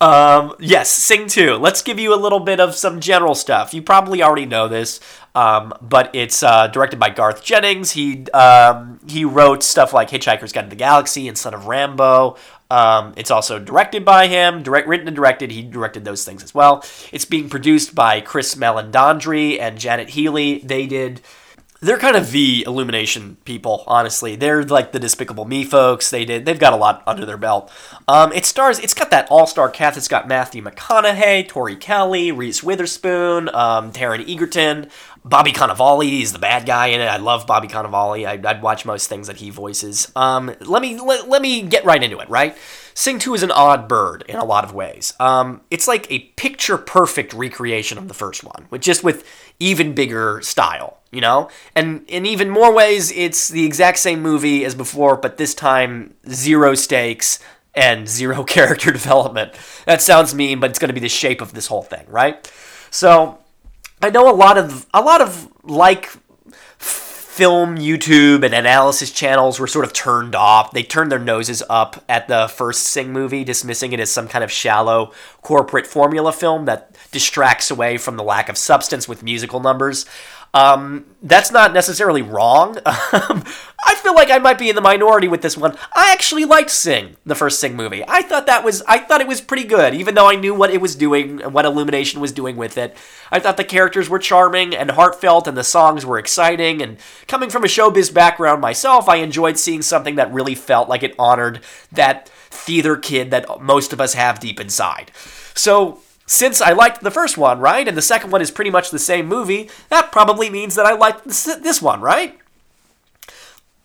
Um, 0.00 0.54
yes, 0.58 0.90
Sing 0.90 1.28
2. 1.28 1.54
Let's 1.54 1.82
give 1.82 1.98
you 1.98 2.12
a 2.12 2.16
little 2.16 2.40
bit 2.40 2.58
of 2.58 2.74
some 2.74 3.00
general 3.00 3.34
stuff. 3.34 3.72
You 3.72 3.82
probably 3.82 4.22
already 4.22 4.46
know 4.46 4.66
this, 4.66 5.00
um, 5.34 5.72
but 5.80 6.10
it's 6.14 6.42
uh, 6.42 6.66
directed 6.66 6.98
by 6.98 7.10
Garth 7.10 7.44
Jennings. 7.44 7.92
He 7.92 8.28
um, 8.30 8.98
he 9.06 9.24
wrote 9.24 9.62
stuff 9.62 9.92
like 9.92 10.10
Hitchhiker's 10.10 10.52
Guide 10.52 10.62
to 10.62 10.70
the 10.70 10.76
Galaxy 10.76 11.28
and 11.28 11.38
Son 11.38 11.54
of 11.54 11.62
Rambow. 11.62 12.36
Um, 12.68 13.12
it's 13.16 13.30
also 13.30 13.58
directed 13.58 14.04
by 14.04 14.28
him, 14.28 14.62
direct, 14.62 14.88
written 14.88 15.06
and 15.06 15.14
directed. 15.14 15.50
He 15.50 15.62
directed 15.62 16.04
those 16.04 16.24
things 16.24 16.42
as 16.42 16.54
well. 16.54 16.82
It's 17.12 17.26
being 17.26 17.50
produced 17.50 17.94
by 17.94 18.22
Chris 18.22 18.54
Meledandri 18.54 19.60
and 19.60 19.78
Janet 19.78 20.08
Healy. 20.08 20.58
They 20.60 20.86
did 20.86 21.20
they're 21.82 21.98
kind 21.98 22.16
of 22.16 22.30
the 22.30 22.62
Illumination 22.64 23.38
people, 23.44 23.82
honestly. 23.88 24.36
They're 24.36 24.62
like 24.62 24.92
the 24.92 25.00
Despicable 25.00 25.44
Me 25.44 25.64
folks. 25.64 26.10
They 26.10 26.24
did. 26.24 26.46
They've 26.46 26.58
got 26.58 26.72
a 26.72 26.76
lot 26.76 27.02
under 27.08 27.26
their 27.26 27.36
belt. 27.36 27.72
Um, 28.06 28.32
it 28.32 28.46
stars. 28.46 28.78
It's 28.78 28.94
got 28.94 29.10
that 29.10 29.26
all-star 29.30 29.68
cast. 29.68 29.96
It's 29.96 30.06
got 30.06 30.28
Matthew 30.28 30.62
McConaughey, 30.62 31.48
Tori 31.48 31.74
Kelly, 31.74 32.30
Reese 32.30 32.62
Witherspoon, 32.62 33.48
um, 33.52 33.92
Taron 33.92 34.26
Egerton, 34.32 34.88
Bobby 35.24 35.52
Cannavale 35.52 36.20
is 36.20 36.32
the 36.32 36.38
bad 36.38 36.66
guy 36.66 36.88
in 36.88 37.00
it. 37.00 37.06
I 37.06 37.16
love 37.16 37.46
Bobby 37.46 37.68
Cannavale. 37.68 38.26
I, 38.26 38.36
would 38.36 38.62
watch 38.62 38.84
most 38.84 39.08
things 39.08 39.28
that 39.28 39.36
he 39.36 39.50
voices. 39.50 40.10
Um, 40.16 40.54
let 40.60 40.82
me 40.82 40.98
let, 40.98 41.28
let 41.28 41.40
me 41.40 41.62
get 41.62 41.84
right 41.84 42.02
into 42.02 42.18
it. 42.18 42.28
Right, 42.28 42.56
Sing 42.94 43.18
Two 43.18 43.34
is 43.34 43.42
an 43.42 43.52
odd 43.52 43.88
bird 43.88 44.24
in 44.28 44.36
a 44.36 44.44
lot 44.44 44.64
of 44.64 44.74
ways. 44.74 45.14
Um, 45.20 45.60
it's 45.70 45.86
like 45.86 46.10
a 46.10 46.20
picture 46.20 46.76
perfect 46.76 47.32
recreation 47.32 47.98
of 47.98 48.08
the 48.08 48.14
first 48.14 48.42
one, 48.42 48.66
with 48.70 48.82
just 48.82 49.04
with 49.04 49.24
even 49.60 49.94
bigger 49.94 50.40
style. 50.42 50.98
You 51.12 51.20
know, 51.20 51.50
and 51.76 52.04
in 52.08 52.26
even 52.26 52.48
more 52.50 52.74
ways, 52.74 53.12
it's 53.12 53.48
the 53.48 53.66
exact 53.66 53.98
same 53.98 54.22
movie 54.22 54.64
as 54.64 54.74
before, 54.74 55.16
but 55.16 55.36
this 55.36 55.54
time 55.54 56.14
zero 56.28 56.74
stakes 56.74 57.38
and 57.74 58.08
zero 58.08 58.42
character 58.44 58.90
development. 58.90 59.52
That 59.86 60.02
sounds 60.02 60.34
mean, 60.34 60.58
but 60.58 60.70
it's 60.70 60.78
going 60.78 60.88
to 60.88 60.94
be 60.94 61.00
the 61.00 61.08
shape 61.08 61.40
of 61.40 61.52
this 61.52 61.66
whole 61.68 61.82
thing, 61.82 62.06
right? 62.08 62.50
So 62.90 63.38
I 64.02 64.10
know 64.10 64.28
a 64.28 64.34
lot 64.34 64.58
of 64.58 64.86
a 64.92 65.00
lot 65.00 65.20
of 65.20 65.48
like 65.62 66.10
film 67.32 67.78
YouTube 67.78 68.44
and 68.44 68.52
analysis 68.52 69.10
channels 69.10 69.60
were 69.60 69.68
sort 69.68 69.84
of 69.84 69.92
turned 69.92 70.34
off. 70.34 70.72
They 70.72 70.82
turned 70.82 71.10
their 71.10 71.20
noses 71.20 71.62
up 71.70 72.04
at 72.08 72.26
the 72.28 72.48
first 72.48 72.82
Sing 72.82 73.12
movie, 73.12 73.44
dismissing 73.44 73.92
it 73.92 74.00
as 74.00 74.10
some 74.10 74.28
kind 74.28 74.42
of 74.44 74.50
shallow 74.50 75.12
corporate 75.40 75.86
formula 75.86 76.32
film 76.32 76.66
that 76.66 76.96
distracts 77.10 77.70
away 77.70 77.96
from 77.96 78.16
the 78.16 78.24
lack 78.24 78.48
of 78.48 78.58
substance 78.58 79.08
with 79.08 79.22
musical 79.22 79.60
numbers. 79.60 80.04
Um, 80.54 81.06
that's 81.22 81.50
not 81.50 81.72
necessarily 81.72 82.20
wrong. 82.20 82.76
I 82.86 83.94
feel 83.96 84.14
like 84.14 84.30
I 84.30 84.38
might 84.38 84.58
be 84.58 84.68
in 84.68 84.74
the 84.74 84.82
minority 84.82 85.26
with 85.26 85.40
this 85.40 85.56
one. 85.56 85.76
I 85.94 86.12
actually 86.12 86.44
liked 86.44 86.70
Sing, 86.70 87.16
the 87.24 87.34
first 87.34 87.58
Sing 87.58 87.74
movie. 87.74 88.04
I 88.06 88.22
thought 88.22 88.46
that 88.46 88.64
was 88.64 88.82
I 88.82 88.98
thought 88.98 89.22
it 89.22 89.26
was 89.26 89.40
pretty 89.40 89.64
good, 89.64 89.94
even 89.94 90.14
though 90.14 90.28
I 90.28 90.36
knew 90.36 90.54
what 90.54 90.70
it 90.70 90.80
was 90.80 90.94
doing 90.94 91.40
and 91.40 91.54
what 91.54 91.64
Illumination 91.64 92.20
was 92.20 92.32
doing 92.32 92.56
with 92.56 92.76
it. 92.76 92.96
I 93.30 93.40
thought 93.40 93.56
the 93.56 93.64
characters 93.64 94.10
were 94.10 94.18
charming 94.18 94.74
and 94.74 94.90
heartfelt 94.90 95.48
and 95.48 95.56
the 95.56 95.64
songs 95.64 96.04
were 96.04 96.18
exciting 96.18 96.82
and 96.82 96.98
coming 97.26 97.48
from 97.48 97.64
a 97.64 97.68
showbiz 97.68 98.12
background 98.12 98.60
myself, 98.60 99.08
I 99.08 99.16
enjoyed 99.16 99.58
seeing 99.58 99.80
something 99.80 100.16
that 100.16 100.32
really 100.32 100.54
felt 100.54 100.88
like 100.88 101.02
it 101.02 101.14
honored 101.18 101.60
that 101.92 102.28
theater 102.28 102.96
kid 102.96 103.30
that 103.30 103.62
most 103.62 103.94
of 103.94 104.00
us 104.00 104.14
have 104.14 104.38
deep 104.38 104.60
inside. 104.60 105.12
So 105.54 106.00
since 106.32 106.62
I 106.62 106.72
liked 106.72 107.02
the 107.02 107.10
first 107.10 107.36
one, 107.36 107.60
right, 107.60 107.86
and 107.86 107.96
the 107.96 108.02
second 108.02 108.30
one 108.30 108.40
is 108.40 108.50
pretty 108.50 108.70
much 108.70 108.90
the 108.90 108.98
same 108.98 109.26
movie, 109.26 109.68
that 109.90 110.10
probably 110.10 110.48
means 110.48 110.74
that 110.76 110.86
I 110.86 110.94
liked 110.94 111.24
this, 111.24 111.82
one, 111.82 112.00
right? 112.00 112.38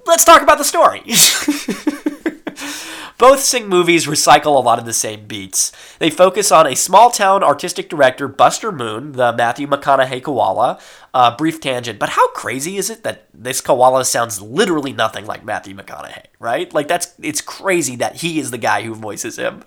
Let's 0.06 0.24
talk 0.24 0.42
about 0.42 0.58
the 0.58 0.64
story. 0.64 1.04
Both 3.18 3.42
Sing 3.42 3.68
movies 3.68 4.06
recycle 4.06 4.56
a 4.56 4.60
lot 4.60 4.80
of 4.80 4.86
the 4.86 4.94
same 4.94 5.26
beats. 5.26 5.74
They 5.98 6.10
focus 6.10 6.52
on 6.52 6.68
a 6.68 6.76
small 6.76 7.10
town 7.10 7.44
artistic 7.44 7.90
director, 7.90 8.28
Buster 8.28 8.72
Moon, 8.72 9.14
the 9.14 9.34
Matthew 9.34 9.68
McConaughey 9.68 10.24
koala. 10.24 10.80
Uh, 11.14 11.36
brief 11.36 11.60
tangent, 11.60 11.98
but 11.98 12.10
how 12.10 12.28
crazy 12.30 12.78
is 12.78 12.92
it 12.92 13.04
that 13.04 13.28
this 13.34 13.60
koala 13.60 14.06
sounds 14.06 14.40
literally 14.40 14.94
nothing 14.94 15.26
like 15.26 15.44
Matthew 15.44 15.76
McConaughey, 15.76 16.26
right? 16.40 16.72
Like, 16.72 16.88
that's, 16.88 17.14
it's 17.22 17.42
crazy 17.42 17.96
that 17.96 18.18
he 18.18 18.40
is 18.40 18.52
the 18.52 18.60
guy 18.60 18.84
who 18.84 18.94
voices 18.94 19.38
him, 19.38 19.64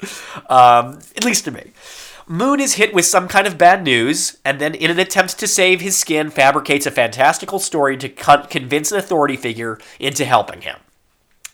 um, 0.49 1.01
at 1.17 1.25
least 1.25 1.45
to 1.47 1.51
me. 1.51 1.73
Moon 2.33 2.61
is 2.61 2.75
hit 2.75 2.95
with 2.95 3.05
some 3.05 3.27
kind 3.27 3.45
of 3.45 3.59
bad 3.59 3.83
news, 3.83 4.39
and 4.45 4.61
then, 4.61 4.73
in 4.73 4.89
an 4.89 5.01
attempt 5.01 5.37
to 5.37 5.49
save 5.49 5.81
his 5.81 5.97
skin, 5.97 6.31
fabricates 6.31 6.87
a 6.87 6.91
fantastical 6.93 7.59
story 7.59 7.97
to 7.97 8.09
con- 8.09 8.47
convince 8.47 8.93
an 8.93 8.99
authority 8.99 9.35
figure 9.35 9.81
into 9.99 10.25
helping 10.25 10.61
him. 10.61 10.77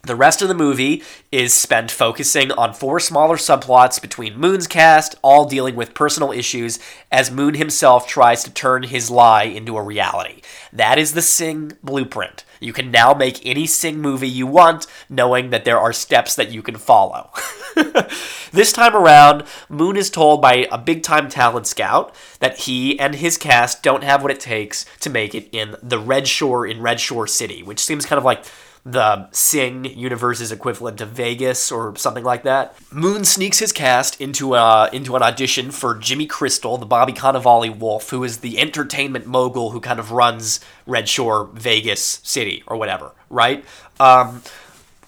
The 0.06 0.14
rest 0.14 0.40
of 0.40 0.46
the 0.46 0.54
movie 0.54 1.02
is 1.32 1.52
spent 1.52 1.90
focusing 1.90 2.52
on 2.52 2.74
four 2.74 3.00
smaller 3.00 3.36
subplots 3.36 4.00
between 4.00 4.38
Moon's 4.38 4.68
cast, 4.68 5.16
all 5.20 5.46
dealing 5.46 5.74
with 5.74 5.94
personal 5.94 6.30
issues, 6.30 6.78
as 7.10 7.32
Moon 7.32 7.54
himself 7.54 8.06
tries 8.06 8.44
to 8.44 8.52
turn 8.52 8.84
his 8.84 9.10
lie 9.10 9.42
into 9.42 9.76
a 9.76 9.82
reality. 9.82 10.42
That 10.72 10.96
is 10.96 11.14
the 11.14 11.22
Sing 11.22 11.72
blueprint. 11.82 12.44
You 12.60 12.72
can 12.72 12.92
now 12.92 13.14
make 13.14 13.44
any 13.44 13.66
Sing 13.66 13.98
movie 13.98 14.28
you 14.28 14.46
want, 14.46 14.86
knowing 15.08 15.50
that 15.50 15.64
there 15.64 15.80
are 15.80 15.92
steps 15.92 16.36
that 16.36 16.52
you 16.52 16.62
can 16.62 16.76
follow. 16.76 17.32
this 18.52 18.72
time 18.72 18.94
around, 18.94 19.42
Moon 19.68 19.96
is 19.96 20.08
told 20.08 20.40
by 20.40 20.68
a 20.70 20.78
big 20.78 21.02
time 21.02 21.28
talent 21.28 21.66
scout 21.66 22.14
that 22.38 22.60
he 22.60 22.96
and 23.00 23.16
his 23.16 23.36
cast 23.36 23.82
don't 23.82 24.04
have 24.04 24.22
what 24.22 24.30
it 24.30 24.38
takes 24.38 24.86
to 25.00 25.10
make 25.10 25.34
it 25.34 25.48
in 25.50 25.74
the 25.82 25.98
Red 25.98 26.28
Shore 26.28 26.64
in 26.64 26.80
Red 26.80 27.00
Shore 27.00 27.26
City, 27.26 27.64
which 27.64 27.80
seems 27.80 28.06
kind 28.06 28.18
of 28.18 28.24
like 28.24 28.44
the 28.86 29.28
Sing 29.32 29.84
universe's 29.84 30.52
equivalent 30.52 30.98
to 30.98 31.06
Vegas 31.06 31.72
or 31.72 31.96
something 31.96 32.22
like 32.22 32.44
that. 32.44 32.76
Moon 32.92 33.24
sneaks 33.24 33.58
his 33.58 33.72
cast 33.72 34.20
into 34.20 34.54
a, 34.54 34.88
into 34.92 35.16
an 35.16 35.24
audition 35.24 35.72
for 35.72 35.96
Jimmy 35.96 36.26
Crystal, 36.26 36.78
the 36.78 36.86
Bobby 36.86 37.12
Cannavale 37.12 37.76
Wolf, 37.76 38.10
who 38.10 38.22
is 38.22 38.38
the 38.38 38.58
entertainment 38.60 39.26
mogul 39.26 39.72
who 39.72 39.80
kind 39.80 39.98
of 39.98 40.12
runs 40.12 40.60
Red 40.86 41.08
Shore, 41.08 41.50
Vegas 41.52 42.20
City, 42.22 42.62
or 42.68 42.76
whatever, 42.76 43.12
right? 43.28 43.64
Um, 43.98 44.42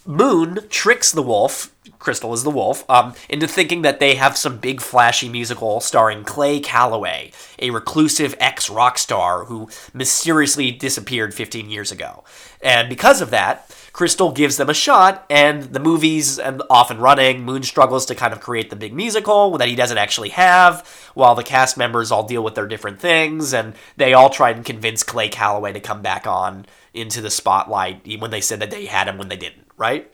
Moon 0.08 0.60
tricks 0.70 1.12
the 1.12 1.20
wolf 1.20 1.70
Crystal 1.98 2.32
is 2.32 2.44
the 2.44 2.50
wolf, 2.50 2.88
um, 2.88 3.14
into 3.28 3.46
thinking 3.46 3.82
that 3.82 4.00
they 4.00 4.14
have 4.14 4.36
some 4.36 4.58
big 4.58 4.80
flashy 4.80 5.28
musical 5.28 5.80
starring 5.80 6.24
Clay 6.24 6.60
Calloway, 6.60 7.32
a 7.58 7.70
reclusive 7.70 8.34
ex 8.38 8.70
rock 8.70 8.98
star 8.98 9.44
who 9.46 9.68
mysteriously 9.92 10.70
disappeared 10.70 11.34
15 11.34 11.68
years 11.68 11.90
ago. 11.90 12.24
And 12.62 12.88
because 12.88 13.20
of 13.20 13.30
that, 13.30 13.74
Crystal 13.92 14.30
gives 14.30 14.58
them 14.58 14.70
a 14.70 14.74
shot, 14.74 15.26
and 15.28 15.64
the 15.64 15.80
movie's 15.80 16.38
off 16.70 16.90
and 16.90 17.02
running. 17.02 17.42
Moon 17.42 17.62
struggles 17.64 18.06
to 18.06 18.14
kind 18.14 18.32
of 18.32 18.40
create 18.40 18.70
the 18.70 18.76
big 18.76 18.94
musical 18.94 19.58
that 19.58 19.68
he 19.68 19.74
doesn't 19.74 19.98
actually 19.98 20.28
have, 20.30 20.86
while 21.14 21.34
the 21.34 21.42
cast 21.42 21.76
members 21.76 22.12
all 22.12 22.22
deal 22.22 22.44
with 22.44 22.54
their 22.54 22.68
different 22.68 23.00
things, 23.00 23.52
and 23.52 23.74
they 23.96 24.14
all 24.14 24.30
try 24.30 24.50
and 24.50 24.64
convince 24.64 25.02
Clay 25.02 25.28
Calloway 25.28 25.72
to 25.72 25.80
come 25.80 26.00
back 26.00 26.26
on 26.26 26.66
into 26.94 27.20
the 27.20 27.30
spotlight 27.30 28.06
when 28.20 28.30
they 28.30 28.40
said 28.40 28.60
that 28.60 28.70
they 28.70 28.86
had 28.86 29.08
him 29.08 29.18
when 29.18 29.28
they 29.28 29.36
didn't, 29.36 29.67
right? 29.78 30.10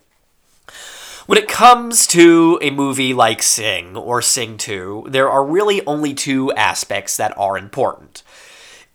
When 1.26 1.38
it 1.38 1.48
comes 1.48 2.06
to 2.08 2.58
a 2.62 2.70
movie 2.70 3.14
like 3.14 3.42
Sing 3.42 3.96
or 3.96 4.20
Sing 4.20 4.58
2, 4.58 5.06
there 5.08 5.30
are 5.30 5.44
really 5.44 5.84
only 5.86 6.14
two 6.14 6.52
aspects 6.52 7.16
that 7.16 7.36
are 7.36 7.58
important 7.58 8.22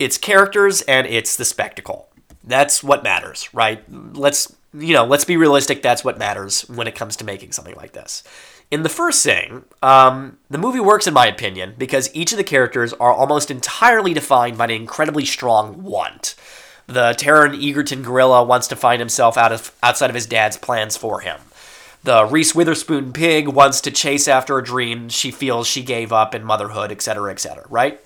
it's 0.00 0.16
characters 0.16 0.80
and 0.82 1.06
it's 1.06 1.36
the 1.36 1.44
spectacle. 1.44 2.08
That's 2.42 2.82
what 2.82 3.04
matters, 3.04 3.52
right? 3.52 3.84
Let's, 3.90 4.52
you 4.72 4.94
know, 4.94 5.04
let's 5.04 5.26
be 5.26 5.36
realistic. 5.36 5.82
That's 5.82 6.02
what 6.02 6.18
matters 6.18 6.62
when 6.70 6.88
it 6.88 6.94
comes 6.94 7.16
to 7.16 7.24
making 7.24 7.52
something 7.52 7.76
like 7.76 7.92
this. 7.92 8.24
In 8.70 8.82
the 8.82 8.88
first 8.88 9.20
Sing, 9.20 9.64
um, 9.82 10.38
the 10.48 10.56
movie 10.56 10.80
works, 10.80 11.06
in 11.06 11.12
my 11.12 11.26
opinion, 11.26 11.74
because 11.76 12.08
each 12.14 12.32
of 12.32 12.38
the 12.38 12.44
characters 12.44 12.94
are 12.94 13.12
almost 13.12 13.50
entirely 13.50 14.14
defined 14.14 14.56
by 14.56 14.64
an 14.64 14.70
incredibly 14.70 15.26
strong 15.26 15.82
want. 15.82 16.34
The 16.90 17.12
Taron 17.12 17.54
Egerton 17.56 18.02
gorilla 18.02 18.42
wants 18.42 18.66
to 18.66 18.74
find 18.74 18.98
himself 18.98 19.36
out 19.36 19.52
of 19.52 19.72
outside 19.80 20.10
of 20.10 20.16
his 20.16 20.26
dad's 20.26 20.56
plans 20.56 20.96
for 20.96 21.20
him. 21.20 21.38
The 22.02 22.24
Reese 22.24 22.52
Witherspoon 22.52 23.12
pig 23.12 23.46
wants 23.46 23.80
to 23.82 23.92
chase 23.92 24.26
after 24.26 24.58
a 24.58 24.64
dream 24.64 25.08
she 25.08 25.30
feels 25.30 25.68
she 25.68 25.84
gave 25.84 26.12
up 26.12 26.34
in 26.34 26.42
motherhood, 26.42 26.90
etc., 26.90 27.30
etc., 27.30 27.64
right? 27.70 28.00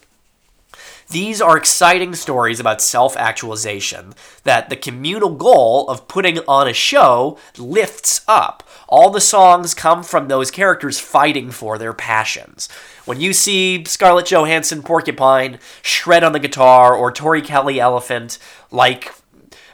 These 1.09 1.41
are 1.41 1.57
exciting 1.57 2.15
stories 2.15 2.61
about 2.61 2.83
self 2.83 3.17
actualization 3.17 4.13
that 4.43 4.69
the 4.69 4.77
communal 4.77 5.31
goal 5.31 5.89
of 5.89 6.07
putting 6.07 6.41
on 6.41 6.69
a 6.69 6.75
show 6.75 7.39
lifts 7.57 8.21
up. 8.29 8.69
All 8.87 9.09
the 9.09 9.21
songs 9.21 9.73
come 9.73 10.03
from 10.03 10.29
those 10.29 10.51
characters 10.51 11.01
fighting 11.01 11.51
for 11.51 11.79
their 11.79 11.95
passions. 11.95 12.69
When 13.05 13.21
you 13.21 13.35
see 13.35 13.85
Scarlett 13.85 14.27
Johansson 14.27 14.83
Porcupine 14.83 15.59
shred 15.83 16.25
on 16.25 16.33
the 16.33 16.39
guitar 16.39 16.95
or 16.95 17.13
Tori 17.13 17.43
Kelly 17.43 17.79
Elephant 17.79 18.39
like 18.71 19.13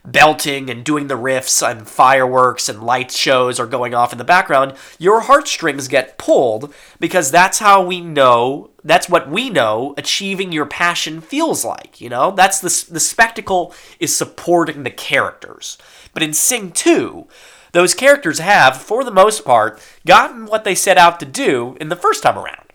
belting 0.04 0.70
and 0.70 0.84
doing 0.84 1.06
the 1.06 1.16
riffs 1.16 1.68
and 1.68 1.86
fireworks 1.88 2.68
and 2.68 2.82
light 2.82 3.10
shows 3.10 3.60
are 3.60 3.66
going 3.66 3.94
off 3.94 4.12
in 4.12 4.18
the 4.18 4.24
background, 4.24 4.74
your 4.98 5.20
heartstrings 5.20 5.88
get 5.88 6.18
pulled 6.18 6.72
because 6.98 7.30
that's 7.30 7.58
how 7.58 7.84
we 7.84 8.00
know, 8.00 8.70
that's 8.82 9.08
what 9.08 9.30
we 9.30 9.50
know 9.50 9.94
achieving 9.96 10.52
your 10.52 10.66
passion 10.66 11.20
feels 11.20 11.64
like, 11.64 12.00
you 12.00 12.08
know? 12.08 12.30
That's 12.32 12.58
the, 12.58 12.92
the 12.92 13.00
spectacle 13.00 13.74
is 13.98 14.16
supporting 14.16 14.82
the 14.82 14.90
characters. 14.90 15.78
But 16.12 16.22
in 16.22 16.32
Sing 16.32 16.72
2, 16.72 17.28
those 17.72 17.94
characters 17.94 18.40
have, 18.40 18.76
for 18.76 19.04
the 19.04 19.12
most 19.12 19.44
part, 19.44 19.80
gotten 20.04 20.46
what 20.46 20.64
they 20.64 20.74
set 20.74 20.98
out 20.98 21.20
to 21.20 21.26
do 21.26 21.76
in 21.80 21.90
the 21.90 21.96
first 21.96 22.22
time 22.22 22.38
around. 22.38 22.69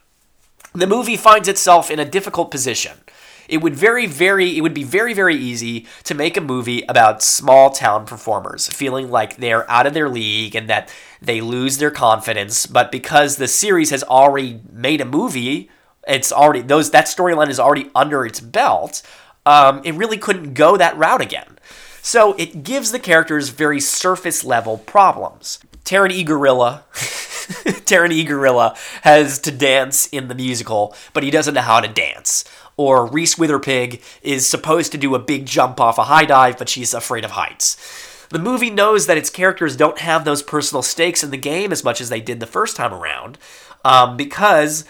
The 0.75 0.87
movie 0.87 1.17
finds 1.17 1.47
itself 1.47 1.89
in 1.89 1.99
a 1.99 2.05
difficult 2.05 2.51
position 2.51 2.97
it 3.47 3.61
would 3.61 3.75
very 3.75 4.05
very 4.05 4.57
it 4.57 4.61
would 4.61 4.73
be 4.73 4.83
very 4.83 5.13
very 5.13 5.35
easy 5.35 5.85
to 6.03 6.13
make 6.13 6.37
a 6.37 6.41
movie 6.41 6.83
about 6.87 7.21
small 7.21 7.69
town 7.69 8.05
performers 8.05 8.67
feeling 8.67 9.09
like 9.09 9.37
they're 9.37 9.69
out 9.69 9.85
of 9.85 9.93
their 9.93 10.09
league 10.09 10.55
and 10.55 10.69
that 10.69 10.91
they 11.21 11.41
lose 11.41 11.77
their 11.77 11.91
confidence 11.91 12.65
but 12.65 12.91
because 12.91 13.37
the 13.37 13.47
series 13.47 13.89
has 13.89 14.03
already 14.03 14.61
made 14.71 15.01
a 15.01 15.05
movie 15.05 15.69
it's 16.07 16.31
already 16.31 16.61
those 16.61 16.91
that 16.91 17.05
storyline 17.05 17.49
is 17.49 17.59
already 17.59 17.89
under 17.95 18.25
its 18.25 18.39
belt 18.39 19.01
um, 19.47 19.81
it 19.83 19.93
really 19.93 20.17
couldn't 20.17 20.53
go 20.53 20.75
that 20.77 20.97
route 20.97 21.21
again 21.21 21.57
so 22.01 22.33
it 22.33 22.63
gives 22.63 22.91
the 22.91 22.99
characters 22.99 23.49
very 23.49 23.79
surface 23.79 24.43
level 24.43 24.77
problems 24.77 25.59
Taron 25.83 26.11
E. 26.11 26.23
Gorilla 26.23 26.83
Taron 27.85 28.11
E. 28.11 28.23
Gorilla 28.23 28.75
has 29.03 29.39
to 29.39 29.51
dance 29.51 30.07
in 30.07 30.27
the 30.27 30.35
musical, 30.35 30.95
but 31.13 31.23
he 31.23 31.31
doesn't 31.31 31.53
know 31.53 31.61
how 31.61 31.79
to 31.79 31.87
dance 31.87 32.43
or 32.77 33.05
Reese 33.05 33.35
Witherpig 33.35 34.01
is 34.21 34.47
supposed 34.47 34.91
to 34.91 34.97
do 34.97 35.15
a 35.15 35.19
big 35.19 35.45
jump 35.45 35.79
off 35.79 35.97
a 35.97 36.03
high 36.03 36.25
dive, 36.25 36.57
but 36.57 36.69
she's 36.69 36.93
afraid 36.93 37.23
of 37.23 37.31
heights. 37.31 37.77
The 38.29 38.39
movie 38.39 38.69
knows 38.69 39.07
that 39.07 39.17
its 39.17 39.29
characters 39.29 39.77
don't 39.77 39.99
have 39.99 40.25
those 40.25 40.43
personal 40.43 40.81
stakes 40.81 41.23
in 41.23 41.31
the 41.31 41.37
game 41.37 41.71
as 41.71 41.83
much 41.83 42.01
as 42.01 42.09
they 42.09 42.21
did 42.21 42.39
the 42.39 42.47
first 42.47 42.75
time 42.75 42.93
around, 42.93 43.37
um, 43.85 44.17
because, 44.17 44.83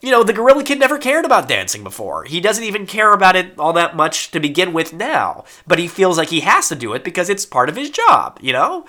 you 0.00 0.10
know, 0.10 0.22
the 0.22 0.32
Gorilla 0.32 0.62
Kid 0.64 0.78
never 0.78 0.96
cared 0.96 1.24
about 1.24 1.48
dancing 1.48 1.82
before. 1.82 2.24
He 2.24 2.40
doesn't 2.40 2.64
even 2.64 2.86
care 2.86 3.12
about 3.12 3.36
it 3.36 3.58
all 3.58 3.72
that 3.74 3.96
much 3.96 4.30
to 4.30 4.40
begin 4.40 4.72
with 4.72 4.92
now, 4.92 5.44
but 5.66 5.78
he 5.78 5.88
feels 5.88 6.16
like 6.16 6.28
he 6.28 6.40
has 6.40 6.68
to 6.68 6.76
do 6.76 6.94
it 6.94 7.04
because 7.04 7.28
it's 7.28 7.44
part 7.44 7.68
of 7.68 7.76
his 7.76 7.90
job, 7.90 8.38
you 8.40 8.52
know? 8.52 8.86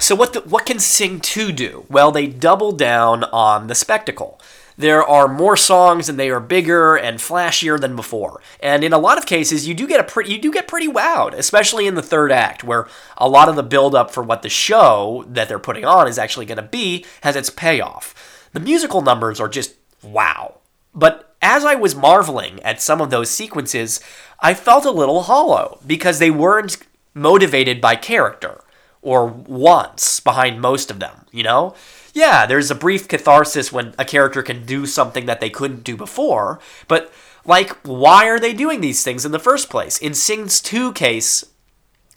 So 0.00 0.14
what 0.14 0.32
the, 0.32 0.40
what 0.40 0.66
can 0.66 0.78
Sing 0.78 1.20
2 1.20 1.52
do? 1.52 1.86
Well, 1.88 2.10
they 2.10 2.26
double 2.26 2.72
down 2.72 3.24
on 3.24 3.66
the 3.66 3.74
spectacle. 3.74 4.40
there 4.76 5.02
are 5.02 5.28
more 5.28 5.56
songs 5.56 6.08
and 6.08 6.18
they 6.18 6.30
are 6.30 6.40
bigger 6.40 6.96
and 6.96 7.18
flashier 7.18 7.78
than 7.78 7.94
before. 7.94 8.40
And 8.60 8.82
in 8.82 8.92
a 8.92 8.98
lot 8.98 9.18
of 9.18 9.26
cases, 9.26 9.68
you 9.68 9.74
do 9.74 9.86
get 9.86 10.00
a 10.00 10.04
pretty 10.04 10.32
you 10.32 10.38
do 10.40 10.50
get 10.50 10.66
pretty 10.66 10.88
wowed, 10.88 11.34
especially 11.34 11.86
in 11.86 11.94
the 11.94 12.02
third 12.02 12.32
act, 12.32 12.64
where 12.64 12.88
a 13.16 13.28
lot 13.28 13.48
of 13.48 13.56
the 13.56 13.62
build 13.62 13.94
up 13.94 14.10
for 14.10 14.22
what 14.22 14.42
the 14.42 14.48
show 14.48 15.24
that 15.28 15.48
they're 15.48 15.58
putting 15.58 15.84
on 15.84 16.08
is 16.08 16.18
actually 16.18 16.46
going 16.46 16.56
to 16.56 16.62
be 16.62 17.04
has 17.22 17.36
its 17.36 17.50
payoff. 17.50 18.48
The 18.52 18.60
musical 18.60 19.02
numbers 19.02 19.40
are 19.40 19.48
just 19.48 19.74
wow. 20.02 20.58
But 20.94 21.34
as 21.40 21.64
I 21.64 21.74
was 21.74 21.94
marveling 21.94 22.60
at 22.62 22.82
some 22.82 23.00
of 23.00 23.10
those 23.10 23.30
sequences, 23.30 24.00
I 24.40 24.54
felt 24.54 24.84
a 24.84 24.90
little 24.90 25.22
hollow 25.22 25.80
because 25.86 26.18
they 26.18 26.30
weren't 26.30 26.78
motivated 27.14 27.80
by 27.80 27.94
character 27.96 28.61
or 29.02 29.26
wants 29.26 30.20
behind 30.20 30.60
most 30.60 30.90
of 30.90 31.00
them, 31.00 31.26
you 31.30 31.42
know? 31.42 31.74
yeah, 32.12 32.46
there's 32.46 32.70
a 32.70 32.74
brief 32.74 33.08
catharsis 33.08 33.72
when 33.72 33.94
a 33.98 34.04
character 34.04 34.42
can 34.42 34.66
do 34.66 34.86
something 34.86 35.26
that 35.26 35.40
they 35.40 35.50
couldn't 35.50 35.84
do 35.84 35.96
before, 35.96 36.60
but 36.88 37.12
like, 37.44 37.70
why 37.82 38.28
are 38.28 38.38
they 38.38 38.52
doing 38.52 38.80
these 38.80 39.02
things 39.02 39.24
in 39.24 39.32
the 39.32 39.38
first 39.38 39.70
place? 39.70 39.98
In 39.98 40.14
Sing's 40.14 40.60
2 40.60 40.92
case, 40.92 41.44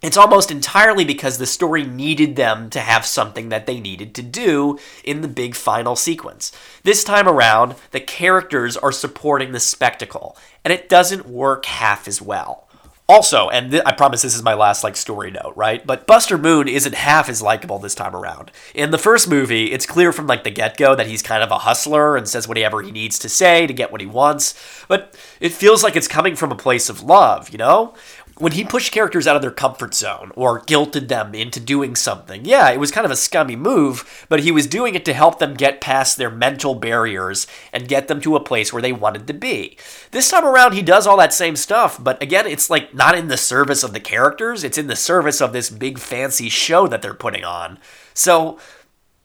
it's 0.02 0.18
almost 0.18 0.52
entirely 0.52 1.06
because 1.06 1.38
the 1.38 1.48
story 1.48 1.84
needed 1.84 2.36
them 2.36 2.70
to 2.72 2.80
have 2.80 3.06
something 3.06 3.50
that 3.50 3.66
they 3.66 3.80
needed 3.80 4.14
to 4.16 4.22
do 4.22 4.78
in 5.04 5.22
the 5.22 5.28
big 5.28 5.56
final 5.56 5.96
sequence. 5.96 6.52
This 6.84 7.04
time 7.04 7.28
around, 7.28 7.76
the 7.92 8.02
characters 8.02 8.78
are 8.78 8.92
supporting 8.92 9.52
the 9.52 9.60
spectacle, 9.60 10.38
and 10.64 10.72
it 10.72 10.90
doesn't 10.90 11.26
work 11.26 11.66
half 11.66 12.08
as 12.08 12.22
well. 12.22 12.65
Also, 13.08 13.50
and 13.50 13.70
th- 13.70 13.84
I 13.86 13.92
promise 13.92 14.24
this 14.24 14.34
is 14.34 14.42
my 14.42 14.56
last 14.56 14.84
like 14.84 14.96
story 14.96 15.30
note, 15.30 15.54
right? 15.56 15.86
But 15.86 16.08
Buster 16.08 16.40
Moon 16.40 16.68
isn't 16.68 16.96
half 16.96 17.30
as 17.30 17.40
likable 17.40 17.78
this 17.78 17.94
time 17.94 18.16
around. 18.16 18.52
In 18.74 18.90
the 18.90 18.98
first 18.98 19.30
movie, 19.30 19.72
it's 19.72 19.86
clear 19.86 20.12
from 20.12 20.26
like 20.26 20.44
the 20.44 20.50
get-go 20.50 20.96
that 20.96 21.06
he's 21.06 21.22
kind 21.22 21.44
of 21.44 21.52
a 21.52 21.60
hustler 21.60 22.18
and 22.18 22.28
says 22.28 22.48
whatever 22.48 22.82
he 22.82 22.92
needs 22.92 23.20
to 23.20 23.30
say 23.30 23.68
to 23.68 23.74
get 23.74 23.92
what 23.92 24.02
he 24.02 24.08
wants, 24.08 24.56
but 24.88 25.16
it 25.40 25.52
feels 25.52 25.84
like 25.84 25.96
it's 25.96 26.08
coming 26.08 26.36
from 26.36 26.52
a 26.52 26.56
place 26.56 26.90
of 26.90 27.04
love, 27.04 27.50
you 27.52 27.60
know? 27.60 27.94
When 28.38 28.52
he 28.52 28.66
pushed 28.66 28.92
characters 28.92 29.28
out 29.28 29.38
of 29.38 29.42
their 29.42 29.52
comfort 29.52 29.94
zone 29.94 30.32
or 30.36 30.60
guilted 30.60 31.08
them 31.08 31.34
into 31.34 31.60
doing 31.60 31.96
something, 31.96 32.44
yeah, 32.44 32.70
it 32.70 32.80
was 32.80 32.92
kind 32.92 33.06
of 33.06 33.12
a 33.12 33.16
scummy 33.16 33.56
move, 33.56 34.26
but 34.28 34.42
he 34.42 34.52
was 34.52 34.68
doing 34.68 34.94
it 34.94 35.06
to 35.06 35.14
help 35.14 35.40
them 35.40 35.54
get 35.54 35.80
past 35.80 36.18
their 36.18 36.30
mental 36.30 36.76
barriers 36.76 37.48
and 37.72 37.88
get 37.88 38.10
them 38.10 38.20
to 38.20 38.36
a 38.36 38.44
place 38.44 38.74
where 38.74 38.82
they 38.82 38.92
wanted 38.92 39.26
to 39.28 39.34
be. 39.34 39.78
This 40.12 40.30
time 40.30 40.44
around, 40.44 40.74
he 40.74 40.82
does 40.82 41.08
all 41.08 41.18
that 41.18 41.34
same 41.34 41.56
stuff, 41.56 42.02
but 42.04 42.22
again, 42.22 42.46
it's 42.46 42.70
like 42.70 42.94
not 42.94 43.18
in 43.18 43.30
the 43.30 43.38
service 43.38 43.84
of 43.84 43.94
the 43.94 44.02
characters, 44.02 44.66
it's 44.66 44.78
in 44.78 44.88
the 44.88 44.98
service 44.98 45.40
of 45.40 45.54
this 45.54 45.70
big 45.70 45.98
fancy 45.98 46.50
show 46.50 46.88
that 46.88 47.02
they're 47.02 47.14
putting 47.14 47.46
on. 47.46 47.80
So, 48.14 48.60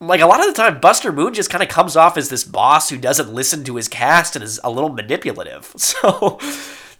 like 0.00 0.20
a 0.20 0.26
lot 0.26 0.40
of 0.40 0.46
the 0.46 0.52
time, 0.52 0.80
Buster 0.80 1.10
Moon 1.10 1.34
just 1.34 1.50
kind 1.50 1.62
of 1.62 1.68
comes 1.68 1.96
off 1.96 2.16
as 2.16 2.28
this 2.28 2.44
boss 2.44 2.88
who 2.88 2.96
doesn't 2.96 3.34
listen 3.34 3.64
to 3.64 3.76
his 3.76 3.88
cast 3.88 4.34
and 4.34 4.42
is 4.42 4.60
a 4.62 4.70
little 4.70 4.90
manipulative. 4.90 5.74
So. 5.78 6.38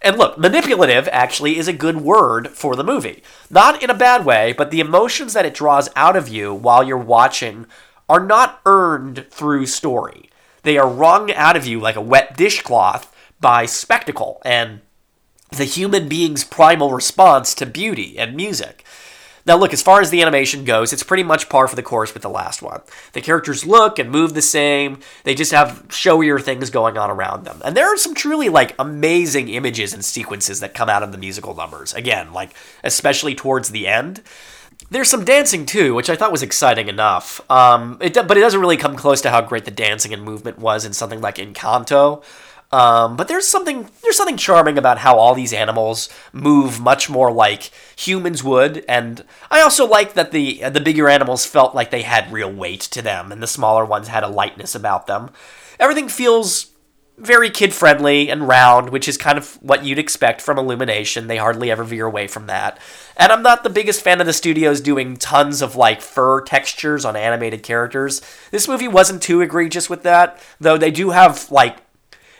And 0.01 0.17
look, 0.17 0.37
manipulative 0.37 1.07
actually 1.11 1.57
is 1.57 1.67
a 1.67 1.73
good 1.73 2.01
word 2.01 2.49
for 2.49 2.75
the 2.75 2.83
movie. 2.83 3.21
Not 3.49 3.83
in 3.83 3.89
a 3.89 3.95
bad 3.95 4.25
way, 4.25 4.53
but 4.53 4.71
the 4.71 4.79
emotions 4.79 5.33
that 5.33 5.45
it 5.45 5.53
draws 5.53 5.89
out 5.95 6.15
of 6.15 6.27
you 6.27 6.53
while 6.53 6.83
you're 6.83 6.97
watching 6.97 7.67
are 8.09 8.25
not 8.25 8.61
earned 8.65 9.27
through 9.29 9.67
story. 9.67 10.29
They 10.63 10.77
are 10.77 10.89
wrung 10.89 11.31
out 11.33 11.55
of 11.55 11.65
you 11.65 11.79
like 11.79 11.95
a 11.95 12.01
wet 12.01 12.35
dishcloth 12.35 13.15
by 13.39 13.65
spectacle 13.65 14.41
and 14.43 14.81
the 15.51 15.65
human 15.65 16.07
being's 16.07 16.43
primal 16.43 16.93
response 16.93 17.53
to 17.55 17.65
beauty 17.65 18.17
and 18.17 18.35
music. 18.35 18.85
Now, 19.45 19.57
look, 19.57 19.73
as 19.73 19.81
far 19.81 20.01
as 20.01 20.09
the 20.09 20.21
animation 20.21 20.65
goes, 20.65 20.93
it's 20.93 21.03
pretty 21.03 21.23
much 21.23 21.49
par 21.49 21.67
for 21.67 21.75
the 21.75 21.83
course 21.83 22.13
with 22.13 22.23
the 22.23 22.29
last 22.29 22.61
one. 22.61 22.81
The 23.13 23.21
characters 23.21 23.65
look 23.65 23.99
and 23.99 24.11
move 24.11 24.33
the 24.33 24.41
same, 24.41 24.99
they 25.23 25.35
just 25.35 25.51
have 25.51 25.87
showier 25.87 26.41
things 26.41 26.69
going 26.69 26.97
on 26.97 27.09
around 27.09 27.45
them. 27.45 27.61
And 27.65 27.75
there 27.75 27.91
are 27.91 27.97
some 27.97 28.13
truly, 28.13 28.49
like, 28.49 28.75
amazing 28.77 29.49
images 29.49 29.93
and 29.93 30.05
sequences 30.05 30.59
that 30.59 30.73
come 30.73 30.89
out 30.89 31.03
of 31.03 31.11
the 31.11 31.17
musical 31.17 31.55
numbers. 31.55 31.93
Again, 31.93 32.33
like, 32.33 32.53
especially 32.83 33.35
towards 33.35 33.69
the 33.69 33.87
end. 33.87 34.21
There's 34.89 35.09
some 35.09 35.23
dancing 35.23 35.65
too, 35.65 35.93
which 35.93 36.09
I 36.09 36.15
thought 36.15 36.31
was 36.31 36.43
exciting 36.43 36.87
enough. 36.89 37.39
Um, 37.49 37.97
it, 38.01 38.13
but 38.13 38.37
it 38.37 38.41
doesn't 38.41 38.59
really 38.59 38.77
come 38.77 38.95
close 38.95 39.21
to 39.21 39.29
how 39.29 39.39
great 39.41 39.63
the 39.65 39.71
dancing 39.71 40.13
and 40.13 40.21
movement 40.21 40.59
was 40.59 40.83
in 40.85 40.91
something 40.91 41.21
like 41.21 41.35
Encanto. 41.35 42.23
Um, 42.73 43.17
but 43.17 43.27
there's 43.27 43.47
something 43.47 43.89
there's 44.01 44.15
something 44.15 44.37
charming 44.37 44.77
about 44.77 44.99
how 44.99 45.17
all 45.17 45.35
these 45.35 45.51
animals 45.51 46.07
move 46.31 46.79
much 46.79 47.09
more 47.09 47.31
like 47.31 47.71
humans 47.97 48.43
would, 48.43 48.85
and 48.87 49.25
I 49.49 49.61
also 49.61 49.85
like 49.85 50.13
that 50.13 50.31
the 50.31 50.69
the 50.69 50.79
bigger 50.79 51.09
animals 51.09 51.45
felt 51.45 51.75
like 51.75 51.91
they 51.91 52.03
had 52.03 52.31
real 52.31 52.51
weight 52.51 52.81
to 52.81 53.01
them, 53.01 53.31
and 53.31 53.43
the 53.43 53.47
smaller 53.47 53.83
ones 53.83 54.07
had 54.07 54.23
a 54.23 54.29
lightness 54.29 54.73
about 54.73 55.05
them. 55.05 55.31
Everything 55.79 56.07
feels 56.07 56.67
very 57.17 57.49
kid 57.49 57.73
friendly 57.73 58.29
and 58.29 58.47
round, 58.47 58.89
which 58.89 59.07
is 59.07 59.17
kind 59.17 59.37
of 59.37 59.55
what 59.61 59.83
you'd 59.83 59.99
expect 59.99 60.41
from 60.41 60.57
Illumination. 60.57 61.27
They 61.27 61.37
hardly 61.37 61.69
ever 61.69 61.83
veer 61.83 62.05
away 62.05 62.27
from 62.27 62.47
that. 62.47 62.79
And 63.15 63.31
I'm 63.31 63.43
not 63.43 63.63
the 63.63 63.69
biggest 63.69 64.01
fan 64.01 64.21
of 64.21 64.27
the 64.27 64.33
studios 64.33 64.81
doing 64.81 65.17
tons 65.17 65.61
of 65.61 65.75
like 65.75 66.01
fur 66.01 66.41
textures 66.41 67.05
on 67.05 67.15
animated 67.15 67.61
characters. 67.61 68.21
This 68.49 68.67
movie 68.67 68.87
wasn't 68.87 69.21
too 69.21 69.41
egregious 69.41 69.89
with 69.89 70.03
that, 70.03 70.41
though 70.59 70.77
they 70.77 70.89
do 70.89 71.11
have 71.11 71.51
like 71.51 71.77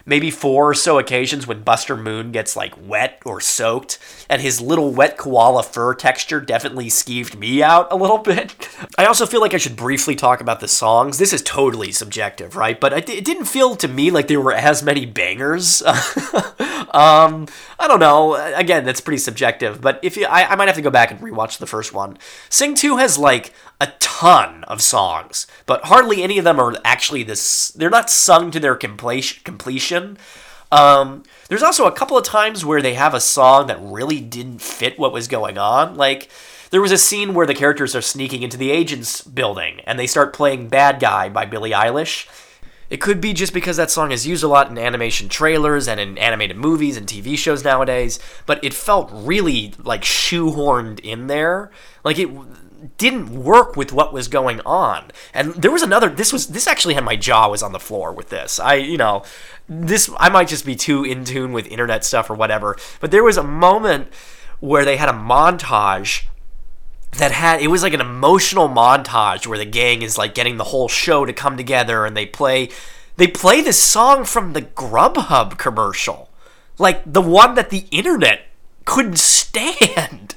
maybe 0.06 0.32
four 0.32 0.70
or 0.70 0.74
so 0.74 0.99
occasions 0.99 1.47
when 1.47 1.64
Buster 1.64 1.95
Moon 1.95 2.32
gets 2.32 2.56
like 2.56 2.74
wet 2.88 3.22
or 3.26 3.39
soaked, 3.41 3.99
and 4.30 4.41
his 4.41 4.62
little 4.62 4.91
wet 4.91 5.18
koala 5.18 5.64
fur 5.64 5.93
texture 5.93 6.41
definitely 6.41 6.88
skeeved 6.88 7.38
me 7.38 7.62
out 7.62 7.88
a 7.91 7.95
little 7.95 8.18
bit. 8.32 8.70
I 8.97 9.06
also 9.06 9.26
feel 9.26 9.41
like 9.41 9.54
I 9.54 9.58
should 9.58 9.76
briefly 9.76 10.16
talk 10.16 10.41
about 10.41 10.60
the 10.60 10.68
songs. 10.68 11.18
This 11.18 11.34
is 11.34 11.41
totally 11.41 11.91
subjective, 11.91 12.56
right? 12.56 12.80
But 12.80 13.10
it 13.10 13.26
didn't 13.26 13.45
feel 13.45 13.76
to 13.76 13.88
me 13.88 14.12
like 14.12 14.28
there 14.28 14.41
were 14.41 14.54
as 14.54 14.84
many 14.84 15.06
bangers. 15.06 15.82
um, 16.91 17.47
I 17.80 17.88
don't 17.88 17.99
know. 17.99 18.36
Again, 18.56 18.86
that's 18.86 19.02
pretty 19.02 19.20
subjective. 19.20 19.82
But 19.82 19.99
if 20.02 20.18
you, 20.18 20.26
I, 20.26 20.52
I 20.52 20.56
might 20.56 20.68
have 20.68 20.76
to 20.76 20.82
go 20.82 20.89
back 20.89 21.12
and 21.12 21.20
rewatch 21.20 21.58
the 21.58 21.68
first 21.68 21.93
one. 21.93 22.18
Sing 22.49 22.76
Two 22.76 22.97
has 22.97 23.18
like 23.18 23.54
a 23.80 23.88
ton 23.99 24.64
of 24.66 24.82
songs, 24.82 25.47
but 25.66 25.86
hardly 25.86 26.22
any 26.22 26.38
of 26.38 26.43
them 26.43 26.60
are 26.60 26.76
actually 26.86 27.24
this. 27.24 27.70
They're 27.70 27.89
not 27.89 28.10
sung 28.10 28.52
to 28.52 28.60
their 28.60 28.76
completion. 28.76 29.41
Completion. 29.43 29.91
Um, 30.72 31.24
there's 31.50 31.64
also 31.64 31.86
a 31.86 31.92
couple 31.92 32.18
of 32.18 32.24
times 32.24 32.64
where 32.64 32.82
they 32.82 32.94
have 32.94 33.14
a 33.14 33.20
song 33.20 33.68
that 33.68 33.80
really 33.82 34.22
didn't 34.22 34.62
fit 34.62 34.98
what 34.98 35.12
was 35.12 35.28
going 35.28 35.58
on. 35.58 35.96
Like 35.96 36.30
there 36.70 36.82
was 36.82 36.94
a 36.94 36.98
scene 36.98 37.34
where 37.34 37.46
the 37.46 37.54
characters 37.54 37.96
are 37.96 38.02
sneaking 38.02 38.42
into 38.42 38.58
the 38.58 38.72
agent's 38.72 39.22
building 39.22 39.82
and 39.82 40.00
they 40.00 40.08
start 40.08 40.34
playing 40.34 40.70
"Bad 40.70 41.00
Guy" 41.00 41.28
by 41.30 41.46
Billie 41.46 41.72
Eilish. 41.72 42.28
It 42.89 43.00
could 43.00 43.22
be 43.22 43.32
just 43.32 43.54
because 43.54 43.78
that 43.78 43.89
song 43.89 44.12
is 44.12 44.28
used 44.28 44.44
a 44.44 44.50
lot 44.50 44.70
in 44.70 44.78
animation 44.78 45.30
trailers 45.30 45.88
and 45.88 45.98
in 45.98 46.18
animated 46.18 46.58
movies 46.58 46.98
and 46.98 47.08
TV 47.08 47.38
shows 47.38 47.64
nowadays, 47.64 48.20
but 48.46 48.62
it 48.64 48.74
felt 48.74 49.10
really 49.14 49.74
like 49.82 50.02
shoehorned 50.02 51.00
in 51.00 51.28
there. 51.28 51.72
Like 52.04 52.20
it 52.20 52.30
didn't 52.97 53.43
work 53.43 53.75
with 53.75 53.91
what 53.91 54.13
was 54.13 54.27
going 54.27 54.61
on. 54.61 55.11
And 55.34 55.53
there 55.53 55.71
was 55.71 55.84
another 55.84 56.09
this 56.09 56.34
was 56.34 56.47
this 56.47 56.67
actually 56.67 56.95
had 56.95 57.03
my 57.03 57.15
jaw 57.15 57.49
was 57.49 57.63
on 57.63 57.71
the 57.71 57.79
floor 57.79 58.11
with 58.11 58.29
this. 58.29 58.59
I, 58.59 58.75
you 58.75 58.97
know, 58.97 59.23
this 59.67 60.09
I 60.17 60.29
might 60.29 60.47
just 60.47 60.65
be 60.65 60.75
too 60.75 61.03
in 61.03 61.23
tune 61.25 61.53
with 61.53 61.67
internet 61.67 62.03
stuff 62.03 62.29
or 62.29 62.36
whatever, 62.36 62.77
but 62.99 63.11
there 63.11 63.23
was 63.23 63.38
a 63.38 63.43
moment 63.43 64.13
where 64.59 64.86
they 64.86 64.97
had 64.97 65.09
a 65.09 65.13
montage 65.13 66.25
that 67.17 67.32
had 67.32 67.61
it 67.61 67.67
was 67.67 67.84
like 67.84 67.93
an 67.93 68.01
emotional 68.01 68.69
montage 68.69 69.45
where 69.45 69.57
the 69.57 69.65
gang 69.65 70.01
is 70.01 70.17
like 70.17 70.34
getting 70.34 70.57
the 70.57 70.65
whole 70.65 70.88
show 70.88 71.25
to 71.25 71.34
come 71.34 71.57
together 71.57 72.05
and 72.05 72.15
they 72.15 72.25
play 72.25 72.69
they 73.17 73.27
play 73.27 73.61
this 73.61 73.82
song 73.82 74.23
from 74.25 74.53
the 74.53 74.61
Grubhub 74.61 75.57
commercial. 75.57 76.29
Like 76.77 77.01
the 77.05 77.21
one 77.21 77.55
that 77.55 77.69
the 77.69 77.86
internet 77.91 78.45
couldn't 78.86 79.19
stand. 79.19 80.36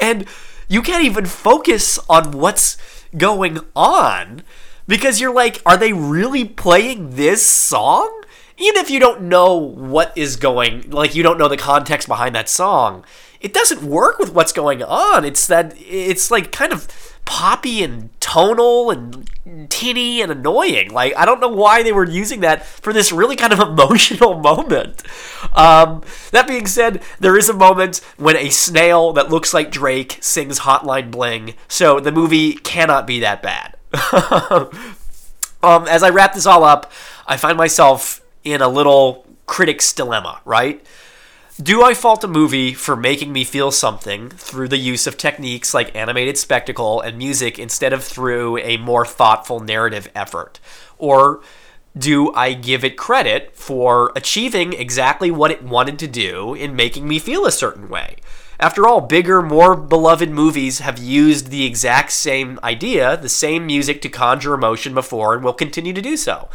and 0.00 0.26
you 0.68 0.82
can't 0.82 1.04
even 1.04 1.26
focus 1.26 1.98
on 2.08 2.32
what's 2.32 2.76
going 3.16 3.60
on 3.74 4.42
because 4.86 5.20
you're 5.20 5.34
like, 5.34 5.62
are 5.64 5.76
they 5.76 5.92
really 5.92 6.44
playing 6.44 7.16
this 7.16 7.44
song? 7.44 8.22
Even 8.58 8.80
if 8.80 8.90
you 8.90 9.00
don't 9.00 9.22
know 9.22 9.54
what 9.54 10.16
is 10.16 10.36
going, 10.36 10.90
like 10.90 11.14
you 11.14 11.22
don't 11.22 11.38
know 11.38 11.48
the 11.48 11.56
context 11.56 12.08
behind 12.08 12.34
that 12.34 12.48
song, 12.48 13.04
it 13.40 13.52
doesn't 13.52 13.82
work 13.82 14.18
with 14.18 14.32
what's 14.34 14.52
going 14.52 14.82
on. 14.82 15.24
It's 15.24 15.46
that 15.46 15.74
it's 15.78 16.30
like 16.30 16.52
kind 16.52 16.72
of 16.72 16.88
poppy 17.28 17.84
and 17.84 18.08
tonal 18.20 18.90
and 18.90 19.28
tinny 19.68 20.22
and 20.22 20.32
annoying. 20.32 20.90
Like 20.90 21.14
I 21.14 21.26
don't 21.26 21.40
know 21.40 21.48
why 21.48 21.82
they 21.82 21.92
were 21.92 22.08
using 22.08 22.40
that 22.40 22.64
for 22.64 22.92
this 22.92 23.12
really 23.12 23.36
kind 23.36 23.52
of 23.52 23.60
emotional 23.68 24.40
moment. 24.40 25.02
Um, 25.54 26.02
that 26.32 26.48
being 26.48 26.66
said, 26.66 27.02
there 27.20 27.36
is 27.36 27.50
a 27.50 27.52
moment 27.52 28.00
when 28.16 28.34
a 28.36 28.48
snail 28.48 29.12
that 29.12 29.28
looks 29.28 29.52
like 29.52 29.70
Drake 29.70 30.16
sings 30.22 30.60
"Hotline 30.60 31.10
Bling," 31.10 31.54
so 31.68 32.00
the 32.00 32.10
movie 32.10 32.54
cannot 32.54 33.06
be 33.06 33.20
that 33.20 33.42
bad. 33.42 33.76
um, 35.62 35.86
as 35.86 36.02
I 36.02 36.08
wrap 36.08 36.32
this 36.32 36.46
all 36.46 36.64
up, 36.64 36.90
I 37.26 37.36
find 37.36 37.58
myself 37.58 38.22
in 38.42 38.62
a 38.62 38.68
little 38.68 39.26
critic's 39.46 39.92
dilemma. 39.92 40.40
Right 40.46 40.84
do 41.60 41.82
I 41.82 41.92
fault 41.92 42.22
a 42.22 42.28
movie 42.28 42.72
for 42.72 42.94
making 42.94 43.32
me 43.32 43.42
feel 43.42 43.72
something 43.72 44.30
through 44.30 44.68
the 44.68 44.76
use 44.76 45.08
of 45.08 45.16
techniques 45.16 45.74
like 45.74 45.94
animated 45.94 46.38
spectacle 46.38 47.00
and 47.00 47.18
music 47.18 47.58
instead 47.58 47.92
of 47.92 48.04
through 48.04 48.58
a 48.58 48.76
more 48.76 49.04
thoughtful 49.04 49.58
narrative 49.58 50.08
effort? 50.14 50.60
Or 50.98 51.40
do 51.96 52.32
I 52.32 52.52
give 52.52 52.84
it 52.84 52.96
credit 52.96 53.56
for 53.56 54.12
achieving 54.14 54.72
exactly 54.72 55.32
what 55.32 55.50
it 55.50 55.64
wanted 55.64 55.98
to 55.98 56.06
do 56.06 56.54
in 56.54 56.76
making 56.76 57.08
me 57.08 57.18
feel 57.18 57.44
a 57.44 57.50
certain 57.50 57.88
way? 57.88 58.18
After 58.60 58.86
all, 58.86 59.00
bigger, 59.00 59.42
more 59.42 59.74
beloved 59.74 60.30
movies 60.30 60.78
have 60.78 60.98
used 60.98 61.48
the 61.48 61.64
exact 61.64 62.12
same 62.12 62.60
idea, 62.62 63.16
the 63.16 63.28
same 63.28 63.66
music 63.66 64.00
to 64.02 64.08
conjure 64.08 64.54
emotion 64.54 64.94
before, 64.94 65.34
and 65.34 65.42
will 65.42 65.52
continue 65.52 65.92
to 65.92 66.02
do 66.02 66.16
so. 66.16 66.48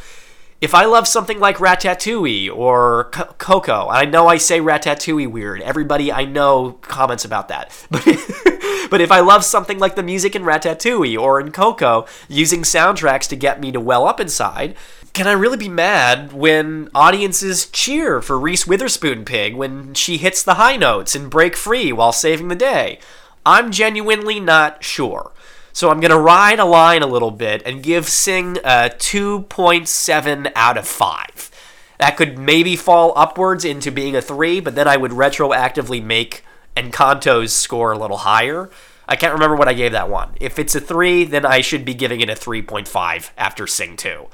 If 0.64 0.74
I 0.74 0.86
love 0.86 1.10
something 1.10 1.42
like 1.42 1.58
Ratatouille 1.58 2.50
or 2.50 3.12
C- 3.14 3.24
Coco, 3.38 3.90
I 3.90 4.06
know 4.06 4.28
I 4.28 4.38
say 4.38 4.62
Ratatouille 4.62 5.30
weird. 5.30 5.60
Everybody 5.62 6.10
I 6.10 6.24
know 6.24 6.78
comments 6.84 7.26
about 7.26 7.50
that. 7.50 7.70
But, 7.92 8.90
but 8.90 9.02
if 9.02 9.12
I 9.12 9.20
love 9.20 9.44
something 9.44 9.78
like 9.78 9.96
the 9.96 10.04
music 10.04 10.38
in 10.38 10.44
Ratatouille 10.44 11.20
or 11.20 11.42
in 11.42 11.52
Coco, 11.52 12.06
using 12.30 12.62
soundtracks 12.62 13.28
to 13.30 13.36
get 13.36 13.60
me 13.60 13.74
to 13.74 13.80
well 13.82 14.08
up 14.08 14.22
inside, 14.22 14.76
can 15.12 15.28
I 15.28 15.34
really 15.34 15.58
be 15.58 15.68
mad 15.68 16.32
when 16.32 16.90
audiences 16.96 17.66
cheer 17.66 18.22
for 18.22 18.40
Reese 18.40 18.66
Witherspoon 18.66 19.26
Pig 19.26 19.56
when 19.56 19.94
she 19.94 20.18
hits 20.18 20.44
the 20.44 20.54
high 20.54 20.78
notes 20.78 21.14
and 21.14 21.30
break 21.30 21.58
free 21.58 21.92
while 21.92 22.14
saving 22.14 22.48
the 22.48 22.56
day? 22.56 23.00
I'm 23.46 23.70
genuinely 23.70 24.40
not 24.40 24.82
sure. 24.82 25.34
So 25.74 25.90
I'm 25.90 26.00
going 26.00 26.12
to 26.12 26.20
ride 26.20 26.60
a 26.60 26.66
line 26.66 27.02
a 27.02 27.08
little 27.08 27.32
bit 27.32 27.64
and 27.66 27.82
give 27.82 28.08
Sing 28.08 28.58
a 28.58 28.92
2.7 28.96 30.52
out 30.56 30.78
of 30.78 30.88
5. 30.88 31.52
That 31.98 32.16
could 32.16 32.38
maybe 32.38 32.76
fall 32.76 33.12
upwards 33.16 33.66
into 33.66 33.92
being 33.92 34.16
a 34.16 34.22
3, 34.22 34.60
but 34.60 34.76
then 34.76 34.88
I 34.88 34.98
would 34.98 35.12
retroactively 35.12 36.04
make 36.04 36.44
Encanto's 36.78 37.54
score 37.54 37.92
a 37.92 37.98
little 37.98 38.18
higher. 38.18 38.70
I 39.08 39.16
can't 39.16 39.34
remember 39.34 39.56
what 39.56 39.68
I 39.68 39.74
gave 39.74 39.92
that 39.94 40.10
one. 40.10 40.30
If 40.40 40.60
it's 40.60 40.76
a 40.76 40.80
3, 40.80 41.26
then 41.26 41.46
I 41.46 41.62
should 41.62 41.86
be 41.86 41.96
giving 41.96 42.22
it 42.22 42.30
a 42.30 42.34
3.5 42.34 43.32
after 43.36 43.66
Sing 43.66 43.98
2. 43.98 44.28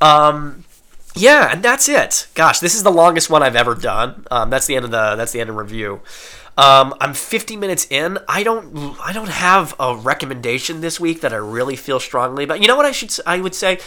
Um, 0.00 0.64
yeah, 1.16 1.50
and 1.52 1.62
that's 1.62 1.88
it. 1.88 2.28
Gosh, 2.34 2.60
this 2.60 2.74
is 2.74 2.82
the 2.82 2.92
longest 2.92 3.30
one 3.30 3.42
I've 3.42 3.56
ever 3.56 3.74
done. 3.74 4.24
Um, 4.30 4.50
that's 4.50 4.66
the 4.66 4.76
end 4.76 4.84
of 4.84 4.90
the 4.90 5.16
that's 5.16 5.32
the 5.32 5.40
end 5.40 5.50
of 5.50 5.56
review. 5.56 6.00
Um, 6.58 6.94
I'm 7.00 7.12
50 7.12 7.56
minutes 7.56 7.86
in. 7.90 8.18
I 8.28 8.42
don't 8.42 8.96
I 9.00 9.12
don't 9.12 9.28
have 9.28 9.74
a 9.78 9.96
recommendation 9.96 10.80
this 10.80 10.98
week 10.98 11.20
that 11.20 11.32
I 11.32 11.36
really 11.36 11.76
feel 11.76 12.00
strongly 12.00 12.44
about. 12.44 12.60
You 12.60 12.68
know 12.68 12.76
what 12.76 12.86
I 12.86 12.92
should 12.92 13.14
I 13.26 13.40
would 13.40 13.54
say. 13.54 13.78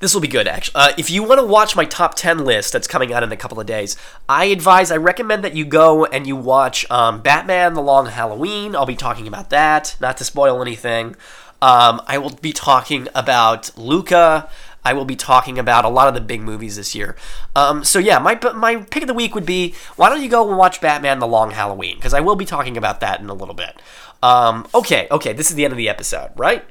This 0.00 0.12
will 0.12 0.20
be 0.20 0.28
good, 0.28 0.48
actually. 0.48 0.74
Uh, 0.74 0.92
if 0.98 1.08
you 1.08 1.22
want 1.22 1.40
to 1.40 1.46
watch 1.46 1.76
my 1.76 1.84
top 1.84 2.14
10 2.14 2.44
list 2.44 2.72
that's 2.72 2.86
coming 2.86 3.12
out 3.12 3.22
in 3.22 3.32
a 3.32 3.36
couple 3.36 3.60
of 3.60 3.66
days, 3.66 3.96
I 4.28 4.46
advise, 4.46 4.90
I 4.90 4.96
recommend 4.96 5.44
that 5.44 5.54
you 5.54 5.64
go 5.64 6.04
and 6.04 6.26
you 6.26 6.36
watch 6.36 6.84
um, 6.90 7.22
Batman 7.22 7.74
The 7.74 7.80
Long 7.80 8.06
Halloween. 8.06 8.74
I'll 8.74 8.86
be 8.86 8.96
talking 8.96 9.26
about 9.28 9.50
that, 9.50 9.96
not 10.00 10.16
to 10.18 10.24
spoil 10.24 10.60
anything. 10.60 11.16
Um, 11.62 12.02
I 12.06 12.18
will 12.18 12.34
be 12.34 12.52
talking 12.52 13.08
about 13.14 13.70
Luca. 13.78 14.50
I 14.84 14.92
will 14.92 15.04
be 15.04 15.16
talking 15.16 15.58
about 15.58 15.84
a 15.84 15.88
lot 15.88 16.08
of 16.08 16.14
the 16.14 16.20
big 16.20 16.42
movies 16.42 16.76
this 16.76 16.94
year. 16.94 17.16
Um, 17.56 17.84
so 17.84 17.98
yeah, 17.98 18.18
my 18.18 18.38
my 18.54 18.76
pick 18.76 19.02
of 19.02 19.06
the 19.06 19.14
week 19.14 19.34
would 19.34 19.46
be 19.46 19.74
why 19.96 20.08
don't 20.08 20.22
you 20.22 20.28
go 20.28 20.48
and 20.48 20.58
watch 20.58 20.80
Batman: 20.80 21.18
The 21.18 21.26
Long 21.26 21.52
Halloween 21.52 21.96
because 21.96 22.14
I 22.14 22.20
will 22.20 22.36
be 22.36 22.44
talking 22.44 22.76
about 22.76 23.00
that 23.00 23.20
in 23.20 23.28
a 23.28 23.34
little 23.34 23.54
bit. 23.54 23.80
Um, 24.22 24.66
okay, 24.74 25.06
okay, 25.10 25.32
this 25.32 25.50
is 25.50 25.56
the 25.56 25.64
end 25.64 25.72
of 25.72 25.78
the 25.78 25.88
episode, 25.88 26.30
right? 26.36 26.64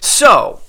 So. 0.00 0.60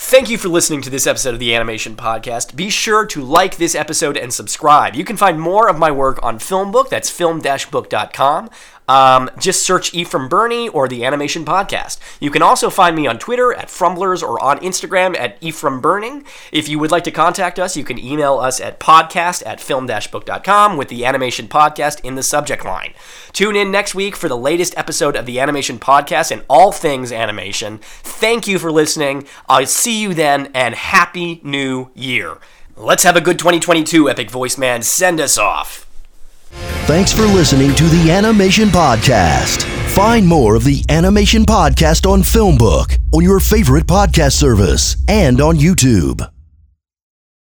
Thank 0.00 0.30
you 0.30 0.38
for 0.38 0.46
listening 0.46 0.80
to 0.82 0.90
this 0.90 1.08
episode 1.08 1.34
of 1.34 1.40
the 1.40 1.52
Animation 1.52 1.96
Podcast. 1.96 2.54
Be 2.54 2.70
sure 2.70 3.04
to 3.06 3.20
like 3.20 3.56
this 3.56 3.74
episode 3.74 4.16
and 4.16 4.32
subscribe. 4.32 4.94
You 4.94 5.02
can 5.02 5.16
find 5.16 5.40
more 5.40 5.68
of 5.68 5.76
my 5.76 5.90
work 5.90 6.22
on 6.22 6.38
Filmbook, 6.38 6.88
that's 6.88 7.10
film-book.com. 7.10 8.48
Um, 8.88 9.30
just 9.38 9.62
search 9.62 9.94
Ephraim 9.94 10.28
Birney 10.28 10.68
or 10.68 10.88
the 10.88 11.04
Animation 11.04 11.44
Podcast. 11.44 11.98
You 12.20 12.30
can 12.30 12.42
also 12.42 12.70
find 12.70 12.96
me 12.96 13.06
on 13.06 13.18
Twitter 13.18 13.52
at 13.52 13.68
Frumblers 13.68 14.22
or 14.22 14.42
on 14.42 14.58
Instagram 14.58 15.16
at 15.18 15.36
Ephraim 15.40 15.80
Birney. 15.80 16.22
If 16.50 16.68
you 16.68 16.78
would 16.78 16.90
like 16.90 17.04
to 17.04 17.10
contact 17.10 17.58
us, 17.58 17.76
you 17.76 17.84
can 17.84 17.98
email 17.98 18.38
us 18.38 18.60
at 18.60 18.80
podcast 18.80 19.42
at 19.46 19.60
film-book.com 19.60 20.76
with 20.76 20.88
the 20.88 21.04
Animation 21.04 21.48
Podcast 21.48 22.00
in 22.04 22.14
the 22.14 22.22
subject 22.22 22.64
line. 22.64 22.94
Tune 23.32 23.56
in 23.56 23.70
next 23.70 23.94
week 23.94 24.16
for 24.16 24.28
the 24.28 24.36
latest 24.36 24.76
episode 24.76 25.16
of 25.16 25.26
the 25.26 25.38
Animation 25.38 25.78
Podcast 25.78 26.30
and 26.30 26.44
all 26.48 26.72
things 26.72 27.12
animation. 27.12 27.78
Thank 27.82 28.46
you 28.48 28.58
for 28.58 28.72
listening. 28.72 29.26
I'll 29.48 29.66
see 29.66 30.00
you 30.00 30.14
then, 30.14 30.50
and 30.54 30.74
Happy 30.74 31.40
New 31.44 31.90
Year. 31.94 32.38
Let's 32.76 33.02
have 33.02 33.16
a 33.16 33.20
good 33.20 33.38
2022, 33.38 34.08
Epic 34.08 34.30
Voice 34.30 34.56
Man. 34.56 34.82
Send 34.82 35.20
us 35.20 35.36
off. 35.36 35.87
Thanks 36.86 37.12
for 37.12 37.22
listening 37.22 37.74
to 37.74 37.84
the 37.84 38.10
Animation 38.10 38.68
Podcast. 38.68 39.64
Find 39.94 40.26
more 40.26 40.54
of 40.54 40.64
the 40.64 40.84
Animation 40.88 41.44
Podcast 41.44 42.10
on 42.10 42.22
Filmbook, 42.22 42.98
on 43.12 43.22
your 43.22 43.40
favorite 43.40 43.86
podcast 43.86 44.32
service, 44.32 44.96
and 45.08 45.40
on 45.40 45.56
YouTube. 45.56 46.37